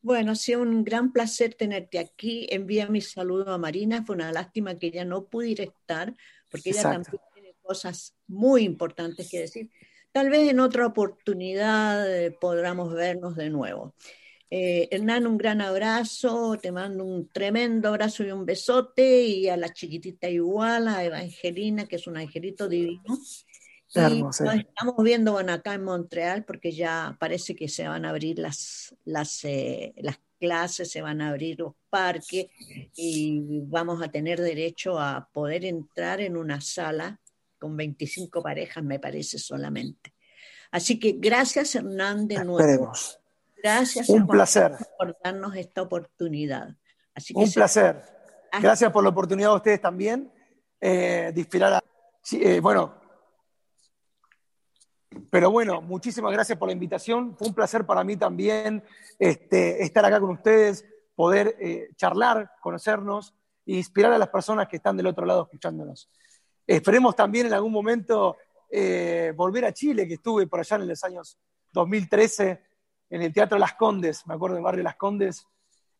Bueno, 0.00 0.32
ha 0.32 0.34
sido 0.34 0.62
un 0.62 0.82
gran 0.82 1.12
placer 1.12 1.54
tenerte 1.54 2.00
aquí. 2.00 2.48
Envía 2.50 2.88
mi 2.88 3.00
saludo 3.00 3.52
a 3.52 3.58
Marina. 3.58 4.04
Fue 4.04 4.16
una 4.16 4.32
lástima 4.32 4.76
que 4.76 4.88
ella 4.88 5.04
no 5.04 5.26
pudiera 5.26 5.62
estar, 5.62 6.12
porque 6.50 6.70
ella 6.70 6.82
también 6.82 7.04
tiene 7.32 7.54
cosas 7.62 8.16
muy 8.26 8.64
importantes 8.64 9.30
que 9.30 9.38
decir. 9.38 9.70
Tal 10.10 10.30
vez 10.30 10.50
en 10.50 10.58
otra 10.58 10.84
oportunidad 10.84 12.12
eh, 12.12 12.32
podamos 12.32 12.92
vernos 12.92 13.36
de 13.36 13.50
nuevo. 13.50 13.94
Eh, 14.54 14.86
Hernán, 14.90 15.26
un 15.26 15.38
gran 15.38 15.62
abrazo, 15.62 16.58
te 16.60 16.70
mando 16.70 17.06
un 17.06 17.26
tremendo 17.28 17.88
abrazo 17.88 18.22
y 18.22 18.32
un 18.32 18.44
besote, 18.44 19.22
y 19.22 19.48
a 19.48 19.56
la 19.56 19.72
chiquitita 19.72 20.28
igual, 20.28 20.88
a 20.88 21.02
Evangelina, 21.02 21.86
que 21.86 21.96
es 21.96 22.06
un 22.06 22.18
angelito 22.18 22.68
divino. 22.68 23.18
Y 23.94 23.98
Hermoso. 23.98 24.44
nos 24.44 24.56
estamos 24.56 24.96
viendo 25.02 25.32
bueno, 25.32 25.54
acá 25.54 25.72
en 25.72 25.84
Montreal 25.84 26.44
porque 26.44 26.70
ya 26.70 27.16
parece 27.18 27.56
que 27.56 27.66
se 27.66 27.88
van 27.88 28.04
a 28.04 28.10
abrir 28.10 28.38
las, 28.38 28.94
las, 29.06 29.42
eh, 29.46 29.94
las 29.96 30.20
clases, 30.38 30.90
se 30.90 31.00
van 31.00 31.22
a 31.22 31.30
abrir 31.30 31.58
los 31.58 31.72
parques 31.88 32.48
y 32.94 33.40
vamos 33.62 34.02
a 34.02 34.10
tener 34.10 34.38
derecho 34.38 34.98
a 34.98 35.30
poder 35.32 35.64
entrar 35.64 36.20
en 36.20 36.36
una 36.36 36.60
sala 36.60 37.18
con 37.58 37.74
25 37.74 38.42
parejas, 38.42 38.84
me 38.84 38.98
parece 38.98 39.38
solamente. 39.38 40.12
Así 40.70 40.98
que 40.98 41.12
gracias 41.12 41.74
Hernán 41.74 42.28
de 42.28 42.44
nuevo. 42.44 42.60
Esperemos. 42.60 43.21
Gracias 43.62 44.08
a 44.08 44.12
Un 44.12 44.26
Juan 44.26 44.28
placer. 44.28 44.72
por 44.98 45.16
darnos 45.22 45.56
esta 45.56 45.82
oportunidad. 45.82 46.76
Así 47.14 47.34
que 47.34 47.40
Un 47.40 47.52
placer. 47.52 48.02
Ah. 48.50 48.60
Gracias 48.60 48.90
por 48.92 49.02
la 49.02 49.10
oportunidad 49.10 49.52
a 49.52 49.56
ustedes 49.56 49.80
también 49.80 50.32
eh, 50.80 51.30
de 51.34 51.40
inspirar 51.40 51.74
a... 51.74 51.84
Sí, 52.22 52.40
eh, 52.42 52.60
bueno, 52.60 53.02
pero 55.30 55.50
bueno, 55.50 55.80
muchísimas 55.80 56.32
gracias 56.32 56.58
por 56.58 56.68
la 56.68 56.72
invitación. 56.72 57.36
Fue 57.36 57.48
un 57.48 57.54
placer 57.54 57.84
para 57.84 58.04
mí 58.04 58.16
también 58.16 58.82
este, 59.18 59.82
estar 59.82 60.04
acá 60.04 60.20
con 60.20 60.30
ustedes, 60.30 60.84
poder 61.14 61.56
eh, 61.60 61.88
charlar, 61.96 62.52
conocernos 62.60 63.34
e 63.66 63.76
inspirar 63.76 64.12
a 64.12 64.18
las 64.18 64.28
personas 64.28 64.68
que 64.68 64.76
están 64.76 64.96
del 64.96 65.06
otro 65.06 65.24
lado 65.24 65.42
escuchándonos. 65.44 66.10
Esperemos 66.66 67.16
también 67.16 67.46
en 67.46 67.54
algún 67.54 67.72
momento 67.72 68.36
eh, 68.70 69.32
volver 69.36 69.64
a 69.64 69.72
Chile, 69.72 70.06
que 70.06 70.14
estuve 70.14 70.46
por 70.46 70.60
allá 70.60 70.76
en 70.76 70.88
los 70.88 71.04
años 71.04 71.38
2013 71.72 72.62
en 73.12 73.20
el 73.22 73.32
Teatro 73.32 73.58
Las 73.58 73.74
Condes, 73.74 74.26
me 74.26 74.34
acuerdo 74.34 74.54
del 74.56 74.64
barrio 74.64 74.82
Las 74.82 74.96
Condes. 74.96 75.46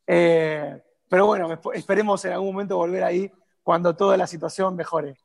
Eh, 0.06 0.82
pero 1.08 1.26
bueno, 1.26 1.48
esp- 1.50 1.74
esperemos 1.74 2.24
en 2.24 2.32
algún 2.32 2.52
momento 2.54 2.76
volver 2.78 3.04
ahí 3.04 3.30
cuando 3.62 3.94
toda 3.94 4.16
la 4.16 4.26
situación 4.26 4.74
mejore. 4.74 5.18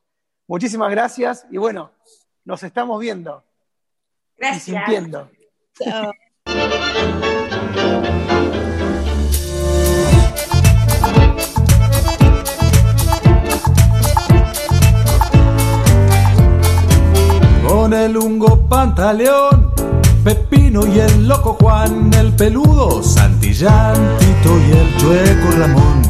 Muchísimas 0.47 0.91
gracias 0.91 1.47
y 1.49 1.57
bueno, 1.57 1.91
nos 2.43 2.61
estamos 2.63 2.99
viendo 2.99 3.43
y 4.35 4.39
Gracias. 4.41 4.63
sintiendo. 4.63 5.29
Chao. 5.81 6.11
Con 17.67 17.93
el 17.93 18.17
hungo 18.17 18.67
pantaleón, 18.67 19.66
Pepino 20.27 20.85
y 20.85 20.99
el 20.99 21.25
loco 21.25 21.55
Juan, 21.57 22.13
el 22.13 22.33
peludo 22.33 23.01
Santillán, 23.01 23.95
Tito 24.19 24.59
y 24.59 24.71
el 24.77 24.97
chueco 24.97 25.51
Ramón. 25.57 26.01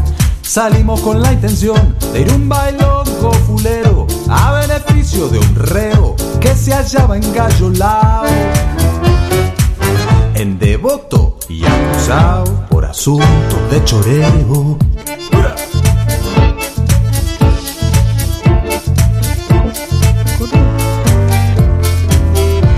Salimos 0.42 1.02
con 1.02 1.22
la 1.22 1.34
intención 1.34 1.96
de 2.14 2.22
ir 2.22 2.34
un 2.34 2.50
bailongo 2.50 3.32
fulero 3.46 4.08
a 4.28 4.54
beneficio 4.54 5.30
de 5.30 5.38
un 5.38 5.54
reo 5.54 6.16
que 6.42 6.56
se 6.56 6.74
hallaba 6.74 7.16
engallolado. 7.16 8.26
En 10.34 10.58
devoto 10.58 11.38
y 11.48 11.64
acusado 11.64 12.66
por 12.72 12.86
asuntos 12.86 13.70
de 13.70 13.84
choreo. 13.84 14.80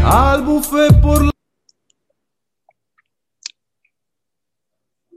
Al 0.03 0.41
buffet 0.41 0.99
por 0.99 1.28